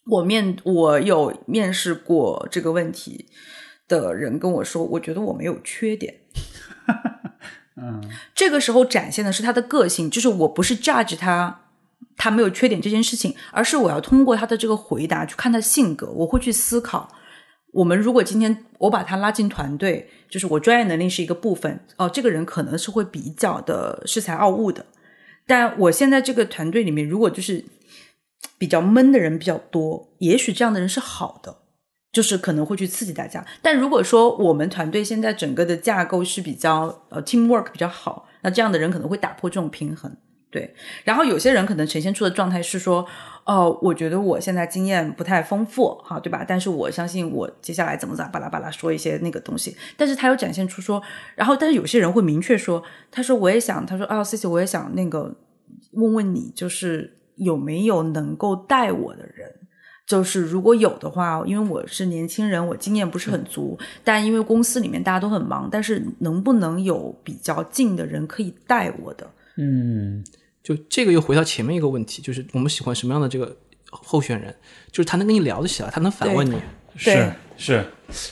[0.05, 3.25] 我面我有面试过这个问题
[3.87, 6.13] 的人跟我说，我觉得我没有缺点。
[7.75, 8.03] 嗯，
[8.35, 11.61] 这个时候展现的是他的个性，就是我不是 judge 他
[12.15, 16.11] 他没有缺点这件事情，而是我要通过他的这个回答去看他性格。
[16.11, 17.09] 我会去思考，
[17.73, 24.85] 我们如果今天我把他拉进团队，就是我专业能力是一个部分哦，这个人可能是会比较的恃才傲物的。
[25.45, 27.65] 但我现在这个团队里面，如果就是
[28.57, 31.57] 比较闷的人比较多，也许这样的人是好的，
[32.11, 33.45] 就是可能会去刺激大家。
[33.61, 40.15] 但如果说我们团队现在整个的架构是比较呃 teamwork 比较好，那这样的人可能会打破这种平衡。
[40.53, 40.71] 对，
[41.03, 43.03] 然后有些人可能呈现出的状态是说，
[43.43, 46.45] 哦，我觉得我现在经验不太丰富，哈，对吧？
[46.47, 51.01] 但是我相信我接下来怎么咋巴拉巴拉说一些那个东西，但是他又展现出说，
[51.35, 55.35] 然后但是有些人会明确说，他说我也想，他说啊，C C 我也想那个
[55.93, 59.51] 问问你，就是有没有能够带我的人，
[60.05, 69.27] 就是如果有的话，因为我是年轻人，我经验不是很足，但因为公司里面大家都很忙，但是能不能有比较近的人可以带我的？
[69.57, 70.23] 嗯。
[70.63, 73.57] 就这个又回到前面一个问题，就是我们喜欢什么样的这个
[73.91, 74.55] 候选人，
[74.89, 76.55] 就是他能跟你聊得起来，他能反问你。
[76.95, 77.85] 是是，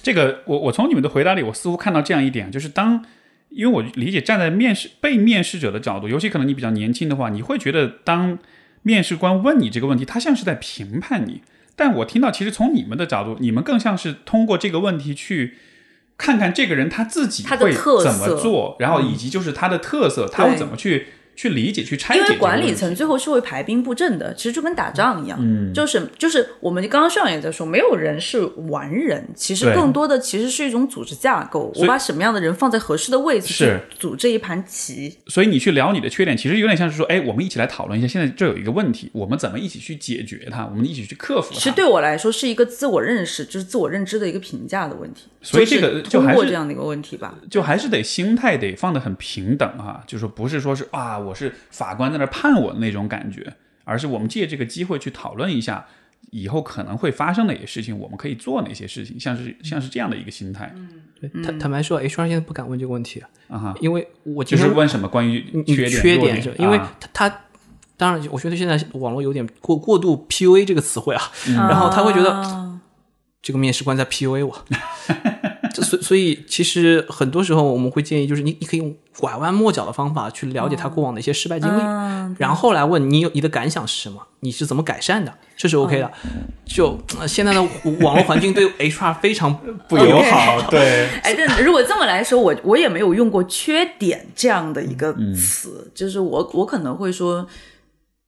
[0.04, 3.04] 这个我我从你们的回答里，我似乎看到这样一点，就是当
[3.50, 8.38] 因为我理解站在面试被面试者的角度，尤其可能你比较年轻的话，你会觉得当
[8.84, 11.42] 面试官问你这个问题，他像是在评判你。
[11.76, 15.56] 但我听到其实从你们的角度，你们更像是通过这个问题去
[16.18, 21.08] 看看这个人他自己会怎么做，然后以及就是他的特色，他会怎么去。
[21.42, 28.40] 去理解、去拆解，因为管理层最后是会排兵布阵的，其实就跟打仗一样，嗯，就是就是我们刚刚上也在说，没有人是
[28.70, 35.18] 完人，其实更多的其实是一种组织架构，我把什么样的人放在合适的位置去组这一盘棋。
[35.26, 41.56] 所以你去聊你的缺点，其实有点像是说，哎，我们一起来讨论一下，现在这有一个问题，我们怎么一起去解决它，我们一起去克服它。
[41.56, 45.24] 其实对我来说是一个自我认识，就是自我认知的一个评价的问题。
[45.42, 53.54] 所以这个就通过这样的一个问题吧，就还是得心态得放得很平等啊，就是不是说是啊，我是法官在那判我的那种感觉，
[53.84, 55.86] 而是我们借这个机会去讨论一下
[56.30, 60.72] 以后可能会发生哪些事情，我们可以做哪些事情，像是像是这样的一个心态。
[60.76, 60.90] 嗯，
[61.20, 67.42] 对，坦坦白说，HR 现在不敢问这个问题啊，哈，因为我就是问什么关于缺点，缺点，因为他他
[67.98, 72.80] 当然，我觉得现在网络有点过过度 PUA 这个词汇啊，然后他会觉得
[73.42, 74.66] 这个面试官在 PUA 我。
[75.74, 86.12] 所所以，其实很多时候我们会建议，就是你你可以用拐弯抹角的方法去了解他过往的一些失败经历，然后来问你有你的感想是什么，你是怎么改善的，这是 OK 的。
[86.66, 87.62] 就现在的
[88.02, 89.54] 网络环境对 HR 非常
[89.88, 91.08] 不友好，对。
[91.24, 97.48] 哎，但如果这么来说，我我也没有用过缺点这样的一个词，就是我我可能会说。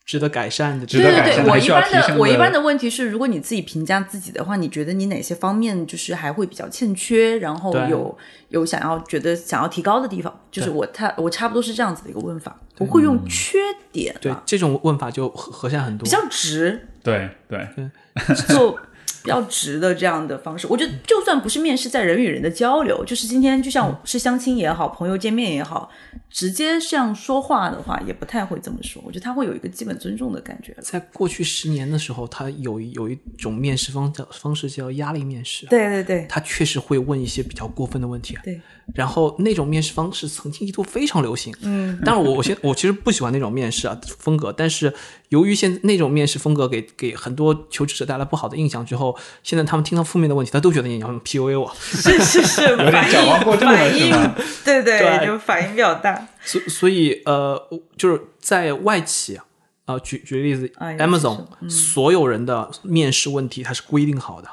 [0.06, 8.18] 值得改善的，对对对，我一般的我一般的问题是，如果你自己评价自己的话，你觉得你哪些方面就是还会比较欠缺，然后有
[8.50, 13.58] 有想要觉得想要提高的地方，就是我他我差不多是这样子的一个问法，不会用缺
[13.92, 17.68] 点，对这种问法就合合下很多，比较直，对对，
[18.50, 18.78] 就。
[19.24, 25.90] 比较直的这样的方式，我觉得就算不是面试，在人与人的交流，就是今天就像是相亲也好，朋友见面也好，
[26.30, 29.02] 直接这样说话的话，也不太会这么说。
[29.06, 30.76] 我觉得他会有一个基本尊重的感觉。
[30.82, 35.66] 在过去十年的时候，他有有一种面试方叫方式叫压力面试。
[35.68, 38.38] 对对对，他确实会问一些比较过分的问题。
[38.44, 38.60] 对，
[38.94, 41.54] 然后那种面试方式曾经一度非常流行。
[41.62, 44.94] 嗯，但是我我现我其实不喜欢那种面试啊风格，但是
[45.30, 49.18] 由于现那种面试风格给给很多求职者带来不好的印象之后。
[49.42, 54.36] 现在他们听到负面的问题，他都觉得你要 PUA 我，是是是，有点矫枉过正了，是吧？
[54.64, 56.28] 对对，就反应比较大。
[56.44, 57.62] 所所以呃，
[57.98, 59.40] 就是在外企
[59.86, 64.50] 啊，举举例子，Amazon 所有人的面试问题它是规定好的，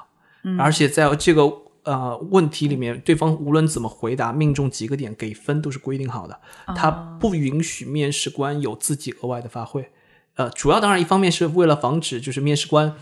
[0.59, 1.51] 而且在这个
[1.91, 6.41] 呃问题里面，对方无论怎么回答，命中几个点给分都是规定好的，
[6.77, 9.91] 他不允许面试官有自己额外的发挥。
[10.37, 12.95] 呃，主要当然一方面是为了防止就是面试官。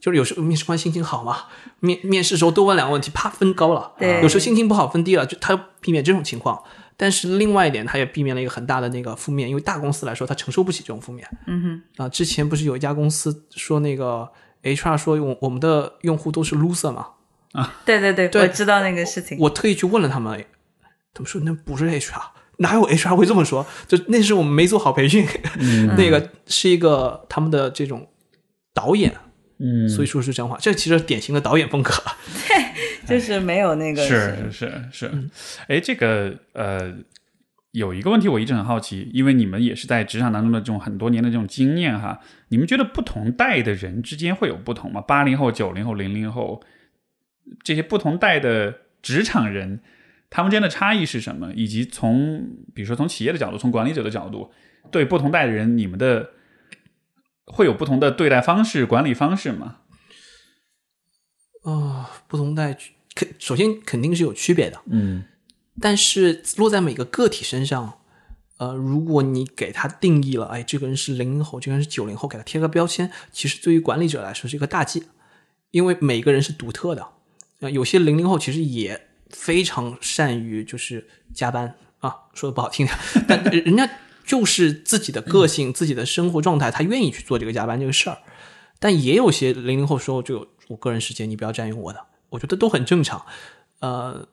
[0.00, 1.36] 就是有时候面试官心情好嘛，
[1.80, 3.92] 面面试时候多问两个问题，啪分高了。
[3.98, 6.58] 对，有时候心情不好分低了，就他避免这种情况。
[6.96, 11.28] 但是另外一点，他也避免了一个很大的那个负面，因为大公司来说，他承受不起这种负面。
[11.46, 14.26] 嗯啊、之前不是有一家公司说那个
[14.62, 17.06] HR 说我我们的用户都是 loser 嘛？
[17.52, 19.38] 哼，对对对，对我知道那个事情。
[19.38, 20.44] 我特意去问了他们，
[21.12, 22.22] 他们说那不是 HR，
[22.58, 23.66] 哪有 HR 会这么说？
[23.88, 25.26] 就那是我们没做好培训，
[25.96, 28.08] 那个是一个他们的这种
[28.72, 29.12] 导演，
[29.58, 30.56] 嗯，所以说是真话。
[30.60, 31.92] 这其实典型的导演风格。
[33.06, 35.10] 对就是没有那个是是是，
[35.66, 36.94] 哎，这个呃，
[37.72, 42.20] 有一个问题我一直很好奇，因为你们也是在职场当中的这种很多年的这种经验哈，
[42.50, 45.00] 你们觉得不同代的人之间会有不同吗？
[45.00, 46.62] 八零后、九零后、零零后
[47.62, 49.80] 这些不同代的职场人，
[50.28, 51.52] 他们之间的差异是什么？
[51.54, 54.52] 以及从比如说从企业的角度，从管理者的角度，
[54.90, 56.30] 对不同代的人，你们的
[57.46, 59.78] 会有不同的对待方式、管理方式吗？
[61.62, 62.76] 啊、不同代
[63.14, 65.24] 肯首先肯定是有区别的，嗯
[65.80, 68.00] 但是落在每个个体身上，
[68.58, 75.04] 呃，如果你给他定义了，哎，这个人是零零后，这个人是九零后，给他贴个标签，其实对于管理者来说是一个大忌，
[75.70, 77.06] 因为每个人是独特的。
[77.60, 83.88] 呃，有些零零后其实也非常善于就是加班啊，说的不好听点，但人家
[84.24, 88.18] 就是自己的个性、自己的生活状态，他愿意去做这个加班这个事儿。
[88.78, 92.00] 但也有些零零后说，就我个人时间，你不要占用我的，
[92.30, 93.24] 我觉得都很正常。
[93.80, 94.26] 呃，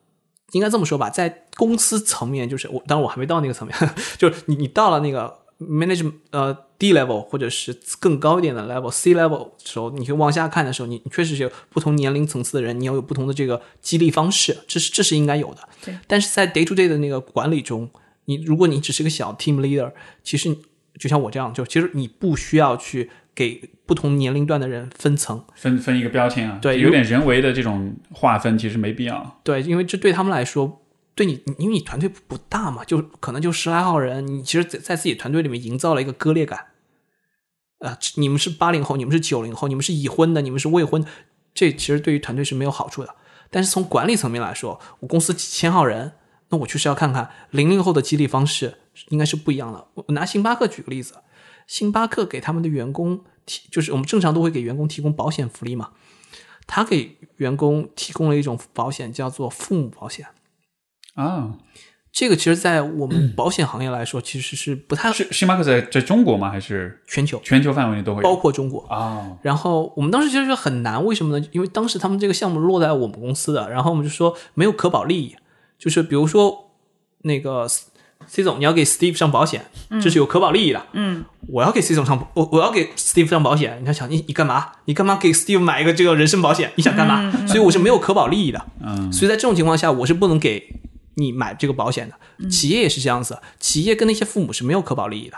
[0.51, 3.77] 应该这么说吧，在公司层面，就是我，当然我还没到那个层面，
[4.17, 15.67] 就是你你到了那个 manage 呃 D level 或者是更高一点的 level C level 的时候，你去往下看的时候，你你确实是有不同年龄层次的人，你要有不同的这个激励方式，这是这是应该有的。
[15.83, 17.89] 对但是在 day to day 的那个管理中，
[18.25, 19.91] 你如果你只是个小 team leader，
[20.23, 20.55] 其实
[20.99, 29.39] 就像我这样，就其实你不需要去给不同年龄段的人分层，分分一个标签啊，对有点人为的这种划分，其实没必要。
[29.43, 30.81] 对，因为这对他们来说，
[31.17, 36.67] 对你，因为你团队不大嘛，就可能就十来号人，你其实在在自己团队里面营造了一个割裂感。
[37.79, 41.03] 啊、你们是八零后，你们是九零后，你们是已婚的，你们是未婚，
[41.55, 43.15] 这其实对于团队是没有好处的。
[43.49, 46.13] 但是从管理层面来说，我公司几千号人，
[46.49, 48.77] 那我确实要看看零零后的激励方式
[49.09, 49.87] 应该是不一样的。
[49.95, 51.15] 我拿星巴克举个例子，
[51.65, 55.89] 星巴克给他们的员工提，就是我们正常都会给员工提供保险福利嘛，
[56.67, 60.27] 他给员工提供了一种保险，叫做父母保险。
[61.17, 61.49] 啊，
[62.11, 66.49] 这个其实，在我们保险行业来说，其实是不太是星巴克在在中国吗？
[66.49, 68.21] 还是全球，全球范围内都会？
[68.21, 68.81] 包括中国。
[68.87, 71.47] 啊，然后我们当时其实就很难，为什么呢？
[71.51, 75.35] 因为当时他们这个项目落在我们公司的，然后我们就说没有可保利益，
[75.79, 76.71] 就是比如说
[77.23, 77.67] 那个
[78.27, 79.65] C 总，你要给 Steve 上保险，
[80.01, 80.83] 这是有可保利益的。
[80.93, 84.71] 嗯，我要给 C 总上，我我要给 Steve 上保险，你要想你你干嘛？
[84.85, 86.71] 你干嘛给 Steve 买一个这个人身保险？
[86.75, 87.31] 你想干嘛？
[87.47, 88.65] 所以我是没有可保利益的。
[88.81, 90.81] 嗯，所以在这种情况下，我是不能给
[91.17, 92.49] 你买这个保险的。
[92.49, 95.37] 企业也是这样子，企业跟那些父母是没有可保利益的，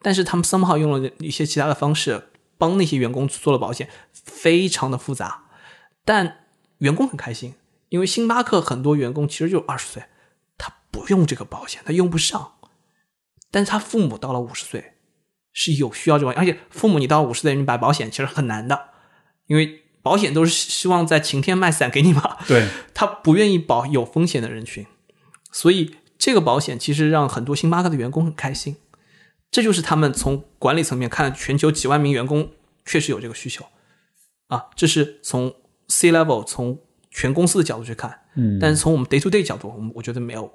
[0.00, 5.44] 但是他们 somehow 用了一些其他的方式帮那些员工做了保险，非常的复杂，
[6.04, 6.46] 但
[6.78, 7.54] 员工很开心，
[7.88, 10.04] 因为星巴克很多员工其实就二十岁，
[10.56, 12.54] 他不用这个保险，他用不上，
[13.50, 14.94] 但是他父母到了五十岁
[15.52, 18.90] 是有需要这种，而且父母你到五十岁你买保险其实很难的，
[19.46, 24.86] 因为保险都是希望在晴天卖伞给你嘛，对，他不愿意保有风险的人群，
[25.50, 28.76] 所以这个保险其实让很多星巴克的员工很开心。
[29.50, 32.50] 这就是他们从管理层面看，全球几万名员工
[32.84, 33.64] 确实有这个需求
[34.48, 34.66] 啊。
[34.76, 35.54] 这是从
[35.88, 36.78] C level 从
[37.10, 40.52] 全公司的角度去看，嗯，但是从我们 day to day 角度，我们我觉得没有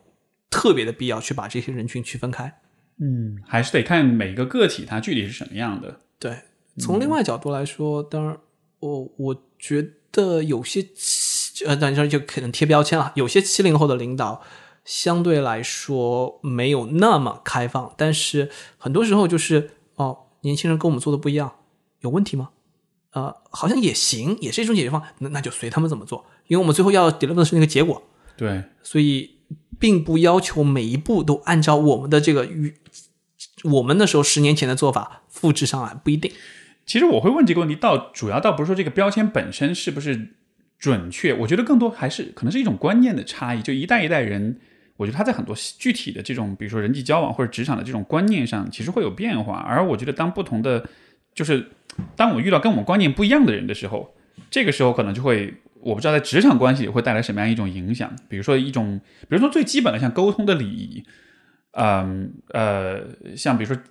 [0.51, 2.61] 特别的必要去把这些人群区分开。
[2.99, 6.01] 嗯，还是得看每个个体它具体是什么样的。
[6.19, 6.37] 对，
[6.77, 8.37] 从另外角度来说，当然，
[8.79, 13.11] 我我觉得有些七呃，当然就可能贴标签了。
[13.15, 14.43] 有些七零后的领导
[14.85, 21.53] 相对来说没有那么开放，但是很多时候就是哦，年轻人跟我们做的不一样，
[22.01, 22.49] 有问题吗？
[23.11, 28.01] 呃，好像也行，也是一种解决方案，那那就随他们怎么做，因为我们最后要 deliver 的是那个结果，
[28.35, 29.37] 对，所以
[29.79, 32.75] 并不要求每一步都按照我们的这个与
[33.63, 36.31] 我们那时候十年前的做法复制上来，不一定。
[36.85, 40.35] 其实我会问这个问题，倒主要倒不是说这个标签本身是不是
[40.77, 43.61] 准确，我觉得更多还是可能是一种观念的差异。
[43.61, 44.59] 就一代一代人，
[44.97, 49.57] 我觉得他在很多具体的这种，比如说人际交往或者职场的这种观念上，其实会有变化。
[49.57, 50.87] 而我觉得当不同的，
[51.33, 51.69] 就是
[52.15, 54.15] 当我遇到跟我们观念不一样的人的时候，
[54.49, 58.15] 这个时候可能就会，我不知道在职场关系会带来什么样一种影响。
[58.29, 61.03] 比如说一种，比如说最基本的像沟通的礼仪，
[61.71, 63.01] 嗯呃，
[63.35, 63.81] 像比如说。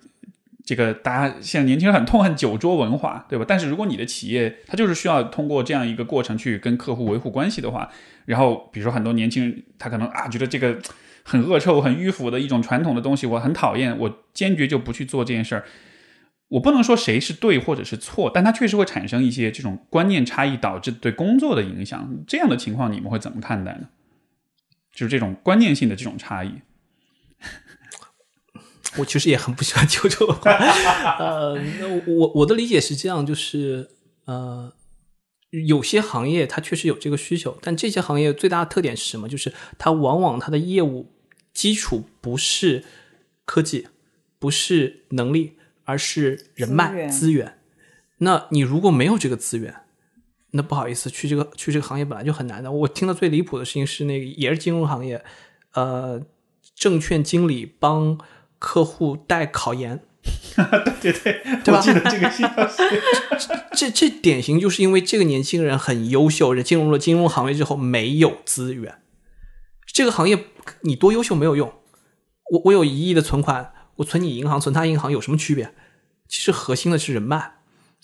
[0.65, 3.45] 这个大家现在年轻人很痛恨酒桌文化，对吧？
[3.47, 7.89] 但是如果你的企业它就是需要通过这样一个过程去跟客户维护关系的话，
[8.25, 10.79] 然后比如说很多年轻人他可能啊觉得这个
[11.23, 15.65] 很恶臭、很迂腐的一种传统的东西，我很讨厌，我坚决就不去做这件事儿。
[16.49, 22.23] 我不能说谁是对或者是错，但它确实会产生一些这种观念差异导致对工作的影响。
[22.27, 23.87] 这样的情况你们会怎么看待呢？
[24.93, 26.51] 就是这种观念性的这种差异。
[28.97, 30.51] 我其实也很不喜欢秋秋的话。
[31.19, 31.55] 呃，
[32.07, 33.89] 我我的理解是这样，就是
[34.25, 34.73] 呃，
[35.67, 39.27] 有些行业它确实有这个需求，但这些行业最大的特点是什么？
[39.29, 41.11] 就是它往往它的业务
[41.53, 42.83] 基础不是
[43.45, 43.87] 科技，
[44.39, 45.53] 不是能力。
[45.85, 47.59] 而是人脉资源，
[48.19, 49.81] 那你如果没有这个资源，
[50.51, 52.71] 那不好意思，去这个去这个行业本来就很难的。
[52.71, 55.21] 我听到最离谱的事情是，那个也是金融行业，
[55.73, 56.21] 呃，
[56.73, 58.17] 证券经理帮
[58.65, 60.01] 客户带考研，
[61.01, 62.69] 对对对，我记得这个新闻。
[63.75, 69.01] 这这典型就是因为这个年轻人很优秀，人进入了金融行业之后没有资源，
[69.85, 70.45] 这个行业
[70.83, 71.73] 你多优秀没有用。
[72.51, 73.73] 我我有一亿的存款。
[73.97, 75.71] 我存你银行，存他银行有什么区别？
[76.27, 77.57] 其实核心的是人脉，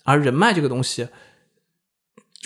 [0.04, 1.08] 而人脉这个东西，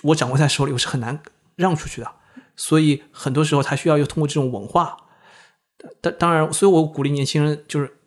[0.04, 1.20] 我掌握在手里，我是很难
[1.56, 2.12] 让出去的。
[2.56, 4.96] 所以很多时候，他需要又通过这种文化。
[6.00, 7.98] 当当然，所以我鼓励年轻人，就是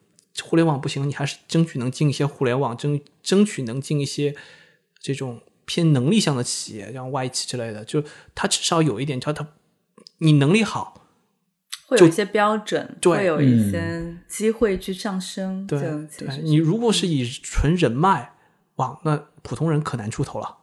[0.44, 4.36] 互联网不行，你还是争取能进一些互联网，争争取能进一些
[5.00, 7.84] 这种偏能力向的企业，像外企之类的。
[7.86, 8.04] 就
[8.36, 9.48] 他至少有一点，叫他
[10.20, 11.04] 你能力好。
[11.88, 15.66] 会有一些标准，会有一些机会去上升。
[15.66, 15.80] 对，
[16.44, 18.34] 你如果是以纯人脉，
[18.76, 20.58] 哇，那普通人可难出头了。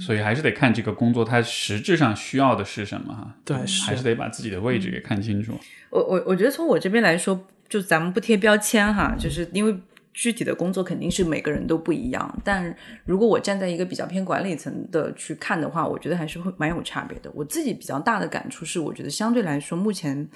[0.00, 3.36] 所以还是得看这个工作，它实质上需要的是什么哈。
[3.44, 3.54] 对，
[3.84, 5.52] 还是得把自己的位置给看清楚。
[5.90, 7.38] 我我我觉得从我这边来说，
[7.68, 9.76] 就咱们不贴标签哈，就是因为。
[10.18, 12.74] 具体的工作肯定是每个人都不一样，但
[13.04, 17.30] 如果我站在一个比较偏管理层的去看的话，我觉得还是会蛮有差别的。
[17.34, 20.26] 我自己比较大的感触是，我觉得相对来说，目前，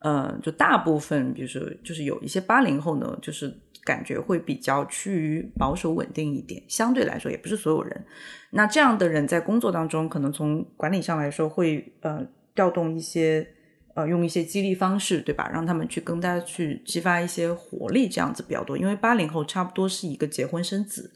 [0.00, 3.50] 呃，就大部分，比如说，就是有一些八零后呢，就是
[3.84, 6.62] 感觉会比较趋于保守稳定一点。
[6.68, 8.04] 相对来说，也不是所有人。
[8.50, 12.22] 那这样的人在工作当中，可能从管理上来说，会呃
[12.54, 13.48] 调动一些。
[13.94, 15.50] 呃，用一些激励方式，对吧？
[15.52, 18.76] 让他们去更加去激发一些活力，这样子比较多。
[18.76, 21.12] 因为八零后差不多是一个结婚生子。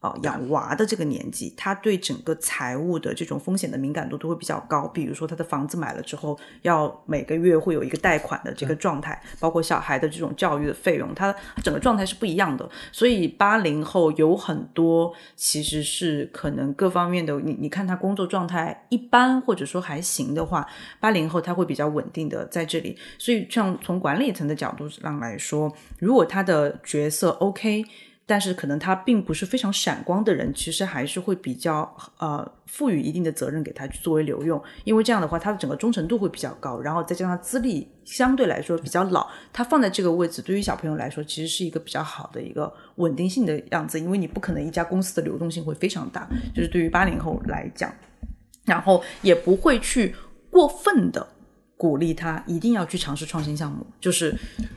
[0.00, 4.88] 啊，养娃的这个年纪，他对整个财务的这种风险的敏感度都会比较高。
[4.88, 12.66] 比如说，他的房子买了之后，要每个月会有一个贷款的这个状态，包括小孩的这种教育的费用，他整个状态是不一样的。
[12.90, 20.66] 所以，八零后有很多其实是可能各方面的，你你看他工作状态一般或者说还行的话，
[20.98, 22.96] 八零后他会比较稳定的在这里。
[23.18, 27.84] 所以，像从管理层的角度上来说，如果他的角色 OK。
[28.30, 47.92] 但是可能他并不是非常闪光的人，其实还是会比较呃赋予一定的责任给他去作为留用，因为这样的话他的整个忠诚度会比较高，然后再加上资历相对来说比较老，他放在这个位置对于小朋友来说其实是一个比较好的一个稳定性的样子，因为你不可能一家公司的流动性会非常大，就是对于八零后来讲，
[48.64, 50.14] 然后也不会去
[50.50, 51.26] 过分的。
[51.76, 54.36] 鼓励他一定要去尝试创新项目，就是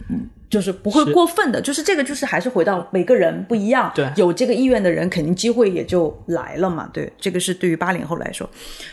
[0.10, 8.48] 嗯，就是不会过分的，就是这个就是还是回到每个人不一样，对，有这个意愿的人肯定机会也就来了嘛，对，这个是对于八零后来说，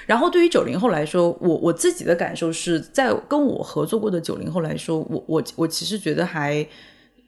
[0.07, 6.66] 然后对于九零后来说，我我自己的感受是在跟我合作过的九零后来说，我我我其实觉得还，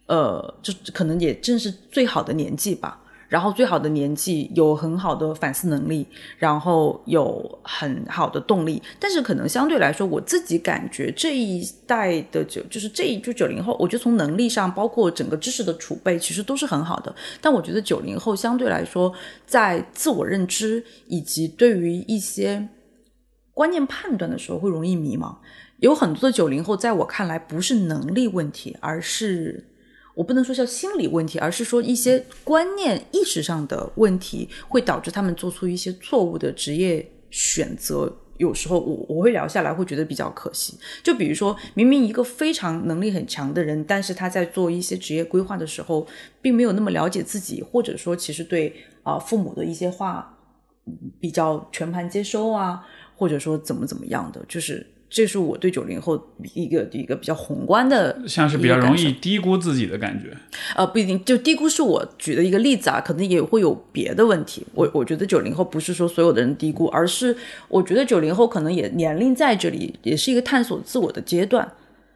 [0.07, 3.02] 呃，就可能也正是最好的年纪吧。
[3.33, 6.07] 然后最好的年纪有很好的反思能力，
[6.37, 17.15] 然后有很好的动力，但是可能相对来说，我自己感觉这一代的九就是这一就九零后，我觉得从能力上，包括整个知识的储备，其实都是很好的。
[17.41, 19.11] 但我觉得九零后相对来说，
[19.47, 22.69] 在自我认知以及对于一些
[23.55, 25.35] 观念判断的时候，会容易迷茫。
[25.79, 29.72] 有很多的九零后，在我看来，不是能力问题，而是。
[30.15, 38.15] 我不能说叫心理问题，而是说一些观念意识上的问题，会导致他们做出一些错误的职业选择。
[38.39, 40.77] 有时候我我会聊下来，会觉得比较可惜。
[41.03, 46.07] 就比如说明明一个非常能力很强的人，但是他在做一些职业规划的时候，
[46.41, 50.37] 并没有那么了解自己，或者说其实对啊父母的一些话
[51.21, 52.85] 比较全盘接收啊，
[53.17, 54.87] 或者说怎么怎么样的，就是。
[55.15, 56.19] 这是我对九零后
[56.55, 60.35] 一个一个比较宏观的，像是比较容易低估自己的感觉。
[60.75, 64.67] 呃，不一定，就低估是我举的一个例子啊，可能也会有别的问题。
[64.73, 67.37] 我我觉得九零后不是说所有的人低估，而是
[67.69, 71.71] 我觉得九零后可能也年龄在这里也是一个探索自我的阶段。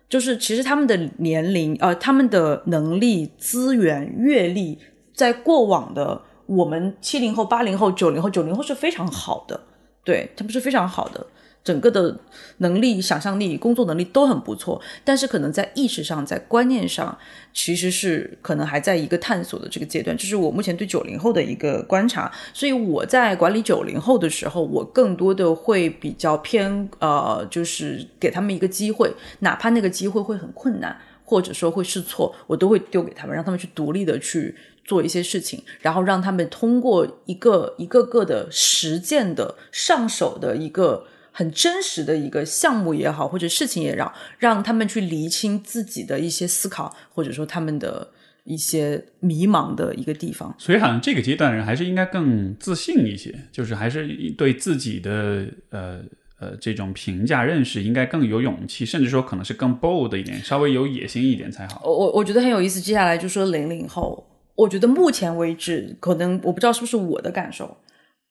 [0.08, 4.78] 就是其实他们的年龄，呃，他们的能力、资源、阅历，
[5.12, 9.60] 在过往的我们七零后、八零后、九零后，九零后是非常好的，
[10.02, 11.26] 对他们是非常好的。
[11.66, 12.16] 整个的
[12.58, 17.18] 能力、想象力、工作能力都很不错，但是可能在意识上、在观念上，
[17.52, 20.16] 其实是可能还在一个探索的这个阶段。
[20.16, 22.30] 这是我目前对九零后的一个观察。
[22.54, 41.08] 所以我在管理九零后的时候，我更多的会比较偏呃，就是给他们一个机会，哪怕那个机会会很困难，或者说会试错，我都会丢给他们，让他们去独立的去做一些事情，然后让他们通过一个一个个的实践的上手的一个。
[41.38, 48.08] 很真实的一个项目也好，或者事情也让让他们去厘清自己的一些思考，或者说他们的
[48.44, 50.54] 一些迷茫的一个地方。
[50.56, 54.08] 所以，好像这个阶段的人还是应该更自信一些，就是还是
[54.38, 56.00] 对自己的呃
[56.40, 61.82] 呃这种评价认识应该更有勇气，甚至说可能是更 bold 一点，稍微有野心一点才好。
[61.84, 62.80] 我我我觉得很有意思。
[62.80, 67.76] 接下来就说零零后，我觉得目前为止，可能我不知道是不是我的感受，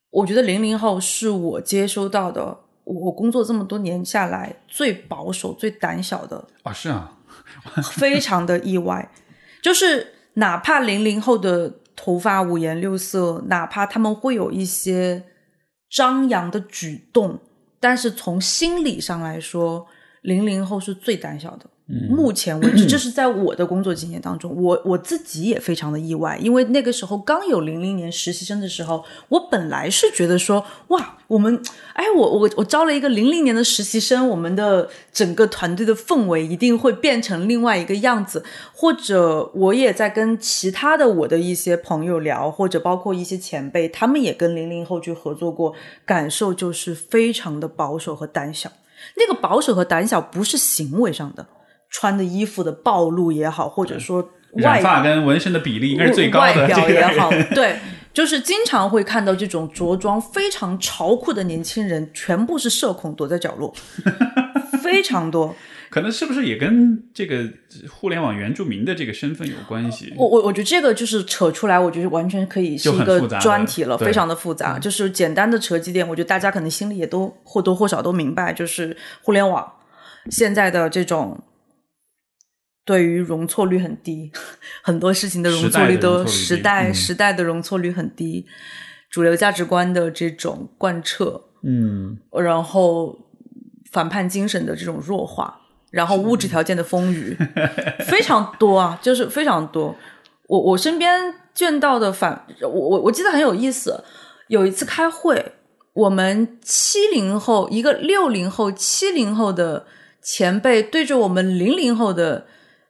[0.10, 2.65] 我觉得零零后是我接收到的。
[2.86, 7.18] 我工作这么多年下来，最保守、最胆小的啊，是啊，
[7.94, 9.12] 非常的意外。
[9.62, 15.24] 就是哪怕零零后的头发五颜六色，哪怕他们会有一些
[15.90, 17.40] 张扬的举动，
[17.80, 19.88] 但是从心理上来说，
[20.22, 21.66] 零零后是最胆小的。
[21.88, 31.62] 目前为止，这 是在我的工作经验当中，我我自己也非常的意外，因为那个时候刚有零零年实习生的时候，我本来是觉得说，哇，我们，
[31.94, 38.44] 哎，我我我招了一个零零年的实习生，我们的整个团队的氛围一定会变成另外一个样子，
[38.74, 48.72] 或者我也在跟其他的我的一些朋友聊，或者包括一些前辈，他们也跟零零后去合作过，感受就是非常的保守和胆小，
[49.18, 51.45] 那个保守和胆小不是行为上的。
[51.98, 56.64] 穿的衣服的暴露也好，或者说染发跟纹身的比例应该是最高的。
[56.64, 57.78] 外表也好， 对，
[58.12, 63.74] 就是经常会看到这种着装非常潮酷的年轻人，全部是社恐，躲在角落，
[64.84, 65.56] 非常多。
[65.90, 67.50] 可能是不是也跟这个
[67.90, 70.14] 互联网原住民的这个身份有关系？
[70.18, 74.78] 我我我觉得这个就是扯出来，我觉得完全可以是一个专题了，非常的复杂。
[74.78, 79.72] 就是简单的扯几点，我觉得大家可能心里也都或多或少都明白，就是互联网
[80.30, 81.42] 现在的这种。
[82.86, 84.32] 对于容错率很低，
[84.84, 88.45] 很多事情的容错率都时代时代的容错率很低，
[89.10, 93.18] 主流价值观的这种贯彻，嗯，然后
[93.91, 97.36] 反叛精神的这种弱化，然后物质条件的丰腴，
[98.06, 99.95] 非常多啊，就是非常多。
[100.45, 104.03] 我我身边见到的反，我我我记得很有意思，
[104.48, 105.53] 有一次开会，
[105.94, 109.88] 我们七零后一个六零后七零后的
[110.22, 112.45] 前辈对着我们零零后的。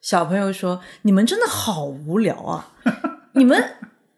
[0.05, 2.69] 小朋友说：“你们真的好无聊啊！
[3.33, 3.71] 你们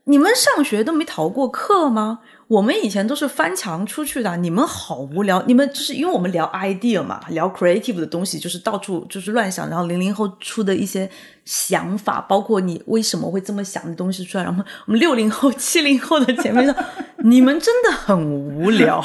[0.03, 2.19] 你们上学都没逃过课吗？
[2.47, 4.37] 我们以前都是翻墙出去的。
[4.37, 5.43] 你们好无聊！
[5.45, 9.69] 你们就是因为我们聊 idea 嘛，聊 creative 的东西，就是到处就是乱想。
[9.69, 11.09] 然后零零后出的一些
[11.43, 14.45] 想法，包括你为什么会这么想的东西出来。
[14.45, 16.73] 然后我们六零后、 七零后的前辈说：
[17.17, 18.97] 你们真的很无聊。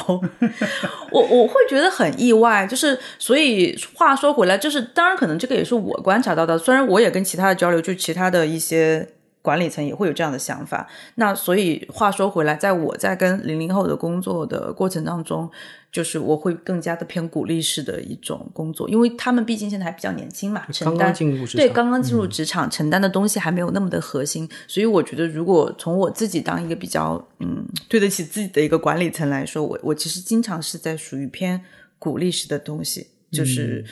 [1.11, 2.65] 我我会觉得很意外。
[2.65, 6.57] 就是所以话说回来，就是当然可能这个也是我观察到的。
[6.57, 9.05] 虽然我也跟其他的交流，就其他的一些。
[9.43, 15.51] 管理层也会有这样的想法，那所以话说回来，在我在跟零零后的工作的过程当中，
[15.91, 21.13] 就是我会更加的偏鼓励式的一种工作，因为他们毕竟现在还比较年轻嘛，承担
[21.53, 31.61] 对刚刚进入职场承担的东西还没有那么的核心，所以我觉得如果从我自己当一个比较嗯对得起自己的一个管理层来说，我我其实经常是在属于偏
[31.99, 33.83] 鼓励式的东西，就是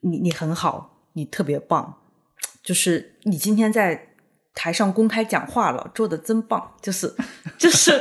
[0.00, 1.96] 你你很好，你特别棒，
[2.62, 4.08] 就是你今天在。
[4.54, 7.12] 台上公开讲话了，做的真棒，就是
[7.58, 7.98] 就是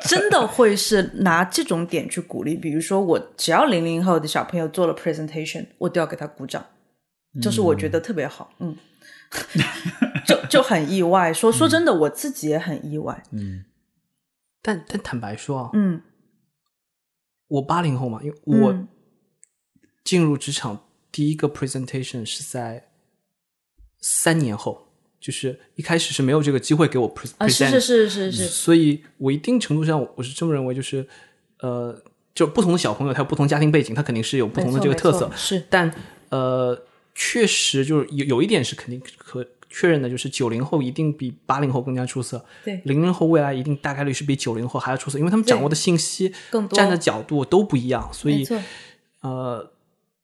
[0.00, 2.56] 真的会是拿这种点去鼓励。
[2.56, 6.66] 比如说，我只要零零后的小朋友做了 presentation，我都要给他鼓掌，
[7.40, 8.76] 就是我觉得特别好，嗯，
[10.26, 11.32] 就就很意外。
[11.32, 13.64] 说说真的，我自己也很意外，嗯。
[14.60, 16.02] 但但坦白说啊，嗯，
[17.46, 18.88] 我八零后嘛，因为我
[20.02, 22.88] 进入职场第一个 presentation 是在
[24.00, 24.81] 三年后。
[25.22, 31.06] 就是一开始是没有这个机会给我 present，是是是是是，所以我一定程度上我是这么认为，就是
[31.60, 31.96] 呃，
[32.34, 35.64] 就不同的小朋友他有不同家庭背景，他肯定是有不同的这个特色，是。
[35.70, 35.94] 但
[36.30, 36.76] 呃，
[37.14, 48.44] 确实就是有有一点是肯定可确认的，就是九零后一定比八零后更加出色，对，零零后未来一定大概率是比九零后还要出色，因为他们掌握的信息、更多站的角度都不一样，所以
[49.20, 49.70] 呃，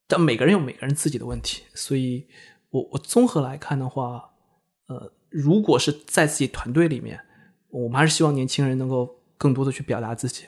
[0.08, 2.26] 但每个人有每个人自己的问题，所以
[2.70, 4.27] 我我综合来看的话。
[4.88, 7.18] 呃，如果是在自己团队里面，
[7.70, 10.44] 我们还是希望年轻人能够更多的去表达自己。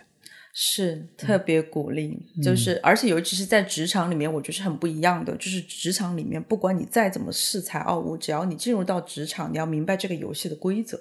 [0.52, 5.36] 是特别鼓励，就是而且尤其是在职场里面，我觉得是很不一样的。
[5.36, 11.00] 就是职场里面，不管你再怎么恃才傲物，只要你进入到职场，你要明白这个游戏的规则，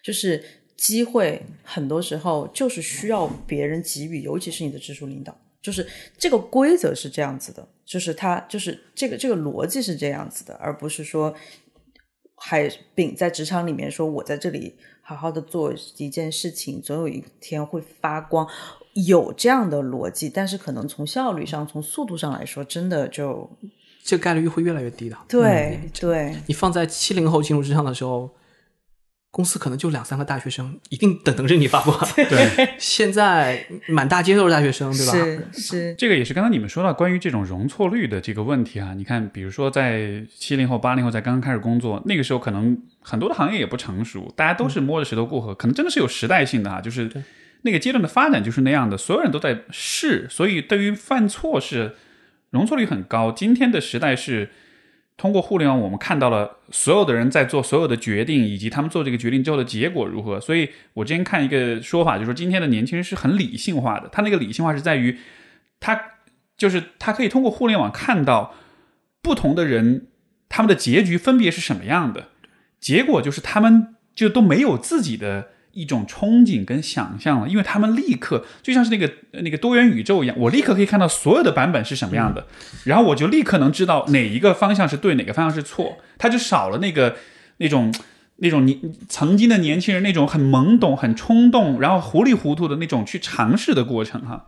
[0.00, 0.40] 就是
[0.76, 5.84] 机会很多时候就是需要别人给予，尤其是你的直属领导，就是
[6.16, 11.34] 这个规则是这样子的，就是他就是这个这个逻辑是这样子的，而不是说
[12.46, 18.46] 还秉在职场里面说我在这里好好的做一件事情，总有一天会发光。
[18.92, 23.48] 有这样的逻辑，但是可能从效率上、从速度上来说，真的就
[24.02, 25.16] 这个概率会越来越低的。
[25.26, 28.28] 对对，你放在七零后进入职场的时候，
[29.34, 31.98] 公司可能就两三个大学生，一定等等着你发光。
[32.14, 35.12] 对， 现在满大街都是大学生，对吧？
[35.12, 38.94] 是 是，这个也是刚才你们说到关于这种容错率的这个问题啊。
[38.96, 47.10] 你看，比如说在七零后、八零后在刚刚开始工作那个时候，可能很多的行业也不成熟，大家都是摸着石头过河，可能真的是有时代性的哈，就是。
[47.66, 51.94] 那个阶段的发展就是那样的，所有人都在试，所以对于犯错是
[52.50, 53.32] 容错率很高。
[53.32, 54.50] 今天的时代是
[55.16, 60.40] 通过互联网，我们看到了所有的人在做所有的决定，以及他们做这个决定之后的结果如何。
[60.40, 64.08] 所以我之前看一个说法，就是说今天的年轻人是很理性化的。
[64.08, 65.18] 他那个理性化是在于，
[65.78, 66.00] 他
[66.56, 68.54] 就是他可以通过互联网看到
[69.22, 70.08] 不同的人
[70.48, 72.28] 他们的结局分别是什么样的，
[72.80, 75.53] 结果就是他们就都没有自己的。
[75.74, 82.46] 一种憧憬跟想象了，因为他们立刻就像是那个那个多元宇宙一样，我立刻可以看到所有的版本是什么样的，
[82.84, 87.16] 然后我就立刻能知道哪一个方向是对，哪个方向是错，他就少了那个
[87.58, 87.92] 那种
[88.36, 94.46] 那种你曾经的年轻人那种很懵懂、很冲动，然后糊里糊涂的那种去尝试的过程哈。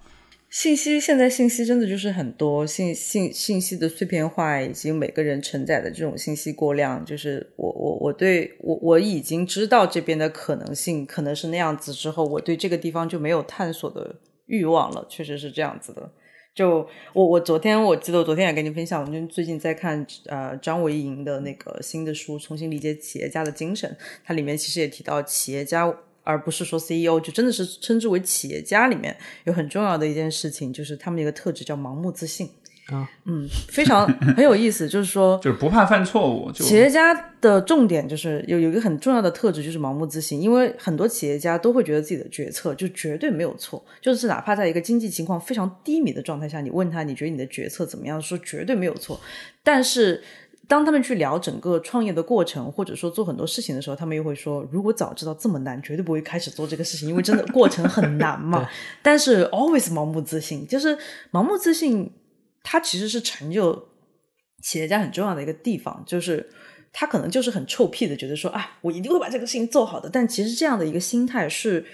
[0.58, 14.16] 信息现在信息真的就是很多信信信息的碎片化，以及每个人承载的这种信息过量，就是我我我对我我已经知道这边的可能性可能是那样子之后，我对这个地方就没有探索的
[14.46, 16.10] 欲望了，确实是这样子的。
[16.54, 23.90] 就我我昨天我记得我昨天也跟你分享，我就最近在看呃张维迎的那个新的书《重新理解企业家的精神》，
[24.24, 25.94] 它里面其实也提到企业家。
[26.26, 32.50] 而不是说 CEO 就真的是称之为企业家里面有很重要的一件事情，就是他们一个特质叫盲目自信
[32.88, 36.50] 啊，嗯，非常很有意思，就是说 就是不怕犯错误。
[36.50, 49.20] 企业家的重点就是有有一个很重要的特质就是盲目自信，因为很多企业家都会觉得自己的决策就绝对没有错，就是哪怕在一个经济情况非常低迷的状态下，你问他你觉得你的决策怎么样，说绝对没有错，
[49.62, 50.22] 但是。
[50.68, 58.68] 当他们去聊整个创业的过程，或者说做很多事情的时候，他们又会说：“如果早知道这么难，绝对不会开始做这个事情，因为真的过程很难嘛。”
[59.02, 60.98] 但是 always 盲目自信，就是
[61.30, 62.10] 盲目自信，
[62.62, 63.88] 它其实是成就
[64.62, 66.48] 企业家很重要的一个地方，就是
[66.92, 71.84] 他可能就是很臭屁的觉得说：“啊，我一定会把这个事情做好的。”但其实这样的一个心态是。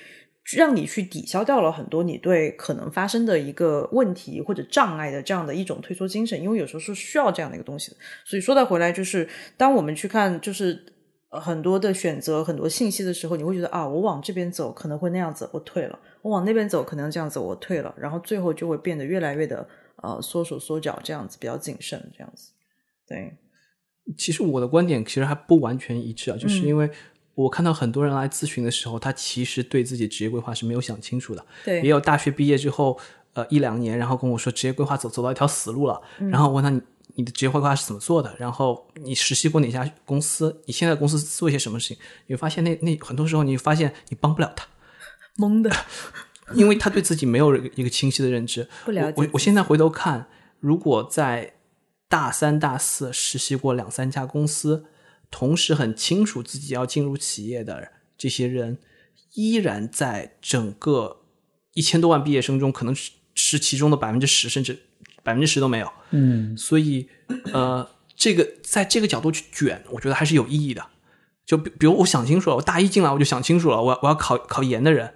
[0.56, 7.96] 让你去抵消掉了很多你对可能发生的一个问题或者障碍的这样的一种退缩精神，因为有时候是需要这样的一个东西的。
[8.24, 10.84] 所以说到回来，就是当我们去看就是
[11.30, 17.94] 很多的选择、很多信息的时候，你会觉得啊，我往这边走可能会那样子，我退了；我往那边走可能这样子，我退了。
[17.96, 19.66] 然后最后就会变得越来越的
[20.02, 22.50] 呃缩手缩脚，这样子比较谨慎，这样子。
[23.06, 23.32] 对，
[24.18, 26.90] 其实我的观点其实还不完全一致啊，就是因为。
[27.34, 31.44] 我看到很多人来咨询的时候，他其实对自己职业规划是没有想清楚的。
[31.64, 32.98] 对，也有大学毕业之后，
[33.32, 35.98] 呃，一两年，然后跟我说职业规划走走到一条死路了。
[36.30, 36.82] 然后问他你
[37.14, 38.34] 你的职业规划是怎么做的？
[38.38, 40.60] 然后你实习过哪家公司？
[40.66, 41.96] 你现在公司做一些什么事情？
[42.26, 44.66] 你会发现那那很多时候你发现你帮不了他，
[45.42, 45.70] 懵的，
[46.54, 48.68] 因为他对自己没有一个清晰的认知。
[48.84, 49.14] 不了解。
[49.16, 50.26] 我我现在回头看，
[50.60, 51.54] 如果在
[52.08, 54.84] 大三大四实习过两三家公司。
[55.32, 58.78] 同时很清楚自己要进入企业的这些人，
[59.34, 61.22] 依然在整个
[61.72, 64.78] 一千多万毕业生中，可能是是其中的百分之十，甚至
[65.24, 65.90] 百分之十都没有。
[66.10, 67.08] 嗯，所以
[67.52, 70.86] 呃，这个在这个角度去卷，我觉得还是有意义的。
[71.46, 75.14] 就比比如我想清楚了，我大一进来我就想清楚了，我我要考考研的人，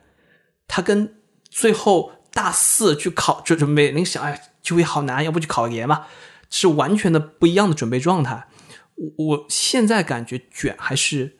[0.66, 1.14] 他跟
[1.50, 6.08] 最后大四去考就准备，你想哎，就业好难，要不去考研吧，
[6.50, 8.48] 是完全的不一样的准备状态。
[8.96, 11.36] 我我现在感觉卷还是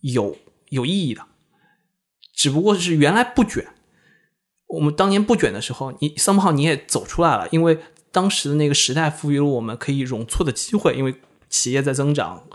[0.00, 0.36] 有
[0.68, 1.26] 有意义的，
[2.34, 3.66] 只不过是原来不卷。
[4.68, 7.78] 我们当年不卷的时候，你 somehow 你也走出来了，因为
[8.12, 11.14] 当时的那个时代赋予了我们可以容错的机会，因为
[11.48, 12.46] 企业在增长，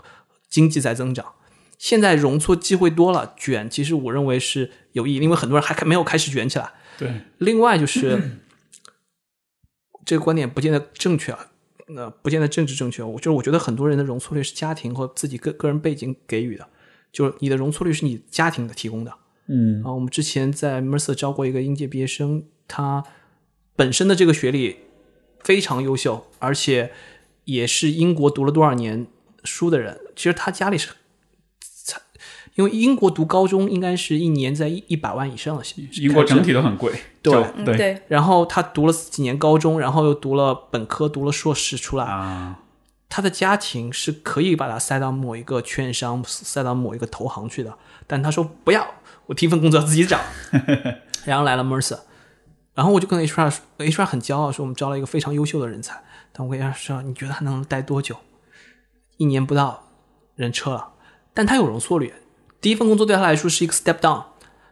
[0.48, 1.34] 经济在增长。
[1.76, 6.72] 现在容错机会多了，卷其实我认为是有意义，因为很多人还没有开始卷起来。
[6.96, 8.38] 对，另外就是
[10.06, 11.48] 这个观点不见得正确啊。
[11.88, 16.66] 那不见得政治正确，我就是我觉得很多人的容错率是家庭和自己个个人背景给予的，
[17.12, 19.12] 就是你的容错率是你家庭的提供的，
[19.48, 19.82] 嗯。
[19.84, 23.04] 啊，我们之前在 Mercer 招过一个应届毕业生，他
[23.76, 24.76] 本身的这个学历
[25.40, 26.92] 非常优秀，而且
[27.44, 29.06] 也是英国读了多少年
[29.44, 30.00] 书的人。
[30.16, 30.90] 其实他家里是，
[32.54, 35.64] 因为英国读高中应该是一年在一一百万以上的，
[36.00, 37.32] 英国整体都很贵，对
[37.64, 42.04] 对对，然后他读了几年高中，然后又读了本科，读了硕士出来。
[42.04, 42.60] 啊，
[43.08, 47.76] 他的家庭是可以把他塞到某一个券商、塞到某一个投行去的，
[48.06, 48.86] 但他说不要，
[49.26, 50.20] 我第一份工作要自己找。
[51.26, 51.98] 然后来了 Mercer，
[52.74, 56.02] 然后我就跟 HR 说 HR 很骄傲说我们招了一个非常优秀的人才，
[56.32, 58.16] 但我跟 HR 说你觉得他能待多久？
[59.16, 59.88] 一年不到，
[60.34, 60.92] 人撤了，
[61.32, 62.12] 但他有容错率，
[62.64, 64.24] 第一份工作对他来说是一个 step down。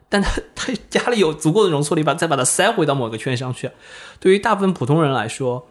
[0.09, 3.69] 但他他家里有足够的容错率，把再把他塞回到某个圈上去。
[4.19, 5.67] 对于大部分普通人来说，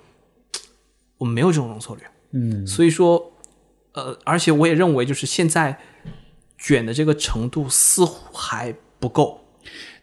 [1.18, 2.02] 我们没有这种容错率。
[2.32, 3.32] 嗯所以说，
[3.92, 5.78] 呃，而且我也认为，就是现在
[6.58, 9.44] 卷的这个程度似乎还不够。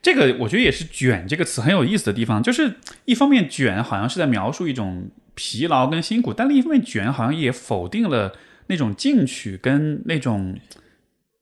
[0.02, 8.34] 这个我觉得也是“卷”这个词很有意思的地方，就是一方面卷好像是在描述一种疲劳跟辛苦，但另一方面卷好像也否定了
[8.68, 10.58] 那种进取跟那种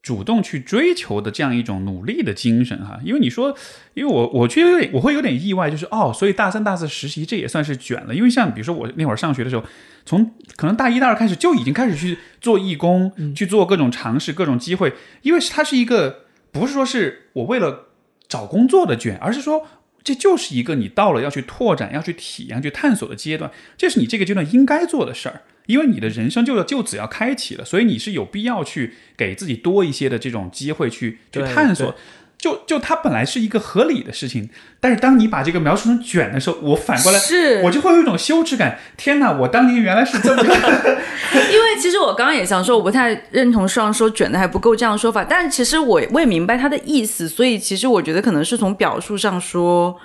[0.01, 2.99] 主动去追求的这样一种努力的精神哈。
[3.03, 3.55] 因为你说，
[3.93, 9.63] 因为我我觉得有点我会有点意外，就是哦，所以大三大四实习这也算是卷了，因为像比如说我那会儿上学的时候，
[10.05, 14.93] 从可能大一大二开始就已经开始去做义工，去做各种尝试、各种机会，
[15.23, 17.87] 因为它是一个不是说是我为了
[18.29, 19.67] 找工作的卷，而是说
[20.03, 25.41] 这就是一个你到了要去拓展、要去体验、去探索的阶段，这是你这个阶段应该做的事儿。
[25.67, 31.93] 因为你的人生就就此要开启了，所以你是有必要去给自己多一些的这种机会去去探索。
[32.39, 34.47] 就就它本来是一个合理的事情，
[34.79, 38.77] 但是当你把这个描述成卷的时候，我反过来是我就会有一种羞耻感。
[38.95, 49.99] 天哪，我当年原来是这么 因为其实我刚刚也想说，我不太认同上说卷的还不够这样的说法，但其实我我也明白他的意思，所以其实我觉得可能是从表述上说，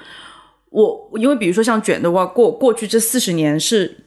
[0.71, 3.99] 我因为比如说像卷的话，过过去这四十年是。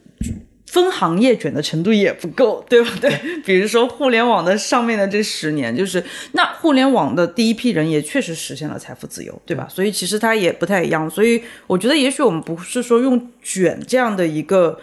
[0.66, 3.10] 分行业卷的程度也不够，对不对？
[3.46, 6.02] 比如说互联网的上面的这十年，就是
[6.32, 9.68] 那互联网的第一批人也确实实现了财富自由，对吧？
[9.70, 11.08] 所以其实它也不太一样。
[11.08, 14.78] 所以我觉得，也许我们不是说用“卷”这样的一个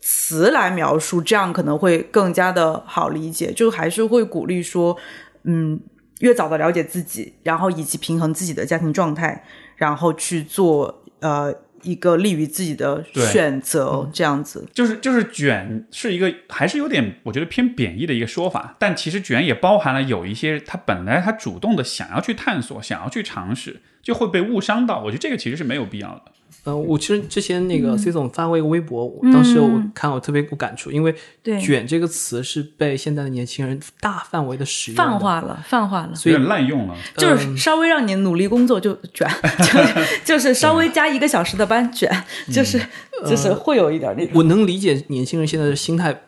[0.00, 3.50] 词来描述，这样可能会更加的好理解。
[3.52, 4.96] 就还是会鼓励说，
[5.44, 5.80] 嗯，
[6.20, 9.44] 越早的了解自己，然后以及平衡自己的家庭状态，
[9.76, 11.52] 然后去做呃
[11.82, 14.66] 一个利于自己的选择，这样子。
[14.72, 25.00] 就是就是卷是一个还是有点我觉得偏贬义的一个说法，但其实卷也包含了有一些他本来他主动的想要去探索、想要去尝试，就会被误伤到。
[25.02, 26.22] 我觉得这个其实是没有必要的。
[26.64, 31.12] 呃，我其实之前那嗯个 C 总发过一个微博，我当时我看我特别有感触，因为
[31.60, 36.94] “卷”这个词是被现在的年轻人大范围的使用的泛，化了，泛化了，所以滥用了。
[37.16, 39.28] 就是稍微让你努力工作就卷，
[39.58, 42.08] 就是就是稍微加一个小时的班卷，
[42.52, 42.80] 就是
[43.28, 44.32] 就是会有一点那种。
[44.36, 46.22] 我能理解年轻人现在的心态，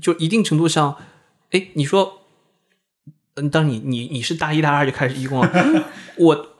[0.00, 0.94] 就一定程度上，
[1.50, 2.20] 哎，你说，
[3.34, 5.84] 嗯，当你你你是大一大二就开始义工了，
[6.18, 6.53] 我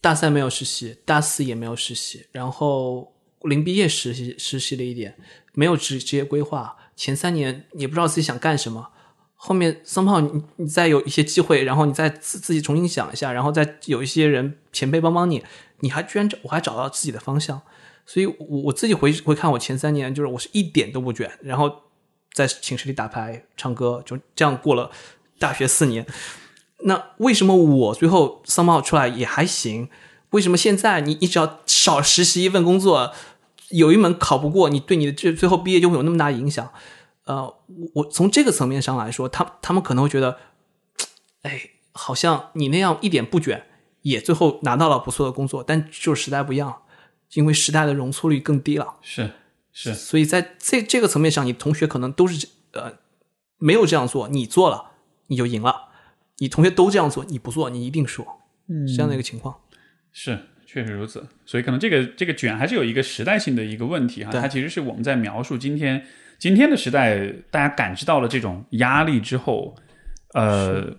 [0.00, 3.12] 大三没有实习，大四也没有实习，然后
[3.42, 5.16] 临毕业实习实习了一点，
[5.54, 8.90] 没有职职业规划，前三年也不知道自己想干什么。
[9.34, 15.44] 后面 somehow 你你再有一些机会，然后你再自自己重新想一下，然后再有一些人前辈帮帮你，
[15.80, 17.60] 你还居然找我还找到自己的方向，
[18.04, 21.72] 所以我我自己回回看我前三年，就是我是一点都不卷，然后
[22.32, 24.90] 在寝室里打牌、唱歌，就这样过了
[25.38, 26.04] 大学四年。
[26.84, 29.88] 那为什么我最后 somehow 出来也还行？
[30.30, 33.12] 为什么现在你你只要少实习一份工作，
[33.70, 36.70] 有一门考不过，你对你的这最后毕业就会有那么大影响？
[37.24, 37.56] 呃，我
[37.94, 40.38] 我从这个层面上来说，他他们可能会觉得，
[41.42, 43.66] 哎，好像你那样一点不卷，
[44.02, 46.82] 也最后拿到了不错的工作，但就是时代不一样，
[47.34, 48.94] 因为时代的容错率更低了。
[49.02, 49.30] 是
[49.72, 52.94] 是，所以在这这个层面上，你同学可能都是呃
[53.58, 54.92] 没有这样做，你做了
[55.26, 55.87] 你就赢了；
[56.38, 58.26] 你同学都这样做，你不做你一定输，
[58.86, 59.54] 是这样的一个情况。
[60.12, 61.26] 是，确实如此。
[61.44, 66.04] 所以可能这个这个卷还是有一个时代性的一个问题哈，它其实是我们在描述今天
[66.38, 69.74] 今天的时代，大家感知到了这种压力之后，
[70.34, 70.96] 呃，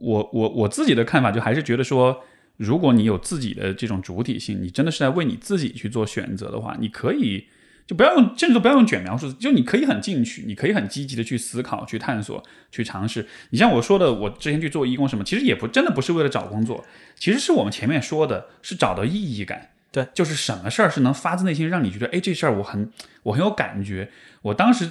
[0.00, 2.22] 我我我自己的看法就还是觉得说，
[2.56, 7.46] 如果你有自己的这种主体性，你真的是在为你自己去做选择的话，你可以。
[7.86, 13.26] 就不要用，甚至都不要用卷描述，就你可以很进取，你可以很积极的去思考、去探索、去尝试。
[13.50, 16.84] 你像我说的，我之前去做义工什么，其实也不真的不是为了找工作，
[17.16, 19.70] 其实是我们前面说的，是找到意义感。
[19.92, 22.90] 对，就是什么事儿是能发自内心让你觉得，哎，这事儿我很
[23.22, 24.10] 我很有感觉。
[24.42, 24.90] 我当时，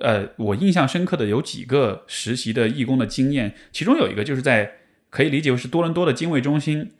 [0.00, 4.74] 呃，我印象深刻的有几个实习的义工的经验，其中有一个就是在
[5.10, 6.92] 可以理解为是多伦多的经卫中心，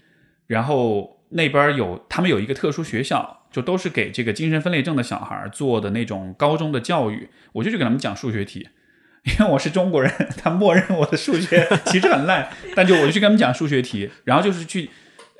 [0.49, 7.29] 然后那边有他们有一个特殊学校，就都是给这个精神分裂症的小孩做的那种高中的教育。
[7.53, 8.67] 我就去给他们讲数学题，
[9.39, 14.91] 因为我是中国人，他默认我的数学其实很烂，但就我就去跟他们讲数学题，然后就是去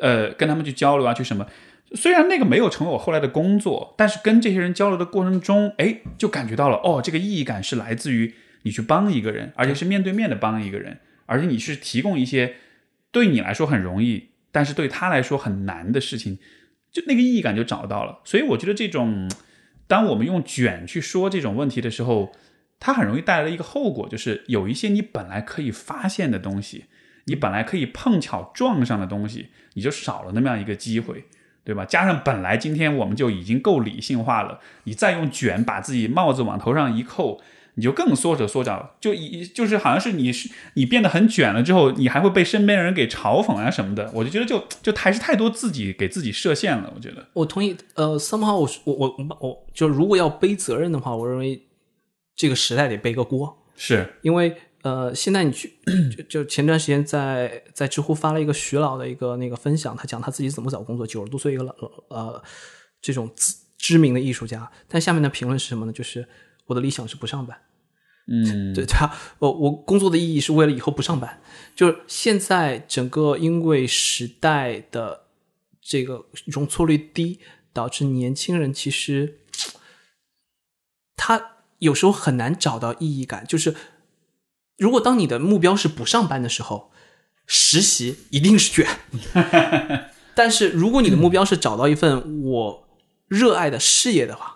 [0.01, 1.45] 呃跟他们去交流啊，去什么。
[1.97, 12.55] 虽然那个没有成为我后来的工作，但是跟这些人交流的过程中，哎，就感觉到了哦，这个意义感是来自于你去帮一个人，而且是面对面的帮一个人，而且你是提供一些
[13.11, 16.39] 对你来说很容易，但是对他来说很难的事情，
[16.94, 18.20] 就那个意义感就找到了。
[18.24, 19.30] 所以我觉得这种，
[19.86, 22.32] 当我们用卷去说这种问题的时候，
[22.80, 26.86] 它很容易带来的一个后果，就是有一些你本来可以发现的东西，
[27.26, 31.24] 你本来可以碰巧撞上的东西，你就少了那么样一个机会。
[31.66, 31.86] 对吧？
[31.86, 37.40] 加上本来今天我们就已经够理性化了，你再用卷把自己帽子往头上一扣，
[37.74, 44.10] 你就更缩手缩脚，就一就是好像是你是你变得很卷了之后，你还会被身边的人给嘲讽啊什么的。
[44.14, 46.92] 我就觉得就就还是太多自己给自己设限了。
[46.94, 47.76] 我觉得我同意。
[47.94, 51.62] 呃，somehow 我我我我就如果要背责任的话，我认为
[52.36, 54.56] 这个时代得背个锅，是因为。
[54.84, 55.72] 呃，现在你去
[56.14, 61.74] 就就前段时间在在知乎发了一个徐老的一个那个分享，他讲他自己怎么找工作，九十多岁一个老
[62.09, 62.42] 呃
[63.01, 63.30] 这种
[63.78, 65.92] 知名的艺术家，但下面的评论是什么呢？
[65.94, 66.28] 就是
[66.66, 67.59] 我的理想是不上班，
[68.27, 71.41] 嗯， 对他，我我工作的意义是为了以后不上班，
[71.74, 75.24] 就是现在整个因为时代的
[75.81, 77.41] 这个容错率低，
[77.73, 79.41] 导致年轻人其实
[81.16, 83.74] 他有时候很难找到意义感，就是。
[84.77, 86.91] 如果当你的目标是不上班的时候，
[87.47, 88.85] 实习一定是卷。
[90.35, 92.89] 但是如果你的目标是找到一份我
[93.28, 94.53] 热爱的事业的话，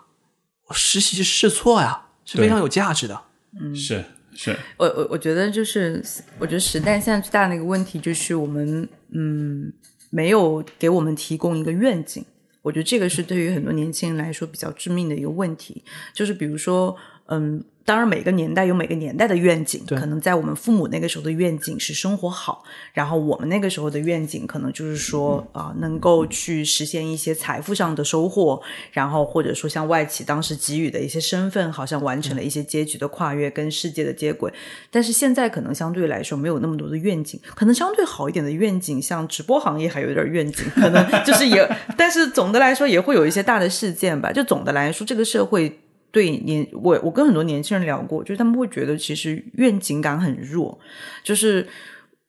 [0.73, 3.21] 实习试错呀是非常有价值的。
[3.59, 4.55] 嗯，是是。
[4.77, 6.03] 我我我觉得就是，
[6.37, 9.71] 我觉得时代现在最大的一个问题就是我们嗯
[10.09, 12.23] 没有给我们提供一个愿景。
[12.61, 15.83] 我觉得这个是对于很多年轻人来说比较致命的一个问题，
[16.13, 17.63] 就是比如说嗯。
[17.89, 19.83] 当然，每个年代有每个年代的愿景。
[19.87, 22.63] 可能在我们父母那个时候的愿景是生活好，
[22.93, 28.61] 然后我们那个时候的愿景可能就是说啊，能够去实现一些财富上的收获，
[28.91, 34.53] 然后或者说像外企当时给予的一些身份，好像完成了一些阶级的跨越跟世界的接轨。
[34.91, 41.67] 但是现在可能相对来说没有那么多的愿景，可能相对好一点的愿景，像直播行业还有点愿景，可能就是也，
[41.97, 44.31] 但是总的来说也会有一些大的事件吧。
[44.31, 45.79] 就总的来说，这个社会。
[46.11, 50.79] 对年我我跟很多年轻人聊过，就是他们会觉得其实愿景感很弱，
[51.23, 51.67] 就是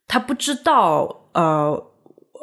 [0.07, 1.91] 他不知道呃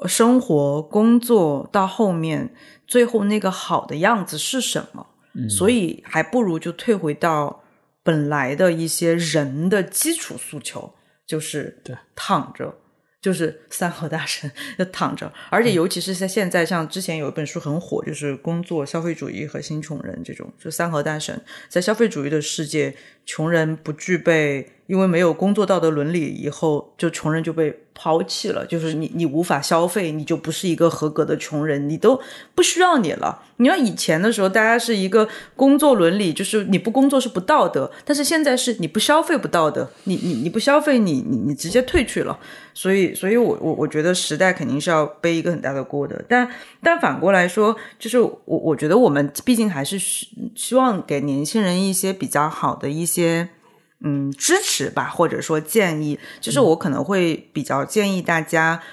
[0.08, 2.54] 生活工作到后面
[2.88, 5.06] 最后那个好的样子是什么，
[5.50, 7.64] 所以还不如就退回到
[8.04, 10.94] 本来的一些人的基础诉求，
[11.26, 12.74] 就是对躺着。
[13.22, 22.96] 就是三和大神就躺着，而且尤其是在现在，像之前有一本书很火，就是《工作、消费主义和新穷人》这种，就三和大神在消费主义的世界，
[23.26, 24.74] 穷人不具备。
[24.88, 28.64] 因为没有工作道德伦理，以后就穷人就被抛弃了。
[28.68, 32.22] 就是你，你无法消费，你就不是一个合格的穷人，你都
[32.54, 33.42] 不需要你了。
[33.58, 37.92] 你要以前的时候，大家是一个工作伦理，就是你不工作是不道德。
[38.06, 42.38] 但是现在是你不消费不道德，你你你不消费，你你你直接退去了。
[42.76, 46.24] 所以，所以我我我觉得时代肯定是要背一个很大的锅的。
[46.30, 46.48] 但
[46.84, 53.50] 但反过来说，就是我我觉得我们毕竟还是希希望给年轻人一些比较好的一些。
[54.00, 58.84] 嗯，支持吧，或者说建议，就是我可能会比较建议大家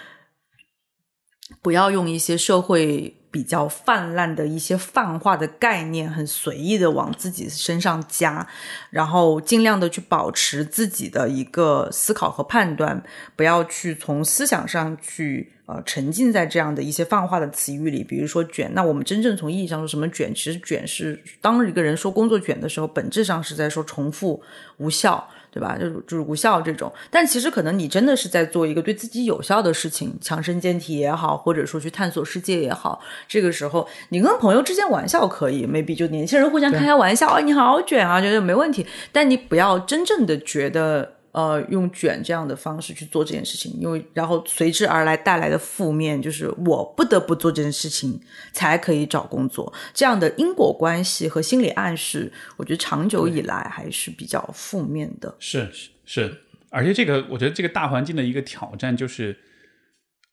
[1.60, 8.46] 不要用一些社会比较泛滥的一些泛化的概念，很随意的往自己身上加，
[8.90, 13.02] 然后尽量的去保持自己的一个思考和判断，
[13.34, 15.50] 不要去从思想上去。
[15.66, 18.70] 呃，沉浸在这样的一些泛化的词语里，比如说卷。
[18.74, 20.30] 那我们真正从意义上说，什么卷？
[20.34, 24.42] 其实卷是当一个人说工作卷的时候，本质上是在说重复、
[24.76, 25.78] 无效，对吧？
[25.78, 26.92] 就是就是无效这种。
[27.12, 33.00] 但其实可能你真的是在做一个对自己有效的事情，强身健体也好，或者说去探索世界也好。
[33.28, 38.84] 这个时候，你跟朋友之间玩笑可以，maybe 就年轻人互相开开玩笑，啊，你好卷啊，觉得没问题。
[39.12, 41.12] 但你不要真正的觉得。
[41.34, 48.20] 呃，用卷这样的方式去做这件事情，因为然后随之而来带来的负面就是我不得不做这件事情
[48.52, 55.34] 才可以找工作，这样的因果关系和心理暗示，我觉得长久以来还是比较负面的。
[55.40, 56.36] 是是是，
[56.70, 59.36] 而且这个我觉得这个大环境的一个挑战就是，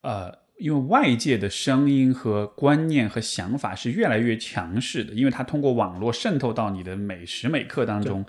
[0.03, 8.23] 呃，因为外界的声音和观念和想法是越来越强势的，因为它通过网络渗透到你的每时每刻当中，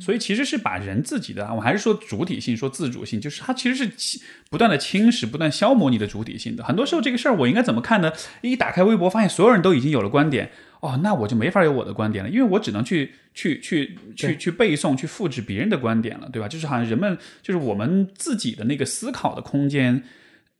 [0.00, 4.20] 所以其实是把人自己的，我还是说主体性，说自主性，就是它其实是侵
[4.50, 6.64] 不断的侵蚀、不断消磨你的主体性的。
[6.64, 8.12] 很多时候这个事儿我应该怎么看呢？
[8.42, 10.50] 一打开微博，发现所有人都已经有了观点，
[10.80, 16.48] 哦，那我就没法有我的观点了，因为我只能去去去去去背诵、去复制别人的观点了，对吧？
[16.48, 20.04] 就是好像人们就是我们自己的那个思考的空间。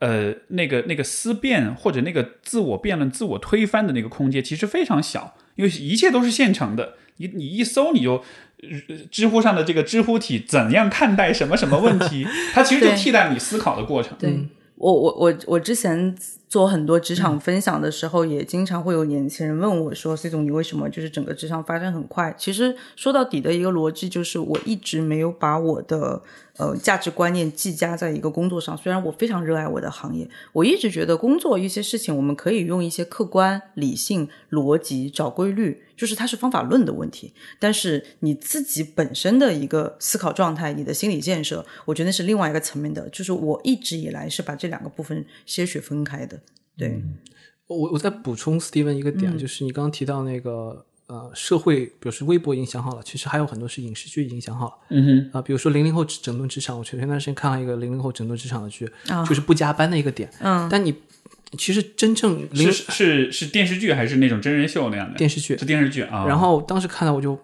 [0.01, 6.95] 呃，那个那个思辨或者那个自我辩论、自我推翻的那个空间其实非常小，因为一切都是现成的。
[7.17, 8.23] 你你一搜，你就呃
[9.11, 14.17] 知乎上的这个知乎体怎样看待什么什么问题， 它其实就替代你思考的过程。
[14.19, 14.37] 对
[14.77, 16.15] 我我我我之前
[16.49, 26.23] 做很多职场分享的时候，也经常会有年轻人问我说：“C 总，你为什么就是整个职场发展很快？”其实说到底的一个逻辑就是，我一直没有把我的
[26.59, 28.77] 呃价值观念寄加在一个工作上。
[28.77, 37.35] 虽然我非常热爱我的行业，我一直觉得工作一些事情，我们可以用一些客观、理性、逻辑找规律，就是它是方法论的问题。
[37.59, 43.07] 但是你自己本身的一个思考状态，你的心理建设，我觉得是另外一个层面的。
[43.11, 46.41] 就是我一直以来是把这两个部分些许分开的。
[46.77, 47.03] 对，
[47.67, 54.73] 我我再补充 Steven 一个点，就是你刚刚提到那个呃社会，比如说微博影响好了，其实还有很多是影视剧影响好了。
[54.91, 60.31] 嗯啊、比如说零零后整顿职场，我前段时间看了一个零零后整顿职场的剧，啊就是不加班的一个点。
[60.41, 60.95] 嗯，但你
[61.57, 65.17] 其实真正是是是电视剧还是那种真人秀那样的？
[65.17, 66.25] 电视剧是电视剧啊。
[66.27, 67.41] 然后当时看到我就我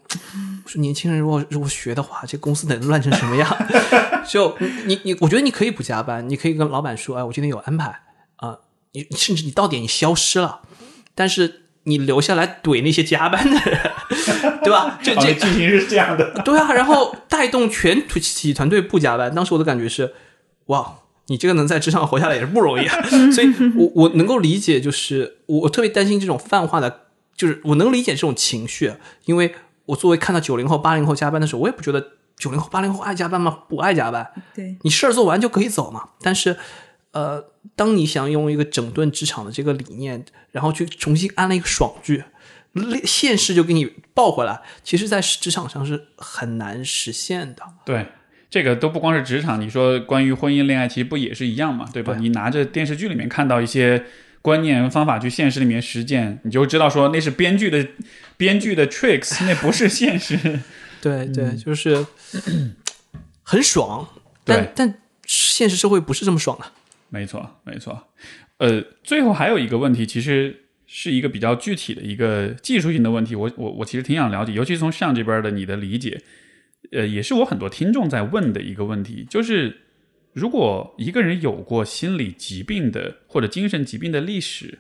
[0.68, 3.48] 说，年轻人如果如果学的话，这公司得乱成什么样？
[4.28, 4.56] 就
[4.86, 8.01] 你你，我觉得你可以不加班，你可以跟老板说，哎，我今天有安排
[8.36, 8.59] 啊、
[8.93, 10.60] 你甚至你到点你消失了，
[11.14, 13.93] 但是你留下来怼那些加班的人，
[14.62, 14.98] 对吧？
[15.02, 16.31] 这 哦这剧情是这样的。
[16.44, 18.02] 对啊，然后带动全
[18.55, 19.35] 团队不加班。
[19.35, 20.14] 当时我的感觉是，
[20.66, 23.02] 哇，你这个能在职场活下来也是不容易啊。
[23.32, 27.06] 所以我我能够理解，就是我我特别担心这种泛化的，
[27.36, 28.92] 就是我能理解这种情绪，
[29.24, 29.55] 因为
[29.86, 33.60] 我作为看到九零后、八零后加班的时候，我也不觉得九零后、八零后爱加班吗？
[33.68, 36.09] 不爱加班，对，你事儿做完就可以走嘛。
[36.20, 36.56] 但是，
[37.12, 37.44] 呃，
[37.76, 42.24] 当你想用一个整顿职场的这个理念，然后去重新安了一个爽剧，
[43.05, 47.62] 现实就给你抱回来，其实，在职场上是很难实现的。
[47.84, 48.09] 对，
[48.55, 52.12] 这个都不光是职场，你说关于婚姻恋爱，其实不也是一样嘛，对吧？
[52.12, 54.05] 对你拿着电视剧里面看到一些
[54.43, 57.85] 观念方法去现实里面实践，你就知道说那是编剧的
[58.36, 60.39] 编剧的 tricks，那不是现实。
[61.02, 62.06] 对对，就是
[63.43, 64.09] 很爽，
[64.44, 64.94] 但对但
[65.26, 66.64] 现实社会不是这么爽的。
[67.09, 68.06] 没错，没错。
[68.59, 76.22] 呃，最后还有一个问题，其实是一个比较具体的一个技术性的问题，我我我其实挺想了解，尤其是从上这边的你的理解，
[76.94, 79.76] 呃，也是我很多听众在问的一个问题，就是
[80.32, 84.78] 如果一个人有过心理疾病的或者精神疾病的历史，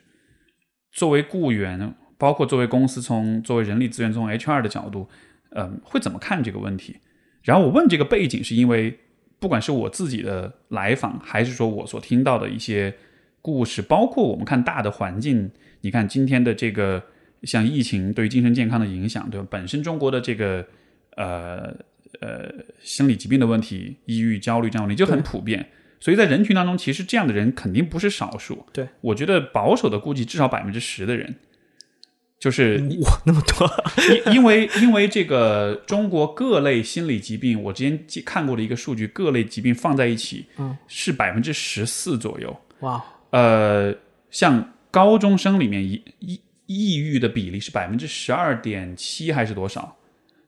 [0.92, 5.08] 作为雇员，包括作为公司从作为人力资源从 HR 的角度，
[5.50, 6.96] 嗯、会怎么看这个问题？
[7.42, 8.98] 然后我问这个背景，是因为
[9.38, 12.94] 不管是我自己的来访，还是说我所听到的一些
[13.42, 15.50] 故事，包括我们看大的环境，
[15.82, 17.02] 你看今天的这个
[17.42, 19.46] 像疫情对于精神健康的影响，对吧？
[19.50, 20.66] 本身中国的这个
[21.16, 21.76] 呃
[22.20, 25.70] 呃心理疾病的问题，抑郁、焦虑这样的问题就很普遍。
[26.00, 28.66] 所以在人群当中，其实这样的人肯定不是少数。
[28.74, 31.36] 对，我觉得保守的估计至少百分之十的人，
[32.38, 33.70] 就是哇，那么多，
[34.26, 42.54] 因 因为因为这个中国各类心理疾病，我之前看过的一个数据，各类疾病放在一起，嗯，是百分之十四左右。
[42.80, 43.94] 哇，呃，
[44.30, 49.96] 像高中生里面抑抑抑郁的比例是百分之十二点七还是多少？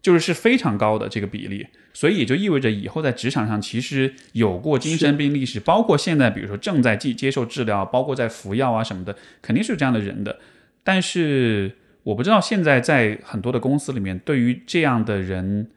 [0.07, 10.39] 就是是非常高的这个比例，所以也就意味着以后在职场上其实有过精神病历史，包括现在比如说正在接接受治疗，包括在服药啊什么的，肯定是有这样的人的。
[10.85, 11.73] 但是
[12.05, 15.69] 我不知道现在在很多的公司里面，对于这样的人，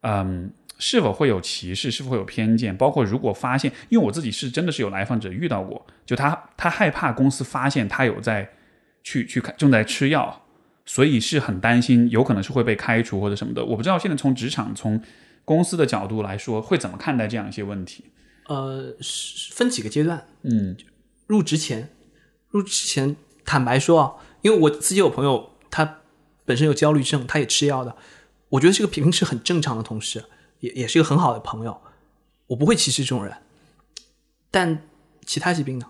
[0.00, 0.50] 嗯，
[0.80, 2.76] 是否会有歧视，是否会有偏见？
[2.76, 8.50] 包括如果发现，因为我自己是真的是有来访者遇到过，就他他害怕公司发现他有在
[9.04, 10.47] 去去看正在吃药，
[10.88, 13.62] 所以是很担心，有可能是会被开除或者什么的。
[13.62, 14.98] 我不知道现在从职场从
[15.44, 18.04] 公司的角度来说，会怎么看待这样一些问题？
[18.46, 20.26] 呃，是分几个阶段。
[20.44, 20.74] 嗯
[21.26, 21.90] 入职前，
[22.48, 25.98] 入职前坦白说啊，因为我自己有朋友，他
[26.46, 27.94] 本身有焦虑症，他也吃药的，
[28.48, 30.24] 我觉得这个平时很正常的同事，
[30.60, 31.82] 也也是一个很好的朋友，
[32.46, 33.36] 我不会歧视这种人。
[34.50, 34.88] 但
[35.26, 35.84] 其他疾病呢？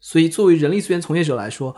[0.00, 1.76] 所以作为人力资源从业者来说，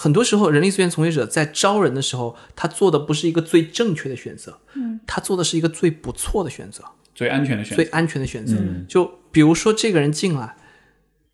[0.00, 6.82] 很多时候人力资源从业者在招人的时候，他做的不是一个最正确的选择，嗯，他做的是一个最不错的选择。
[7.14, 7.82] 最安全的选择。
[7.82, 8.56] 最安全的选择。
[8.88, 10.56] 就比如说这个人进来，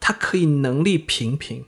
[0.01, 1.65] 他可以能力平平，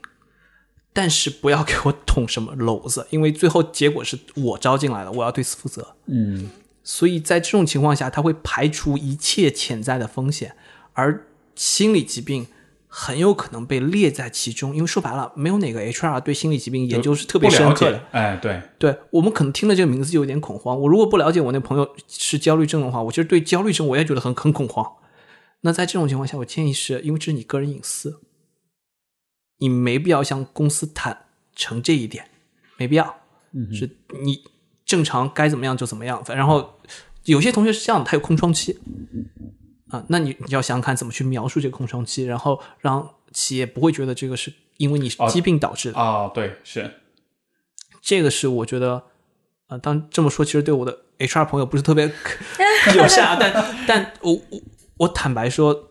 [0.91, 5.95] 但是不要给我捅什么篓子，因为最后结果是我招进来的，我要对此负责。
[6.07, 6.49] 嗯
[6.83, 10.57] 所以在这种情况下，他会排除一切潜在的风险，
[10.91, 12.47] 而心理疾病
[12.91, 14.75] 很有可能被列在其中。
[14.75, 18.03] 因为说白了，没有哪个 HR 对心理疾病研究是特别深刻的。
[18.11, 20.77] 哎，对，对我们可能听了这个名字就有点恐慌。
[20.77, 24.91] 我如果不了解我那朋友是焦虑症的话，我其实对焦虑症我也觉得很很恐慌。
[25.61, 28.21] 那在这种情况下，我建议是因为这是你个人隐私，
[29.59, 31.25] 你没必要向公司坦
[31.55, 32.25] 诚这一点，
[32.77, 33.17] 没必要。
[33.51, 34.43] 嗯是你
[34.85, 36.23] 正常该怎么样就怎么样。
[36.23, 36.79] 反然后
[37.25, 38.79] 有些同学是这样的，他有空窗期
[39.89, 45.99] 啊，那你你要想想看怎么去描述这个空窗期，然后让企业不会觉得这个是因为你哦疾病导致的。
[45.99, 47.01] 哦，对，是，
[48.01, 49.03] 这个是我觉得，
[49.67, 52.05] 呃，当这么说，其实对我的 HR 朋友不是特别
[52.95, 54.61] 友善啊，但 但我我
[54.97, 55.89] 我坦白说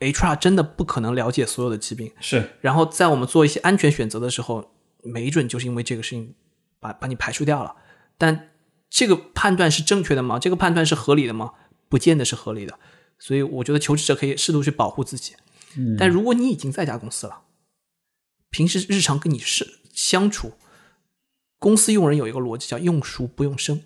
[0.00, 2.12] ，HR 真的不可能了解所有的疾病。
[2.20, 6.34] 是，然后在我们做一些安全选择的时候，没准就是因为这个事情
[6.80, 7.74] 把把你排除掉了。
[8.18, 8.50] 但
[8.90, 10.38] 这个判断是正确的吗？
[10.38, 11.52] 这个判断是合理的吗？
[11.88, 12.78] 不见得是合理的。
[13.18, 15.34] 所以我觉得求职者可以适度去保护自己。
[15.76, 17.42] 嗯但如果你已经在家公司了，
[18.50, 20.52] 平时日常跟你是相处，
[21.58, 23.82] 公司用人有一个逻辑叫用熟不用生，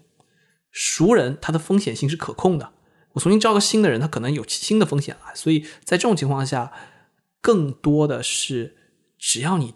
[0.70, 2.72] 熟人他的风险性是可控的。
[3.14, 6.72] 我重新招个新的人，他可能有新的风险啊，所以在这种情况下，
[7.40, 8.76] 更多的是
[9.18, 9.74] 只要你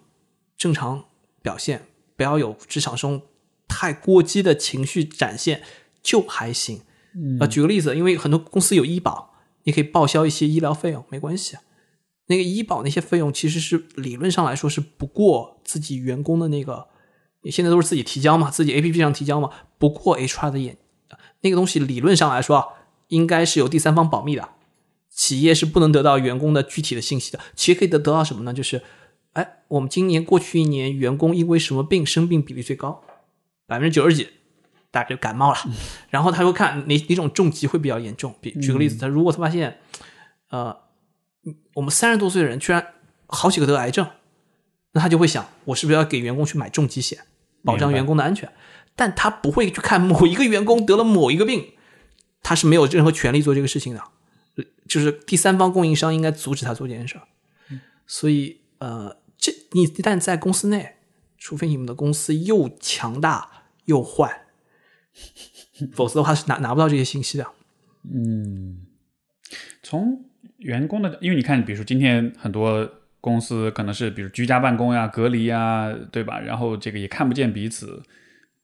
[0.57, 1.07] 正常
[1.43, 3.23] 表现，不要有职场中
[3.69, 5.62] 太过激的情绪展现，
[6.03, 6.83] 就还行。
[7.41, 9.35] 呃，举个例子，因为很多公司有医保，
[9.66, 11.56] 你可以报销一些医疗费用，没关系。
[12.28, 16.86] 那个医保那些费用其实是理论上来说是不过自己员工的那个，
[17.43, 20.76] 你现在都是自己提交嘛，自己 A P P 上提交嘛，不过 H R 的眼，
[21.43, 22.66] 那个东西理论上来说啊，
[23.09, 24.48] 应该是由第三方保密的，
[25.10, 27.40] 企业是不能得到员工的具体的信息的。
[27.55, 28.52] 企业可以得得到什么呢？
[28.52, 28.82] 就是，
[29.32, 33.02] 哎，我们今年过去一年员工因为什么病生病比例最高，
[33.66, 34.28] 百分之九十几，
[34.97, 35.59] 大概就感冒了。
[36.09, 38.35] 然后他会看哪哪种重疾会比较严重。
[38.40, 39.78] 比举个例子，他如果他发现，
[40.48, 40.74] 呃，
[41.74, 42.94] 我们三十多岁的人居然
[43.27, 44.09] 好几个得癌症，
[44.93, 47.18] 那他就会想，我是不是要给员工去买重疾险，
[47.62, 48.51] 保障员工的安全？
[48.94, 51.74] 但他不会去看某一个员工得了某一个病，
[52.43, 54.02] 他是没有任何权利做这个事情的，
[54.89, 57.23] 就是第三方供应商应该阻止他做这件事儿。
[58.06, 60.97] 所以，呃，这你一旦在公司内，
[61.36, 63.51] 除非你们的公司又强大
[63.85, 64.45] 又坏，
[65.93, 67.47] 否则的话是拿拿不到这些信息的。
[68.14, 68.86] 嗯
[69.82, 70.24] 从
[70.59, 72.88] 员工的，因为你看，比如说今天很多
[73.20, 76.40] 公司可能是比如居家办公呀、隔离呀，对吧？
[76.40, 78.02] 然后这个也看不见彼此，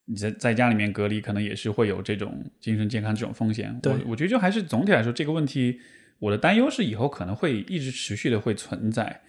[0.06, 3.78] 你在在家里面隔离，可能也是会有这种精神健康这种风险。
[3.82, 5.80] 对我我觉得就还是总体来说，这个问题
[6.18, 9.22] 我的担忧是以后可能会一直持续的会存在，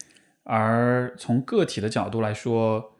[0.43, 2.95] 而从个体的角度来说，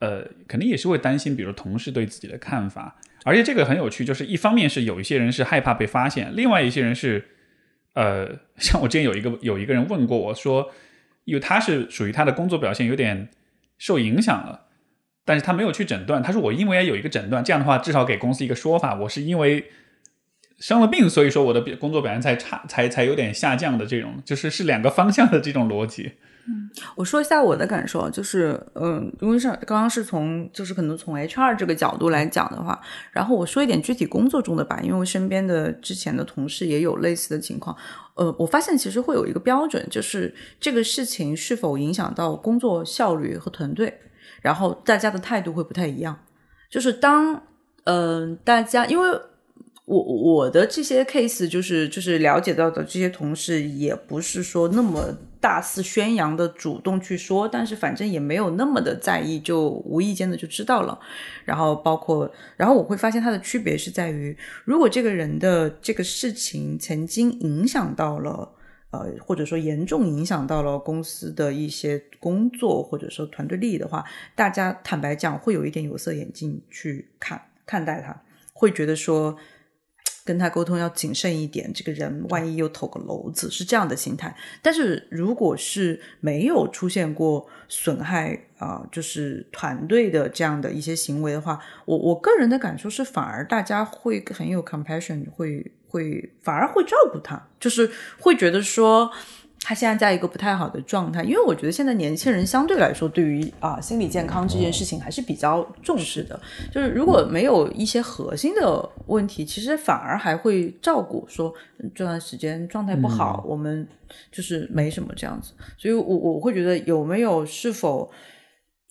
[0.00, 3.00] 呃，肯定也是会担心，比如同事对自己的看法。
[3.24, 7.24] 而且这个很有趣，就是一方面是有一些人是害怕被发现，另外一些人是，
[7.94, 8.28] 呃，
[8.58, 10.72] 像我之前有一个有一个人问过我说，
[11.24, 13.28] 因为他是属于他的工作表现有点
[13.78, 14.66] 受影响了，
[15.24, 16.22] 但是他没有去诊断。
[16.22, 19.70] 他说我因为有一个诊断，这样的话至少给公司一个说法，我是因为
[20.58, 26.12] 生了病，所以说我的工作表现才差，才才有点下降的这种，就是是两个方向的这种逻辑。
[26.96, 32.80] 我说一下我的感受，就是，嗯，因为是刚刚是从就是可能从 HR 这个角度来讲的话，
[33.12, 37.76] 然后我说一点具体工作中的吧，因为我身边的之前的同事也有类似的情况，
[38.14, 43.96] 呃，我发现其实会有一个标准，就是这个事情是否影响到工作效率和团队，
[44.40, 46.18] 然后大家的态度会不太一样，
[46.70, 47.42] 就是当
[47.84, 49.20] 嗯、大家因为。
[49.84, 55.12] 我我的这些 case 就是就是了解到的这些同事，也不是说那么
[55.42, 60.98] 大肆宣扬的主动去说，但是反正也没有那么的在意，就无意间的就知道了。
[61.44, 68.52] 然后包括，然后我会发现它的区别是在于，如果这个人的这个事情曾经影响到了。
[68.92, 74.04] 呃，或者说严重影响到了公司的一些工作，或者说团队利益的话，
[74.34, 78.14] 大家坦白讲会有一点有色眼镜去看看待他，
[78.52, 79.34] 会觉得说
[80.24, 84.34] 跟他沟通要谨慎一点，这个人万一又投个篓子，是这样的心态。
[84.60, 99.10] 但是如果是没有出现过损害啊、呃就是团队的这样的一些行为的话，我我个人的感受是，反而大家会很有 compassion，会会反而会照顾他，就是会觉得说。
[99.64, 106.38] 他现在在一个不太好的状态，因为我觉得现在年轻人相对来说对于啊、心理健康这件事情还是比较重视的。
[106.72, 113.86] 就是如果没有一些核心的问题，其实反而还会照顾说嗯这段时间状态不好，我们
[114.32, 115.52] 就是没什么这样子。
[115.78, 118.10] 所以我我会觉得有没有是否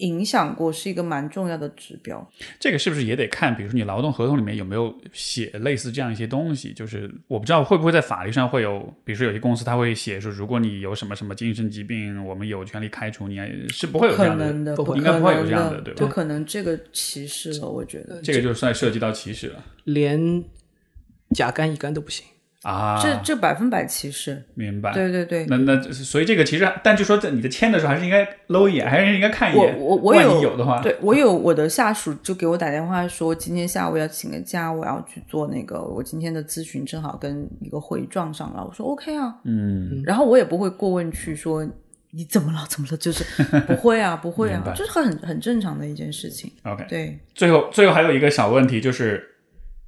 [0.02, 2.32] 影响过，是一个蛮重要的指标。
[2.60, 6.73] 这个是不是也得看，比如说你劳动合同里面有没有写类似这样一些东西？
[6.73, 18.22] 就是我不知道会不会在法律上会有，比如说有些公司他会写说，如果你有什么什么精神疾病，我们有权利开除你，是不会有这样的，能的，不应该不会有这样的对吧不可能这个歧视了，我觉得。
[18.22, 20.44] 这个就算涉及到歧视了连
[21.36, 22.26] 甲肝乙肝都不行。
[22.63, 22.99] 啊。
[23.01, 24.93] 这这百分百歧视，明白。
[24.93, 25.45] 对对对。
[25.47, 29.79] 那那所以这个其实，但就说在你的签的时候，还是应该搂一眼，还是应该看一眼。
[29.79, 38.65] 我我我有有的话，对我有我的下属就给我打电话说，今天下午要请个假，我要去做那个，我今天的咨询正好跟一个会撞上了。
[38.65, 41.67] 我说 OK 啊，嗯，然后我也不会过问去说
[42.11, 43.23] 你怎么了，怎么了，就是
[43.65, 46.51] 不会啊，不会啊，就是很很正常的一件事情。
[46.63, 46.85] OK。
[46.89, 49.25] 对，最后最后还有一个小问题，就是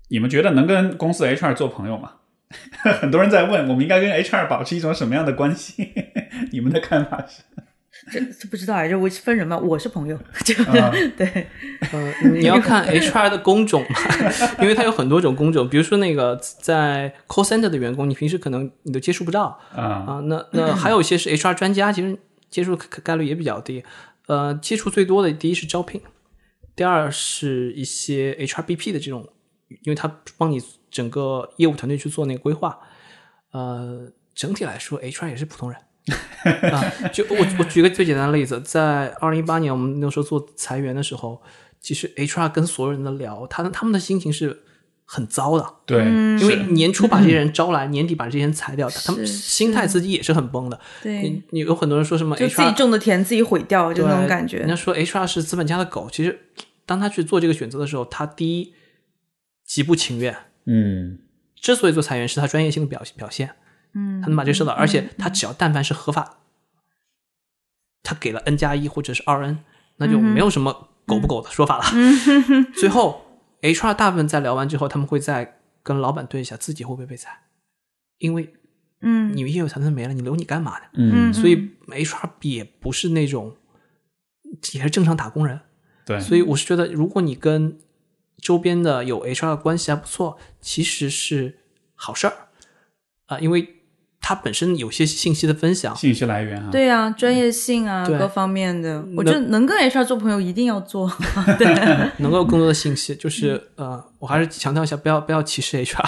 [0.09, 2.11] 你们觉得能跟公司 HR 做朋友吗？
[3.01, 5.93] 很多人在问，我们应该跟 HR 保持一种什么样的关系？
[6.51, 7.41] 你们的看法是？
[8.11, 11.47] 这这不知道哎，这我分人嘛，我是朋友， 就啊对，
[11.91, 13.97] 呃，你要看 HR 的工种嘛，
[14.59, 20.21] 因为它有很多种工种，比如说那个在 call center 的员工，你平时可能你都接触不到啊、啊。
[20.25, 22.17] 那那还有一些是 HR 专家，其实
[22.49, 23.83] 接触概概率也比较低。
[24.27, 26.01] 呃，接触最多的第一是招聘，
[26.75, 29.25] 第二是一些 HRBP 的这种，
[29.83, 30.59] 因为他帮你
[30.93, 32.79] 整个业务团队去做那个规划。
[33.51, 35.79] 呃，整体来说，HR 也是普通人。
[36.71, 36.83] 啊，
[37.13, 41.41] 就我我举个最简单的例子，在二零一八年我们那时候做裁员的时候，
[41.79, 44.63] 其实 HR 跟所有人的聊，他他们的心情是
[45.05, 50.77] 很糟的，对，因为年初把这些人 招来，年底把这些人裁掉，他们心态自己也是很崩的。
[51.01, 54.67] 对你，你有很多人说什么就自己种的田自己毁掉，就那种感觉人。
[54.67, 56.37] 家说 HR 是资本家的狗，其实
[56.85, 58.73] 当他去做这个选择的时候，他第一
[59.65, 60.35] 极不情愿。
[60.65, 61.19] 嗯
[61.55, 63.55] 之所以做裁员，是他专业性的表表现，
[63.93, 66.39] 嗯，他能把这个收到，而且他只要但凡是合法，
[68.01, 69.59] 他给了 N 加一或者是二 N，
[69.97, 71.85] 那就没有什么狗不狗的说法了。
[72.75, 73.25] 最后
[73.61, 77.43] HR 大部分在聊完之后，他们会再跟老板对一下自己会不会被裁，
[78.17, 78.53] 因为
[78.99, 80.85] 嗯你业务团队没了，你留你干嘛呢？
[80.95, 83.55] 嗯，所以 HR 也不是那种
[84.73, 85.61] 也是正常打工人，
[86.05, 87.79] 对，所以我是觉得，如果你跟
[88.43, 91.57] 周边的有 HR 的关系还不错，其实是
[91.95, 92.33] 好事儿。
[93.27, 93.67] 啊、因为
[94.19, 98.17] 它本身有些信息的分享，信息来源啊，对啊，专业性啊，对。
[98.19, 101.11] 各方面的，我觉得能跟 HR 做朋友一定要做。
[101.59, 101.67] 对，
[102.19, 106.03] 能够有更多的信息，就是呃，我还是强调一下，不要不要歧视 HR。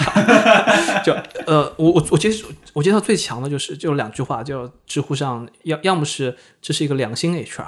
[1.04, 1.12] 就
[1.46, 7.66] 呃，我我我接触我接到最强的就是就两句话，就知乎上要要么是这是一个良心 HR，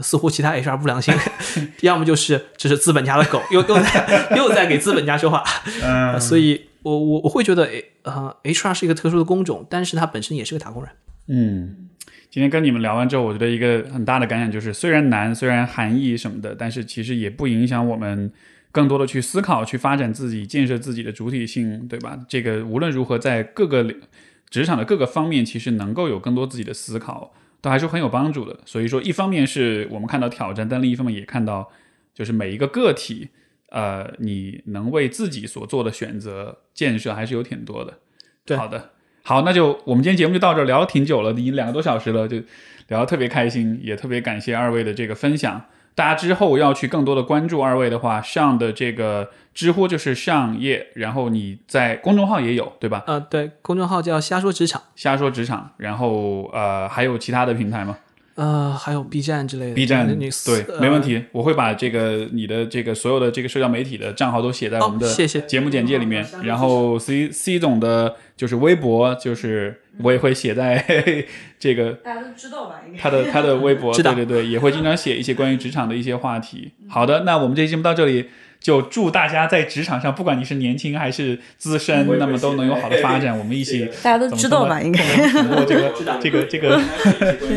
[0.00, 1.14] 似乎其他 HR 不良心；
[1.82, 5.42] 要么就是这是资本家的狗，又又在又在给资本家说话。
[5.82, 7.68] 嗯，所以我我我会觉得
[8.02, 10.92] 呃，HR 是一个特殊的工种，但是它本身也是个打工人。
[11.26, 11.88] 嗯，
[12.30, 18.32] 今天跟你们聊完之后，我觉得一个很大的感想就是，虽然难，虽然含义什么的，但是其实也不影响我们
[18.70, 22.18] 更多的去思考、去发展自己、建设自己的主体性，对吧？
[22.28, 24.00] 这个无论如何，在各个领
[24.48, 28.58] 职场的各个方面，其实能够有更多自己的思考，都还是很有帮助的。
[28.64, 31.70] 所以说，一方面是我们看到挑战，但另一方面也看到，
[32.14, 33.28] 就是每一个个体，
[33.70, 37.98] 呃，你能为自己所做的选择建设还是有挺多的。
[38.44, 38.90] 对好的。
[39.22, 42.38] 好，那就我们今天节目就到这儿，聊挺久了，已经两个多小时了，就
[42.86, 45.62] 聊得特别开心，也特别感谢二位的这个分享。
[45.98, 53.02] 大家之后要去更多的关注二位的话，上的这个知乎就是上页，然后你在公众号也有，对吧？
[53.08, 57.96] 呃，对，公众号叫“瞎说职场瞎说职场，然后呃还有其他的平台吗？”，
[58.38, 59.74] 呃，还有 B 站之类的。
[59.74, 65.12] B 站你对，呃没问题，我会把这个你的这个所有的这个社交媒体的账号都写在我们的
[65.48, 66.24] 节目简介里面。
[66.44, 70.84] 然后 C C 总的就是微博，就是我也会写在
[71.58, 72.80] 这个大家都知道吧？
[72.86, 76.70] 应该他的他的微博，对对对，也会经常写一些关于职场的一些话题。
[76.88, 78.26] 好的，那我们这期节目到这里，
[78.60, 83.38] 就祝大家在职场上，不管你是年轻还是资深，那么都能有好的发展。
[83.38, 84.80] 我们一起大家都知道吧？
[84.80, 86.80] 应该挺过这个这个这个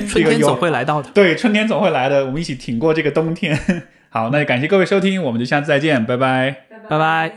[0.08, 1.10] 春天总会来到的。
[1.14, 3.58] 对，春天总会来的，我们一起挺过这个冬天。
[4.10, 6.56] 好，那感谢各位收听，我们就下次再见，拜拜。
[6.88, 7.32] 拜拜。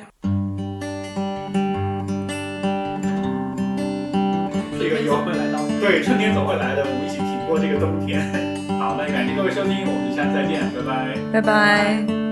[4.78, 5.80] 这个有会来到的。
[5.80, 8.20] 对，春天总会来的，我们一起挺过这个冬天。
[8.78, 11.14] 好，那感谢各位收听，我们就下次再见，拜拜。
[11.32, 12.23] 拜拜。